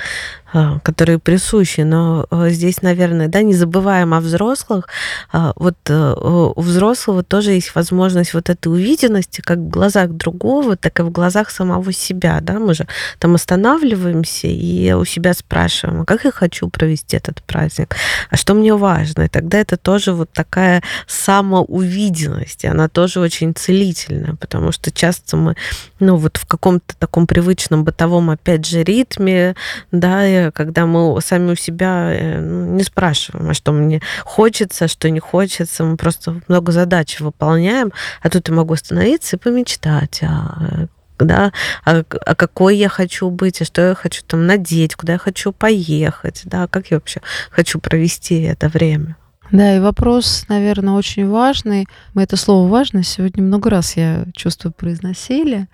которые 0.82 1.18
присущи, 1.18 1.82
но 1.82 2.26
а, 2.30 2.48
здесь, 2.50 2.82
наверное, 2.82 3.28
да, 3.28 3.42
не 3.42 3.54
забываем 3.54 4.14
о 4.14 4.20
взрослых. 4.20 4.88
А, 5.32 5.52
вот 5.56 5.76
э, 5.88 6.14
у 6.14 6.60
взрослого 6.60 7.22
тоже 7.22 7.52
есть 7.52 7.74
возможность 7.74 8.34
вот 8.34 8.50
этой 8.50 8.68
увиденности 8.68 9.40
как 9.40 9.58
в 9.58 9.68
глазах 9.68 10.10
другого, 10.10 10.76
так 10.76 10.98
и 11.00 11.02
в 11.02 11.10
глазах 11.10 11.50
самого 11.50 11.92
себя, 11.92 12.40
да, 12.40 12.58
мы 12.58 12.74
же 12.74 12.86
там 13.18 13.34
останавливаемся 13.34 14.48
и 14.48 14.92
у 14.92 15.04
себя 15.04 15.34
спрашиваем, 15.34 16.02
а 16.02 16.04
как 16.04 16.24
я 16.24 16.32
хочу 16.32 16.68
провести 16.68 17.16
этот 17.16 17.42
праздник, 17.42 17.94
а 18.30 18.36
что 18.36 18.54
мне 18.54 18.74
важно, 18.74 19.22
и 19.22 19.28
тогда 19.28 19.58
это 19.58 19.76
тоже 19.76 20.12
вот 20.12 20.30
такая 20.32 20.82
самоувиденность, 21.06 22.64
и 22.64 22.66
она 22.66 22.88
тоже 22.88 23.20
очень 23.20 23.54
целительная, 23.54 24.34
потому 24.34 24.72
что 24.72 24.90
часто 24.90 25.36
мы, 25.36 25.54
ну, 26.00 26.16
вот 26.16 26.36
в 26.38 26.46
каком-то 26.46 26.96
таком 26.98 27.26
привычном 27.26 27.84
бытовом, 27.84 28.30
опять 28.30 28.66
же, 28.66 28.82
ритме, 28.82 29.54
да, 29.92 30.39
когда 30.52 30.86
мы 30.86 31.20
сами 31.20 31.52
у 31.52 31.56
себя 31.56 32.12
э, 32.12 32.40
ну, 32.40 32.74
не 32.74 32.82
спрашиваем, 32.82 33.50
а 33.50 33.54
что 33.54 33.72
мне 33.72 34.00
хочется, 34.24 34.88
что 34.88 35.10
не 35.10 35.20
хочется, 35.20 35.84
мы 35.84 35.96
просто 35.96 36.40
много 36.48 36.72
задач 36.72 37.20
выполняем, 37.20 37.92
а 38.22 38.30
тут 38.30 38.48
я 38.48 38.54
могу 38.54 38.74
остановиться 38.74 39.36
и 39.36 39.38
помечтать, 39.38 40.20
а 40.22 40.86
да, 41.24 41.52
а, 41.84 42.02
а 42.26 42.34
какой 42.34 42.76
я 42.76 42.88
хочу 42.88 43.30
быть, 43.30 43.60
а 43.60 43.64
что 43.64 43.88
я 43.88 43.94
хочу 43.94 44.22
там 44.26 44.46
надеть, 44.46 44.94
куда 44.94 45.14
я 45.14 45.18
хочу 45.18 45.52
поехать, 45.52 46.42
да, 46.44 46.66
как 46.66 46.90
я 46.90 46.96
вообще 46.96 47.20
хочу 47.50 47.78
провести 47.78 48.40
это 48.42 48.68
время. 48.68 49.16
Да, 49.52 49.76
и 49.76 49.80
вопрос, 49.80 50.44
наверное, 50.48 50.94
очень 50.94 51.28
важный. 51.28 51.86
Мы 52.14 52.22
это 52.22 52.36
слово 52.36 52.68
«важно» 52.68 53.02
сегодня 53.02 53.42
много 53.42 53.68
раз, 53.68 53.96
я 53.96 54.24
чувствую, 54.32 54.72
произносили. 54.72 55.68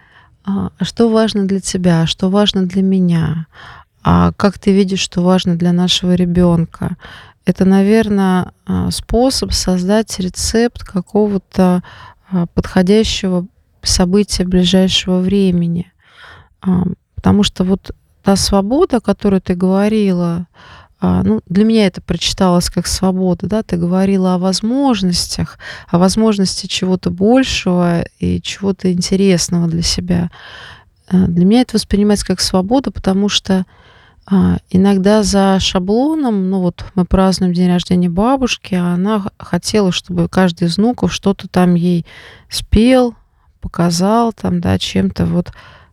А, 0.45 0.71
а 0.79 0.85
что 0.85 1.11
важно 1.11 1.47
для 1.47 1.61
тебя, 1.61 2.03
а 2.03 2.07
что 2.07 2.31
важно 2.31 2.65
для 2.67 2.83
меня? 2.83 3.47
А 4.09 4.31
как 4.37 4.57
ты 4.61 4.71
видишь, 4.71 5.01
что 5.01 5.21
важно 5.21 5.57
для 5.57 5.73
нашего 5.73 6.15
ребенка. 6.15 6.97
Это, 7.45 7.65
наверное, 7.65 8.53
а, 8.65 8.93
способ 8.93 9.53
создать 9.53 10.21
рецепт 10.21 10.85
какого-то 10.85 11.83
а, 12.31 12.47
подходящего 12.55 13.49
события 13.83 14.45
ближайшего 14.45 15.19
времени. 15.19 15.93
А, 16.61 16.85
потому 17.17 17.43
что 17.43 17.65
вот 17.65 17.91
та 18.23 18.37
свобода, 18.37 18.99
о 18.99 19.01
которой 19.01 19.41
ты 19.41 19.57
говорила, 19.57 20.47
ну, 21.03 21.41
для 21.47 21.65
меня 21.65 21.87
это 21.87 22.01
прочиталось 22.01 22.71
как 22.71 22.87
свобода, 22.87 23.47
да, 23.47 23.63
ты 23.63 23.77
говорила 23.77 24.35
о 24.35 24.39
возможностях, 24.39 25.59
о 25.89 25.99
возможности 25.99 26.67
чего-то 26.67 27.11
большего 27.11 28.03
и 28.19 28.41
чего-то 28.41 28.91
интересного 28.91 29.67
для 29.67 29.83
себя. 29.83 30.31
Для 31.11 31.45
меня 31.45 31.61
это 31.61 31.75
воспринимается 31.75 32.27
как 32.27 32.41
свобода, 32.41 32.91
потому 32.91 33.29
что 33.29 33.67
а, 34.29 34.59
иногда 34.71 35.23
за 35.23 35.61
шаблоном, 35.61 36.51
ну 36.51 36.61
вот 36.61 36.85
мы 36.97 37.05
празднуем 37.05 37.55
день 37.55 37.69
рождения 37.69 38.11
бабушки, 38.11 38.75
а 38.75 38.95
она 38.95 39.25
хотела, 39.39 39.93
чтобы 39.93 40.29
каждый 40.29 40.67
из 40.67 40.79
внуков 40.79 41.13
что-то 41.13 41.47
там 41.47 41.75
ей 41.75 42.05
спел, 42.49 43.15
показал 43.61 44.33
там, 44.33 44.61
да, 44.61 44.79
чем-то 44.79 45.27
вот, 45.27 45.53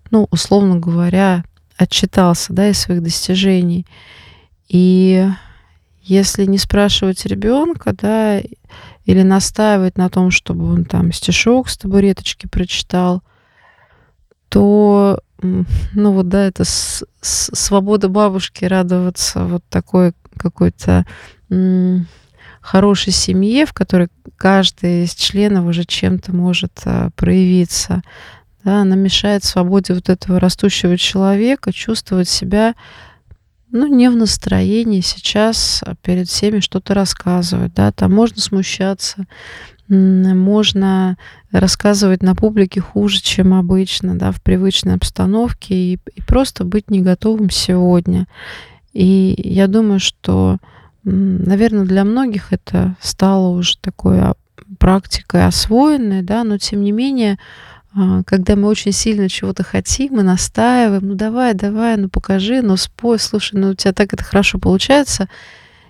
ну, 0.10 0.28
условно 0.32 0.80
говоря, 0.80 1.44
отчитался, 1.78 2.54
да, 2.54 2.70
из 2.70 2.80
своих 2.80 3.04
достижений. 3.04 3.86
И 4.68 5.28
если 6.02 6.46
не 6.46 6.58
спрашивать 6.58 7.26
ребенка, 7.28 7.94
да, 7.94 8.42
или 9.06 9.22
настаивать 9.22 9.98
на 9.98 10.10
том, 10.10 10.32
чтобы 10.32 10.72
он 10.72 10.86
там 10.86 11.12
стишок 11.12 11.70
с 11.70 11.78
табуреточки 11.78 12.48
прочитал, 12.48 13.22
то 14.50 15.20
ну 15.44 16.12
вот 16.12 16.30
да, 16.30 16.46
это 16.46 16.64
с, 16.64 17.04
с, 17.22 17.56
свобода 17.56 18.08
бабушки 18.08 18.66
радоваться 18.66 19.46
вот 19.46 19.64
такой 19.70 20.14
какой-то 20.38 21.06
хорошей 22.62 23.12
семье, 23.12 23.66
в 23.66 23.74
которой 23.74 24.08
каждый 24.38 25.04
из 25.04 25.14
членов 25.14 25.66
уже 25.66 25.84
чем-то 25.84 26.34
может 26.34 26.72
а, 26.86 27.10
проявиться. 27.16 28.02
Да, 28.64 28.82
она 28.82 28.96
мешает 28.96 29.44
свободе 29.44 29.94
вот 29.94 30.08
этого 30.08 30.40
растущего 30.40 30.98
человека 30.98 31.74
чувствовать 31.74 32.30
себя 32.30 32.74
ну, 33.74 33.88
не 33.88 34.10
в 34.10 34.16
настроении 34.16 35.02
сейчас 35.02 35.84
перед 36.04 36.30
всеми 36.30 36.60
что-то 36.60 36.94
рассказывать, 36.94 37.74
да, 37.74 37.92
там 37.92 38.14
можно 38.14 38.40
смущаться, 38.40 39.26
можно 39.90 41.18
рассказывать 41.52 42.24
на 42.24 42.36
публике 42.36 42.82
хуже, 42.82 43.22
чем 43.22 43.54
обычно, 43.54 44.18
да, 44.18 44.32
в 44.32 44.42
привычной 44.42 44.96
обстановке 44.96 45.76
и, 45.76 46.00
и 46.16 46.22
просто 46.22 46.64
быть 46.64 46.90
не 46.90 47.02
готовым 47.02 47.50
сегодня. 47.50 48.28
И 48.94 49.36
я 49.38 49.68
думаю, 49.68 50.00
что, 50.00 50.58
наверное, 51.04 51.86
для 51.86 52.04
многих 52.04 52.54
это 52.54 52.96
стало 53.02 53.50
уже 53.50 53.78
такой 53.80 54.20
а, 54.20 54.34
практикой 54.80 55.46
освоенной, 55.46 56.22
да, 56.22 56.44
но 56.44 56.58
тем 56.58 56.82
не 56.82 56.92
менее, 56.92 57.38
а, 57.96 58.24
когда 58.24 58.56
мы 58.56 58.68
очень 58.68 58.92
сильно 58.92 59.30
чего-то 59.30 59.64
хотим, 59.64 60.14
мы 60.14 60.24
настаиваем, 60.24 61.08
ну 61.08 61.16
давай, 61.16 61.54
давай, 61.54 61.98
ну 61.98 62.10
покажи, 62.10 62.62
ну 62.62 62.78
спой, 62.78 63.20
слушай, 63.20 63.56
ну 63.56 63.70
у 63.70 63.74
тебя 63.74 63.94
так 63.94 64.14
это 64.14 64.24
хорошо 64.24 64.60
получается. 64.60 65.28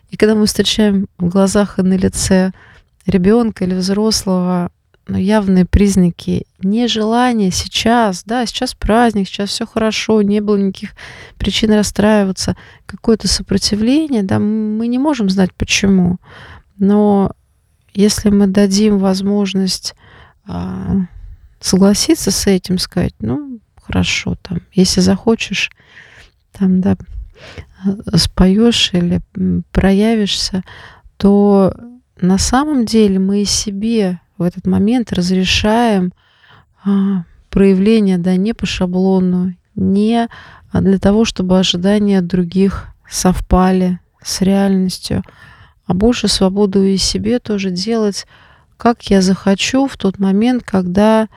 И 0.09 0.17
когда 0.17 0.35
мы 0.35 0.45
встречаем 0.45 1.07
в 1.17 1.29
глазах 1.29 1.79
и 1.79 1.81
на 1.81 1.97
лице 1.97 2.51
ребенка 3.05 3.65
или 3.65 3.75
взрослого 3.75 4.71
ну, 5.07 5.17
явные 5.17 5.65
признаки 5.65 6.45
нежелания 6.61 7.51
сейчас, 7.51 8.23
да, 8.25 8.45
сейчас 8.45 8.73
праздник, 8.73 9.27
сейчас 9.27 9.49
все 9.49 9.65
хорошо, 9.65 10.21
не 10.21 10.39
было 10.39 10.55
никаких 10.55 10.91
причин 11.37 11.73
расстраиваться, 11.73 12.55
какое-то 12.85 13.27
сопротивление, 13.27 14.23
да, 14.23 14.39
мы 14.39 14.87
не 14.87 14.99
можем 14.99 15.29
знать 15.29 15.53
почему. 15.53 16.19
Но 16.77 17.31
если 17.93 18.29
мы 18.29 18.47
дадим 18.47 18.97
возможность 18.97 19.93
а, 20.45 20.95
согласиться 21.59 22.31
с 22.31 22.47
этим, 22.47 22.77
сказать, 22.77 23.13
ну, 23.19 23.59
хорошо, 23.81 24.37
там, 24.41 24.61
если 24.71 25.01
захочешь, 25.01 25.69
там, 26.53 26.79
да, 26.79 26.95
споешь 28.15 28.91
или 28.93 29.21
проявишься, 29.71 30.63
то 31.17 31.73
на 32.19 32.37
самом 32.37 32.85
деле 32.85 33.19
мы 33.19 33.45
себе 33.45 34.19
в 34.37 34.43
этот 34.43 34.65
момент 34.67 35.11
разрешаем 35.13 36.13
а, 36.85 37.23
проявление, 37.49 38.17
да, 38.17 38.35
не 38.35 38.53
по 38.53 38.65
шаблону, 38.65 39.55
не 39.75 40.27
для 40.73 40.99
того, 40.99 41.25
чтобы 41.25 41.59
ожидания 41.59 42.21
других 42.21 42.87
совпали 43.09 43.99
с 44.21 44.41
реальностью, 44.41 45.23
а 45.85 45.93
больше 45.93 46.27
свободу 46.27 46.83
и 46.83 46.97
себе 46.97 47.39
тоже 47.39 47.69
делать, 47.69 48.25
как 48.77 49.03
я 49.03 49.21
захочу 49.21 49.87
в 49.87 49.97
тот 49.97 50.19
момент, 50.19 50.63
когда 50.63 51.27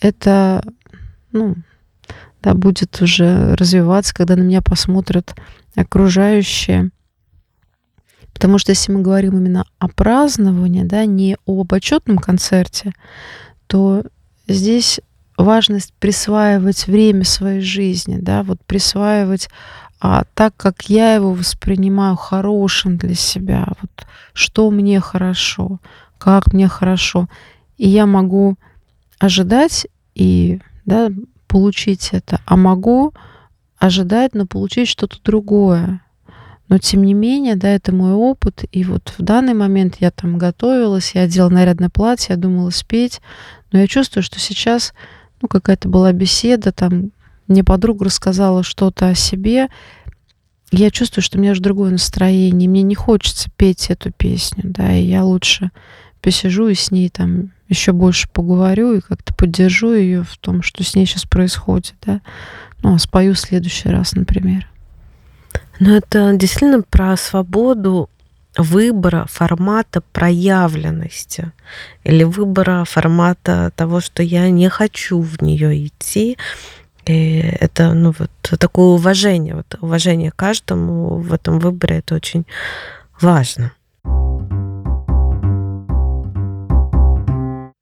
это, 0.00 0.62
ну, 1.32 1.56
да, 2.42 2.54
будет 2.54 3.00
уже 3.02 3.54
развиваться, 3.54 4.14
когда 4.14 4.36
на 4.36 4.42
меня 4.42 4.62
посмотрят 4.62 5.34
окружающие. 5.74 6.90
Потому 8.36 8.58
что 8.58 8.72
если 8.72 8.92
мы 8.92 9.00
говорим 9.00 9.38
именно 9.38 9.64
о 9.78 9.88
праздновании, 9.88 10.82
да, 10.82 11.06
не 11.06 11.38
об 11.46 11.72
отчетном 11.72 12.18
концерте, 12.18 12.92
то 13.66 14.04
здесь 14.46 15.00
важность 15.38 15.94
присваивать 15.94 16.86
время 16.86 17.24
своей 17.24 17.62
жизни, 17.62 18.18
да, 18.20 18.42
вот 18.42 18.60
присваивать 18.66 19.48
а, 20.00 20.24
так, 20.34 20.54
как 20.54 20.90
я 20.90 21.14
его 21.14 21.32
воспринимаю 21.32 22.14
хорошим 22.16 22.98
для 22.98 23.14
себя, 23.14 23.68
вот 23.80 24.06
что 24.34 24.70
мне 24.70 25.00
хорошо, 25.00 25.78
как 26.18 26.52
мне 26.52 26.68
хорошо. 26.68 27.30
И 27.78 27.88
я 27.88 28.04
могу 28.04 28.56
ожидать 29.18 29.86
и 30.14 30.60
да, 30.84 31.10
получить 31.48 32.10
это, 32.12 32.42
а 32.44 32.56
могу 32.56 33.14
ожидать, 33.78 34.34
но 34.34 34.44
получить 34.44 34.88
что-то 34.88 35.16
другое. 35.24 36.02
Но 36.68 36.78
тем 36.78 37.04
не 37.04 37.14
менее, 37.14 37.54
да, 37.54 37.68
это 37.68 37.94
мой 37.94 38.12
опыт. 38.12 38.64
И 38.72 38.84
вот 38.84 39.14
в 39.16 39.22
данный 39.22 39.54
момент 39.54 39.96
я 40.00 40.10
там 40.10 40.36
готовилась, 40.38 41.12
я 41.14 41.22
одела 41.22 41.48
нарядное 41.48 41.88
платье, 41.88 42.34
я 42.34 42.36
думала 42.36 42.70
спеть. 42.70 43.20
Но 43.72 43.78
я 43.78 43.86
чувствую, 43.86 44.22
что 44.22 44.40
сейчас, 44.40 44.92
ну, 45.40 45.48
какая-то 45.48 45.88
была 45.88 46.12
беседа, 46.12 46.72
там 46.72 47.12
мне 47.46 47.62
подруга 47.62 48.06
рассказала 48.06 48.62
что-то 48.62 49.08
о 49.08 49.14
себе. 49.14 49.68
Я 50.72 50.90
чувствую, 50.90 51.22
что 51.22 51.38
у 51.38 51.40
меня 51.40 51.54
же 51.54 51.60
другое 51.60 51.92
настроение. 51.92 52.68
Мне 52.68 52.82
не 52.82 52.96
хочется 52.96 53.48
петь 53.56 53.86
эту 53.88 54.10
песню, 54.10 54.64
да, 54.64 54.92
и 54.92 55.04
я 55.04 55.24
лучше 55.24 55.70
посижу 56.20 56.66
и 56.66 56.74
с 56.74 56.90
ней 56.90 57.08
там 57.08 57.52
еще 57.68 57.92
больше 57.92 58.28
поговорю 58.28 58.94
и 58.94 59.00
как-то 59.00 59.32
поддержу 59.34 59.92
ее 59.92 60.24
в 60.24 60.36
том, 60.38 60.62
что 60.62 60.82
с 60.82 60.96
ней 60.96 61.06
сейчас 61.06 61.24
происходит, 61.24 61.94
да. 62.04 62.20
Ну, 62.82 62.94
а 62.94 62.98
спою 62.98 63.34
в 63.34 63.38
следующий 63.38 63.88
раз, 63.88 64.12
например. 64.14 64.68
Ну, 65.78 65.94
это 65.94 66.32
действительно 66.34 66.82
про 66.82 67.16
свободу 67.16 68.08
выбора 68.56 69.26
формата 69.28 70.00
проявленности 70.12 71.52
или 72.04 72.24
выбора 72.24 72.84
формата 72.84 73.70
того, 73.76 74.00
что 74.00 74.22
я 74.22 74.48
не 74.48 74.70
хочу 74.70 75.20
в 75.20 75.42
нее 75.42 75.86
идти. 75.86 76.38
И 77.04 77.38
это, 77.60 77.92
ну, 77.92 78.14
вот 78.18 78.30
такое 78.58 78.86
уважение, 78.86 79.54
вот 79.54 79.76
уважение 79.80 80.32
каждому 80.34 81.18
в 81.18 81.32
этом 81.32 81.58
выборе, 81.58 81.98
это 81.98 82.14
очень 82.14 82.46
важно. 83.20 83.72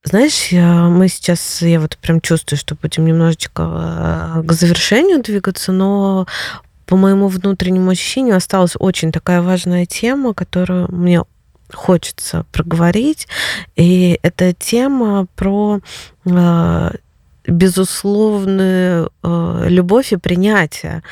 Знаешь, 0.06 0.52
мы 0.52 1.08
сейчас, 1.08 1.62
я 1.62 1.80
вот 1.80 1.96
прям 1.96 2.20
чувствую, 2.20 2.58
что 2.58 2.74
будем 2.74 3.06
немножечко 3.06 3.62
э, 4.36 4.42
к 4.42 4.52
завершению 4.52 5.22
двигаться, 5.22 5.72
но 5.72 6.26
по 6.86 6.96
моему 6.96 7.28
внутреннему 7.28 7.90
ощущению 7.90 8.36
осталась 8.36 8.74
очень 8.78 9.12
такая 9.12 9.42
важная 9.42 9.86
тема, 9.86 10.34
которую 10.34 10.90
мне 10.94 11.22
хочется 11.72 12.46
проговорить. 12.52 13.26
И 13.76 14.18
это 14.22 14.52
тема 14.52 15.26
про 15.34 15.80
э, 16.24 16.90
безусловную 17.46 19.10
э, 19.22 19.64
любовь 19.68 20.12
и 20.12 20.16
принятие 20.16 21.02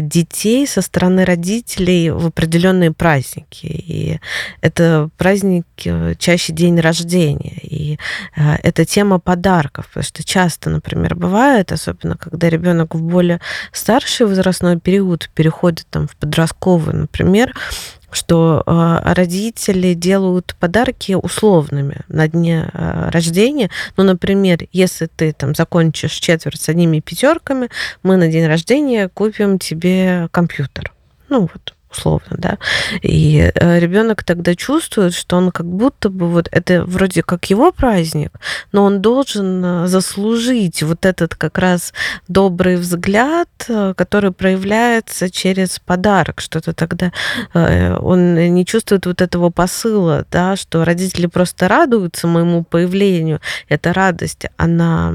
детей 0.00 0.66
со 0.66 0.82
стороны 0.82 1.24
родителей 1.24 2.10
в 2.10 2.26
определенные 2.26 2.92
праздники. 2.92 3.66
И 3.66 4.20
это 4.60 5.08
праздник 5.16 5.66
чаще 6.18 6.52
день 6.52 6.80
рождения. 6.80 7.58
И 7.62 7.98
э, 8.36 8.56
это 8.62 8.84
тема 8.84 9.18
подарков, 9.18 9.88
потому 9.88 10.04
что 10.04 10.24
часто, 10.24 10.70
например, 10.70 11.14
бывает, 11.14 11.72
особенно 11.72 12.16
когда 12.16 12.48
ребенок 12.48 12.94
в 12.94 13.02
более 13.02 13.40
старший 13.72 14.26
возрастной 14.26 14.78
период 14.78 15.30
переходит 15.34 15.86
там, 15.90 16.08
в 16.08 16.16
подростковый, 16.16 16.94
например, 16.94 17.54
что 18.14 18.62
э, 18.64 19.12
родители 19.12 19.94
делают 19.94 20.56
подарки 20.58 21.12
условными 21.12 21.98
на 22.08 22.28
дне 22.28 22.70
э, 22.72 23.10
рождения. 23.10 23.70
Ну, 23.96 24.04
например, 24.04 24.60
если 24.72 25.06
ты 25.06 25.32
там 25.32 25.54
закончишь 25.54 26.12
четверть 26.12 26.60
с 26.60 26.68
одними 26.68 27.00
пятерками, 27.00 27.68
мы 28.02 28.16
на 28.16 28.28
день 28.28 28.46
рождения 28.46 29.08
купим 29.08 29.58
тебе 29.58 30.28
компьютер. 30.30 30.92
Ну, 31.28 31.48
вот 31.52 31.74
условно, 31.96 32.36
да. 32.38 32.58
И 33.02 33.52
э, 33.54 33.78
ребенок 33.78 34.24
тогда 34.24 34.54
чувствует, 34.54 35.14
что 35.14 35.36
он 35.36 35.50
как 35.50 35.66
будто 35.66 36.10
бы 36.10 36.28
вот 36.28 36.48
это 36.50 36.84
вроде 36.84 37.22
как 37.22 37.50
его 37.50 37.72
праздник, 37.72 38.32
но 38.72 38.84
он 38.84 39.00
должен 39.00 39.64
э, 39.64 39.86
заслужить 39.86 40.82
вот 40.82 41.06
этот 41.06 41.34
как 41.34 41.58
раз 41.58 41.92
добрый 42.28 42.76
взгляд, 42.76 43.48
э, 43.68 43.94
который 43.96 44.32
проявляется 44.32 45.30
через 45.30 45.78
подарок, 45.78 46.40
что-то 46.40 46.72
тогда 46.72 47.12
он 47.54 48.34
не 48.34 48.66
чувствует 48.66 49.06
вот 49.06 49.22
этого 49.22 49.50
посыла, 49.50 50.26
да, 50.30 50.56
что 50.56 50.84
родители 50.84 51.26
просто 51.26 51.68
радуются 51.68 52.26
моему 52.26 52.64
появлению. 52.64 53.40
Эта 53.68 53.92
радость, 53.92 54.46
она 54.56 55.14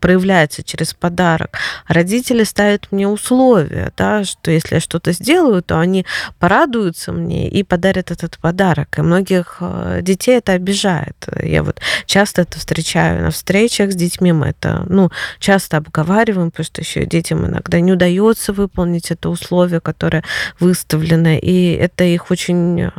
проявляется 0.00 0.62
через 0.62 0.94
подарок. 0.94 1.58
Родители 1.86 2.44
ставят 2.44 2.88
мне 2.90 3.08
условия, 3.08 3.92
да, 3.96 4.24
что 4.24 4.50
если 4.50 4.76
я 4.76 4.80
что-то 4.80 5.12
сделаю, 5.12 5.62
то 5.62 5.78
они 5.78 6.06
порадуются 6.38 7.12
мне 7.12 7.48
и 7.48 7.62
подарят 7.62 8.10
этот 8.10 8.38
подарок. 8.38 8.98
И 8.98 9.02
многих 9.02 9.58
э, 9.60 10.00
детей 10.02 10.38
это 10.38 10.52
обижает. 10.52 11.16
Я 11.42 11.62
вот 11.62 11.80
часто 12.06 12.42
это 12.42 12.58
встречаю 12.58 13.22
на 13.22 13.30
встречах 13.30 13.92
с 13.92 13.94
детьми, 13.94 14.32
мы 14.32 14.48
это 14.48 14.84
ну, 14.88 15.10
часто 15.38 15.76
обговариваем, 15.76 16.50
потому 16.50 16.64
что 16.64 16.80
еще 16.80 17.04
детям 17.04 17.46
иногда 17.46 17.80
не 17.80 17.92
удается 17.92 18.52
выполнить 18.52 19.10
это 19.10 19.28
условие, 19.28 19.80
которое 19.80 20.24
выставлено, 20.60 21.36
и 21.36 21.72
это 21.72 22.04
их 22.04 22.30
очень 22.30 22.82
э, 22.82 22.90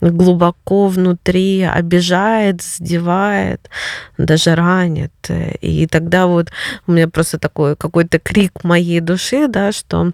глубоко 0.00 0.88
внутри 0.88 1.62
обижает, 1.62 2.62
задевает, 2.62 3.68
даже 4.24 4.54
ранит. 4.54 5.12
И 5.60 5.86
тогда 5.86 6.26
вот 6.26 6.50
у 6.86 6.92
меня 6.92 7.08
просто 7.08 7.38
такой 7.38 7.76
какой-то 7.76 8.18
крик 8.18 8.64
моей 8.64 9.00
души, 9.00 9.48
да, 9.48 9.72
что 9.72 10.12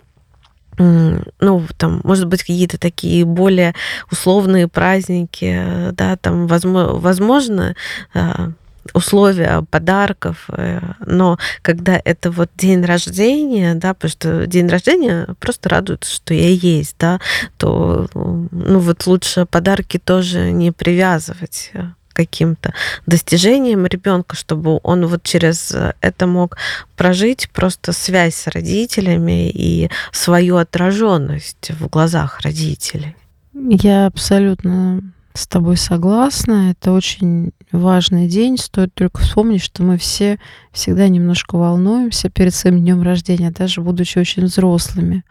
ну, 0.79 1.67
там, 1.77 2.01
может 2.05 2.27
быть, 2.29 2.43
какие-то 2.43 2.79
такие 2.79 3.25
более 3.25 3.75
условные 4.13 4.69
праздники, 4.69 5.91
да, 5.93 6.17
там, 6.17 6.47
возможно 6.47 7.75
а, 8.15 8.53
условия 8.95 9.65
подарков, 9.71 10.49
э, 10.49 10.81
но 11.05 11.39
когда 11.63 12.01
это 12.05 12.31
вот 12.31 12.51
день 12.57 12.85
рождения, 12.85 13.75
да, 13.75 13.95
потому 13.95 14.11
что 14.11 14.47
день 14.47 14.69
рождения 14.69 15.27
просто 15.41 15.69
радует, 15.69 16.05
что 16.05 16.35
я 16.35 16.49
есть, 16.49 16.97
да, 16.99 17.21
то, 17.57 18.09
ну, 18.15 18.79
вот 18.79 19.07
лучше 19.07 19.47
подарки 19.47 19.99
тоже 19.99 20.53
не 20.53 20.73
привязывать 20.73 21.73
каким-то 22.19 22.75
достижением 23.07 23.87
ребенка, 23.87 24.35
чтобы 24.35 24.81
он 24.83 25.07
вот 25.07 25.23
через 25.23 25.73
это 26.01 26.27
мог 26.27 26.59
прожить 26.97 27.49
просто 27.53 27.93
связь 27.93 28.35
с 28.35 28.49
родителями 28.49 29.49
и 29.51 29.89
свою 30.11 30.57
отраженность 30.57 31.71
в 31.71 31.89
глазах 31.89 32.41
родителей. 32.41 33.15
Я 33.55 34.07
абсолютно 34.07 35.01
с 35.33 35.47
тобой 35.47 35.77
согласна. 35.77 36.73
Это 36.73 36.91
очень 36.91 37.53
важный 37.71 38.27
день. 38.27 38.59
Стоит 38.59 38.93
только 38.95 39.21
вспомнить, 39.21 39.63
что 39.63 39.85
мы 39.85 39.97
все 39.97 40.41
всегда 40.73 41.07
немножко 41.07 41.57
волнуемся 41.57 42.31
перед 42.31 42.53
своим 42.53 42.81
днем 42.81 43.03
рождения, 43.03 43.53
даже 43.53 43.81
будучи 43.81 44.19
очень 44.19 44.45
взрослыми. 44.45 45.23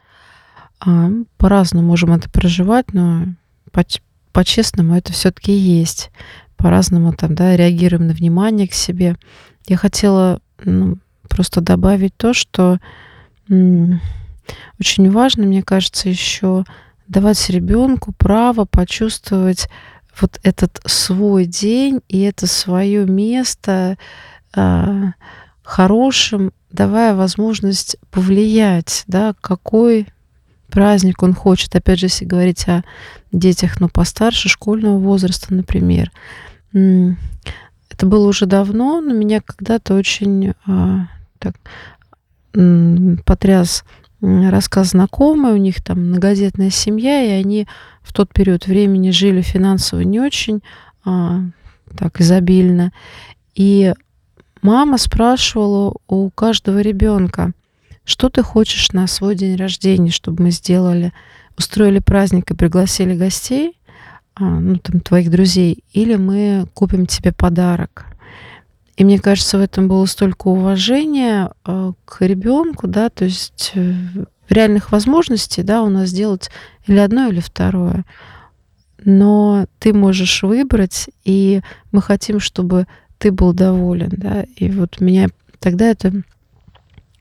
А, 0.79 1.09
по-разному 1.37 1.85
можем 1.85 2.13
это 2.13 2.29
проживать, 2.29 2.93
но 2.93 3.25
по-честному 4.31 4.95
это 4.95 5.11
все-таки 5.13 5.51
есть. 5.51 6.11
По-разному 6.57 7.13
там, 7.13 7.35
да, 7.35 7.55
реагируем 7.55 8.07
на 8.07 8.13
внимание 8.13 8.67
к 8.67 8.73
себе. 8.73 9.15
Я 9.67 9.77
хотела 9.77 10.41
ну, 10.63 10.97
просто 11.29 11.61
добавить 11.61 12.15
то, 12.17 12.33
что 12.33 12.79
очень 13.47 15.11
важно, 15.11 15.45
мне 15.45 15.63
кажется, 15.63 16.09
еще 16.09 16.65
давать 17.07 17.49
ребенку 17.49 18.13
право 18.17 18.65
почувствовать 18.65 19.69
вот 20.19 20.39
этот 20.43 20.81
свой 20.85 21.45
день 21.45 22.01
и 22.07 22.21
это 22.21 22.47
свое 22.47 23.05
место 23.05 23.97
э, 24.55 25.03
хорошим, 25.63 26.51
давая 26.71 27.15
возможность 27.15 27.97
повлиять, 28.11 29.03
да, 29.07 29.35
какой 29.41 30.07
праздник 30.69 31.23
он 31.23 31.33
хочет. 31.33 31.75
Опять 31.75 31.99
же, 31.99 32.05
если 32.07 32.25
говорить 32.25 32.67
о 32.67 32.83
детях, 33.31 33.79
ну, 33.79 33.89
постарше, 33.89 34.49
школьного 34.49 34.97
возраста, 34.97 35.53
например. 35.53 36.11
Это 36.73 38.05
было 38.05 38.27
уже 38.27 38.45
давно, 38.45 39.01
но 39.01 39.13
меня 39.13 39.41
когда-то 39.41 39.95
очень 39.95 40.53
а, 40.65 41.07
так, 41.39 41.55
потряс 43.25 43.83
рассказ 44.21 44.89
знакомый, 44.89 45.53
у 45.53 45.57
них 45.57 45.83
там 45.83 46.09
многодетная 46.09 46.69
семья, 46.69 47.23
и 47.23 47.29
они 47.29 47.67
в 48.01 48.13
тот 48.13 48.33
период 48.33 48.65
времени 48.67 49.11
жили 49.11 49.41
финансово 49.41 50.01
не 50.01 50.19
очень 50.19 50.63
а, 51.05 51.41
так 51.95 52.19
изобильно. 52.21 52.91
И 53.53 53.93
мама 54.61 54.97
спрашивала 54.97 55.93
у 56.07 56.29
каждого 56.31 56.79
ребенка, 56.79 57.51
что 58.03 58.29
ты 58.29 58.41
хочешь 58.41 58.91
на 58.91 59.07
свой 59.07 59.35
день 59.35 59.55
рождения, 59.55 60.11
чтобы 60.11 60.43
мы 60.43 60.51
сделали, 60.51 61.13
устроили 61.57 61.99
праздник 61.99 62.49
и 62.51 62.55
пригласили 62.55 63.15
гостей, 63.15 63.77
ну 64.39 64.77
там 64.77 64.99
твоих 64.99 65.31
друзей, 65.31 65.83
или 65.93 66.15
мы 66.15 66.67
купим 66.73 67.05
тебе 67.05 67.31
подарок. 67.31 68.05
И 68.97 69.03
мне 69.03 69.19
кажется, 69.19 69.57
в 69.57 69.61
этом 69.61 69.87
было 69.87 70.05
столько 70.05 70.47
уважения 70.47 71.51
э, 71.65 71.93
к 72.05 72.25
ребенку, 72.25 72.87
да, 72.87 73.09
то 73.09 73.25
есть 73.25 73.71
э, 73.75 73.93
реальных 74.49 74.91
возможностей, 74.91 75.61
да, 75.61 75.83
у 75.83 75.89
нас 75.89 76.09
сделать 76.09 76.49
или 76.87 76.97
одно, 76.97 77.27
или 77.27 77.39
второе. 77.39 78.05
Но 79.03 79.67
ты 79.77 79.93
можешь 79.93 80.41
выбрать, 80.41 81.09
и 81.23 81.61
мы 81.91 82.01
хотим, 82.01 82.39
чтобы 82.39 82.87
ты 83.19 83.31
был 83.31 83.53
доволен, 83.53 84.09
да. 84.11 84.45
И 84.55 84.69
вот 84.71 84.99
меня 84.99 85.27
тогда 85.59 85.89
это 85.89 86.11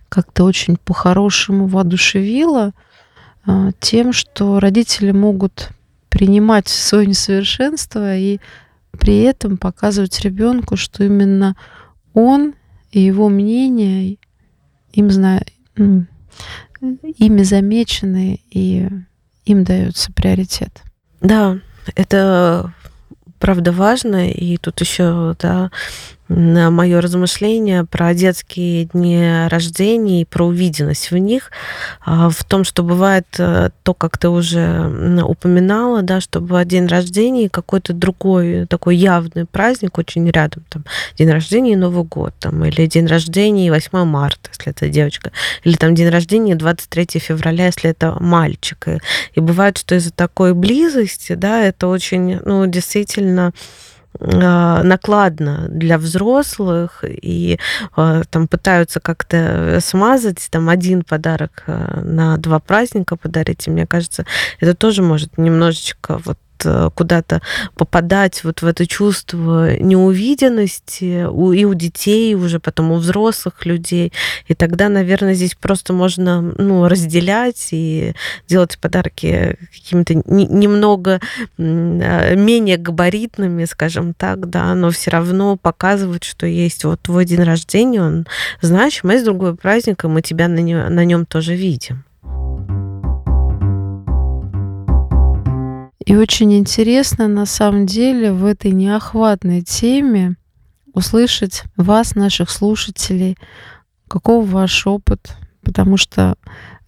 как-то 0.09 0.45
очень 0.45 0.79
по-хорошему 0.79 1.67
воодушевило 1.67 2.73
э, 3.47 3.71
тем, 3.81 4.15
что 4.15 4.61
родители 4.61 5.13
могут 5.13 5.71
принимать 6.17 6.67
свое 6.67 7.07
несовершенство 7.07 8.17
и 8.17 8.39
при 8.93 9.21
этом 9.21 9.59
показывать 9.59 10.19
ребенку, 10.21 10.79
что 10.79 11.05
именно 11.05 11.57
он 12.15 12.55
и 12.91 13.01
его 13.01 13.29
мнение 13.29 14.17
им 14.93 15.11
зна... 15.11 15.43
ими 15.77 17.43
замечены 17.43 18.41
и 18.51 18.89
им 19.45 19.65
дается 19.65 20.11
приоритет. 20.11 20.83
Да, 21.21 21.59
это 21.95 22.73
правда 23.39 23.73
важно, 23.73 24.31
и 24.31 24.57
тут 24.57 24.81
еще 24.81 25.37
да, 25.39 25.71
на 26.29 26.71
мое 26.71 27.01
размышление 27.01 27.85
про 27.85 28.13
детские 28.15 28.87
дни 28.87 29.47
рождения 29.49 30.23
и 30.23 30.25
про 30.25 30.47
увиденность 30.47 31.11
в 31.11 31.17
них, 31.17 31.51
а, 32.05 32.31
в 32.31 32.45
том, 32.45 32.65
что 32.65 32.83
бывает 32.83 33.27
э, 33.39 33.71
то, 33.83 33.95
как 33.95 34.19
ты 34.19 34.29
уже 34.29 35.23
упоминала, 35.23 36.03
да, 36.03 36.21
что 36.21 36.41
бывает 36.41 36.69
день 36.69 36.87
рождения 36.87 37.45
и 37.45 37.49
какой-то 37.49 37.93
другой 37.93 38.67
такой 38.67 38.97
явный 38.97 39.45
праздник 39.45 39.99
очень 39.99 40.29
рядом, 40.31 40.65
там, 40.69 40.85
день 41.17 41.31
рождения 41.31 41.73
и 41.73 41.77
Новый 41.77 42.05
год, 42.05 42.35
там, 42.41 42.65
или 42.65 42.87
день 42.87 43.07
рождения 43.07 43.69
и 43.69 43.71
8 43.71 44.05
марта, 44.05 44.51
если 44.53 44.73
это 44.73 44.89
девочка, 44.89 45.31
или 45.63 45.77
там 45.77 45.95
день 45.95 46.09
рождения 46.09 46.57
23 46.57 47.21
февраля, 47.21 47.67
если 47.67 47.91
это 47.91 48.17
мальчик. 48.21 48.89
И, 48.89 48.99
и 49.35 49.41
бывает, 49.41 49.79
что 49.79 49.95
из-за 49.95 50.11
такой 50.11 50.55
близости, 50.55 51.35
да, 51.35 51.63
это 51.63 51.87
очень, 51.89 52.41
ну, 52.45 52.67
действительно 52.67 53.53
накладно 54.21 55.67
для 55.69 55.99
взрослых 55.99 57.05
и 57.07 57.59
а, 57.95 58.23
там 58.31 58.49
пытаются 58.49 59.01
как-то 59.01 59.79
смазать 59.81 60.49
там 60.51 60.69
один 60.69 61.03
подарок 61.03 61.65
а, 61.67 62.01
на 62.03 62.37
два 62.37 62.59
праздника 62.59 63.17
подарить. 63.17 63.67
И 63.67 63.71
мне 63.71 63.87
кажется, 63.87 64.27
это 64.61 64.75
тоже 64.75 65.03
может 65.03 65.39
немножечко 65.39 66.21
вот 66.25 66.39
куда-то 66.95 67.43
попадать 67.75 68.45
вот 68.45 68.63
в 68.63 68.67
это 68.67 68.87
чувство 68.87 69.77
неувиденности 69.79 71.23
и 71.23 71.65
у 71.65 71.75
детей, 71.75 72.35
уже 72.35 72.61
потом 72.61 72.93
у 72.93 72.97
взрослых 72.97 73.67
людей. 73.67 74.13
И 74.47 74.55
тогда, 74.55 74.89
наверное, 74.89 75.35
здесь 75.35 75.55
просто 75.55 75.93
можно 75.93 76.41
ну, 76.41 76.89
разделять 76.89 77.69
и 77.73 78.15
делать 78.49 78.79
подарки 78.79 79.57
какими-то 79.73 80.15
не, 80.15 80.47
немного 80.47 81.21
а, 81.59 82.35
менее 82.35 82.77
габаритными, 82.77 83.65
скажем 83.65 84.15
так, 84.15 84.49
да, 84.49 84.75
но 84.75 84.91
все 84.91 85.11
равно 85.11 85.57
показывать, 85.57 86.25
что 86.25 86.47
есть 86.47 86.85
вот 86.85 87.01
твой 87.01 87.25
день 87.25 87.43
рождения, 87.43 88.03
он 88.03 88.27
значим, 88.61 89.11
а 89.11 89.13
есть 89.13 89.25
другой 89.25 89.55
праздник, 89.55 90.05
и 90.05 90.09
мы 90.09 90.23
тебя 90.23 90.49
на 90.49 91.05
нем 91.05 91.27
тоже 91.27 91.55
видим. 91.55 92.05
И 96.07 96.15
очень 96.15 96.57
интересно 96.57 97.27
на 97.27 97.47
самом 97.47 97.85
деле 97.85 98.33
в 98.33 98.45
этой 98.45 98.71
неохватной 98.71 99.63
теме 99.63 100.37
услышать 100.93 101.65
вас, 101.77 102.15
наших 102.15 102.49
слушателей, 102.49 103.37
каков 104.07 104.49
ваш 104.49 104.87
опыт, 104.87 105.37
потому 105.65 105.97
что 105.97 106.37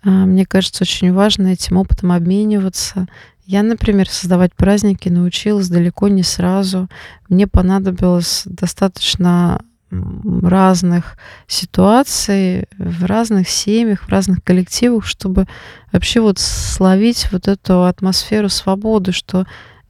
а, 0.04 0.08
мне 0.08 0.46
кажется, 0.46 0.84
очень 0.84 1.12
важно 1.12 1.48
этим 1.48 1.78
опытом 1.78 2.12
обмениваться. 2.12 3.08
Я, 3.44 3.64
например, 3.64 4.08
создавать 4.08 4.54
праздники 4.54 5.08
научилась 5.08 5.68
далеко 5.68 6.06
не 6.06 6.22
сразу. 6.22 6.88
Мне 7.28 7.48
понадобилось 7.48 8.42
достаточно 8.44 9.60
разных 9.90 11.16
ситуаций, 11.46 12.66
в 12.76 13.04
разных 13.04 13.48
семьях, 13.48 14.02
в 14.02 14.08
разных 14.08 14.42
коллективах, 14.44 15.06
чтобы 15.06 15.46
вообще 15.92 16.20
вот 16.20 16.38
словить 16.38 17.28
вот 17.32 17.48
эту 17.48 17.84
атмосферу 17.84 18.48
свободы, 18.48 19.12
что 19.12 19.46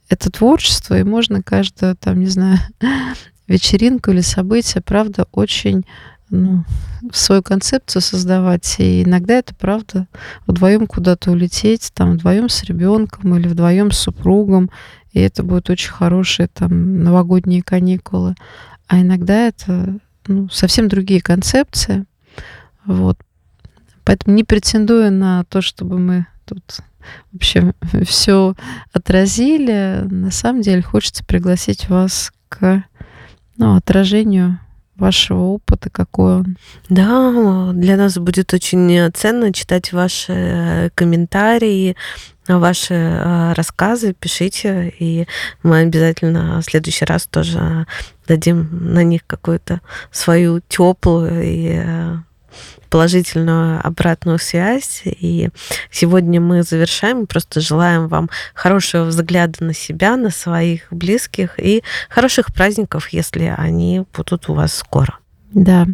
это 0.09 0.31
творчество, 0.31 0.97
и 0.97 1.03
можно 1.03 1.43
каждую, 1.43 1.95
там, 1.95 2.19
не 2.19 2.27
знаю, 2.27 2.59
вечеринку 3.47 4.11
или 4.11 4.21
событие, 4.21 4.81
правда, 4.81 5.27
очень 5.31 5.85
ну, 6.29 6.63
свою 7.11 7.41
концепцию 7.41 8.01
создавать. 8.01 8.75
И 8.79 9.03
иногда 9.03 9.35
это 9.35 9.53
правда 9.55 10.07
вдвоем 10.47 10.87
куда-то 10.87 11.31
улететь, 11.31 11.91
там 11.93 12.13
вдвоем 12.13 12.49
с 12.49 12.63
ребенком 12.63 13.35
или 13.35 13.47
вдвоем 13.47 13.91
с 13.91 13.99
супругом. 13.99 14.69
И 15.11 15.19
это 15.19 15.43
будут 15.43 15.69
очень 15.69 15.91
хорошие 15.91 16.47
там 16.47 17.03
новогодние 17.03 17.63
каникулы. 17.63 18.35
А 18.89 18.99
иногда 18.99 19.47
это 19.47 19.99
ну, 20.27 20.49
совсем 20.49 20.87
другие 20.87 21.21
концепции. 21.21 22.05
Вот. 22.85 23.17
Поэтому 24.03 24.35
не 24.35 24.43
претендуя 24.43 25.11
на 25.11 25.43
то, 25.45 25.61
чтобы 25.61 25.99
мы 25.99 26.25
тут 26.45 26.79
вообще 27.31 27.73
все 28.03 28.55
отразили, 28.91 30.05
на 30.09 30.31
самом 30.31 30.63
деле 30.63 30.81
хочется 30.81 31.23
пригласить 31.23 31.87
вас 31.87 32.33
к 32.49 32.83
ну, 33.57 33.75
отражению 33.75 34.59
вашего 34.95 35.41
опыта, 35.43 35.91
какой 35.91 36.37
он. 36.37 36.57
Да, 36.89 37.71
для 37.73 37.95
нас 37.95 38.17
будет 38.17 38.53
очень 38.55 39.11
ценно 39.13 39.53
читать 39.53 39.93
ваши 39.93 40.91
комментарии, 40.95 41.95
ваши 42.57 42.93
э, 42.93 43.53
рассказы, 43.53 44.13
пишите, 44.13 44.93
и 44.97 45.27
мы 45.61 45.79
обязательно 45.81 46.61
в 46.61 46.63
следующий 46.63 47.05
раз 47.05 47.27
тоже 47.27 47.85
дадим 48.27 48.69
на 48.71 49.03
них 49.03 49.21
какую-то 49.27 49.81
свою 50.11 50.61
теплую 50.67 51.43
и 51.43 51.81
э, 51.83 52.17
положительную 52.89 53.85
обратную 53.85 54.39
связь. 54.39 55.01
И 55.05 55.49
сегодня 55.91 56.41
мы 56.41 56.63
завершаем. 56.63 57.27
Просто 57.27 57.61
желаем 57.61 58.07
вам 58.07 58.29
хорошего 58.53 59.05
взгляда 59.05 59.63
на 59.63 59.73
себя, 59.73 60.17
на 60.17 60.31
своих 60.31 60.87
близких 60.91 61.59
и 61.59 61.83
хороших 62.09 62.53
праздников, 62.53 63.09
если 63.09 63.53
они 63.55 64.03
будут 64.15 64.49
у 64.49 64.53
вас 64.53 64.73
скоро. 64.73 65.17
Да. 65.51 65.87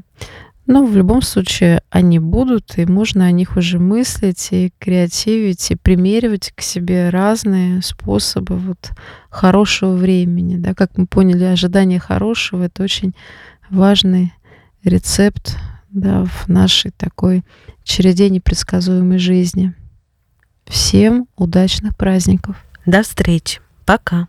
Ну, 0.68 0.88
в 0.88 0.96
любом 0.96 1.22
случае, 1.22 1.84
они 1.92 2.18
будут, 2.18 2.78
и 2.80 2.86
можно 2.86 3.26
о 3.26 3.32
них 3.32 3.56
уже 3.56 3.78
мыслить, 3.78 4.48
и 4.52 4.74
креативить, 4.80 5.70
и 5.70 5.76
примеривать 5.76 6.54
к 6.56 6.62
себе 6.62 7.10
разные 7.10 7.84
способы 7.84 8.58
вот 8.58 8.92
хорошего 9.30 9.96
времени. 9.96 10.58
Да? 10.58 10.74
Как 10.74 10.98
мы 10.98 11.06
поняли, 11.06 11.44
ожидание 11.44 12.00
хорошего— 12.00 12.64
это 12.66 12.82
очень 12.82 13.14
важный 13.70 14.34
рецепт 14.84 15.56
да, 15.92 16.26
в 16.26 16.48
нашей 16.48 16.92
такой 16.92 17.44
череде 17.84 18.30
непредсказуемой 18.30 19.20
жизни. 19.20 19.74
Всем 20.66 21.28
удачных 21.36 21.96
праздников! 21.96 22.58
До 22.88 23.04
встречи! 23.04 23.62
Пока. 23.86 24.28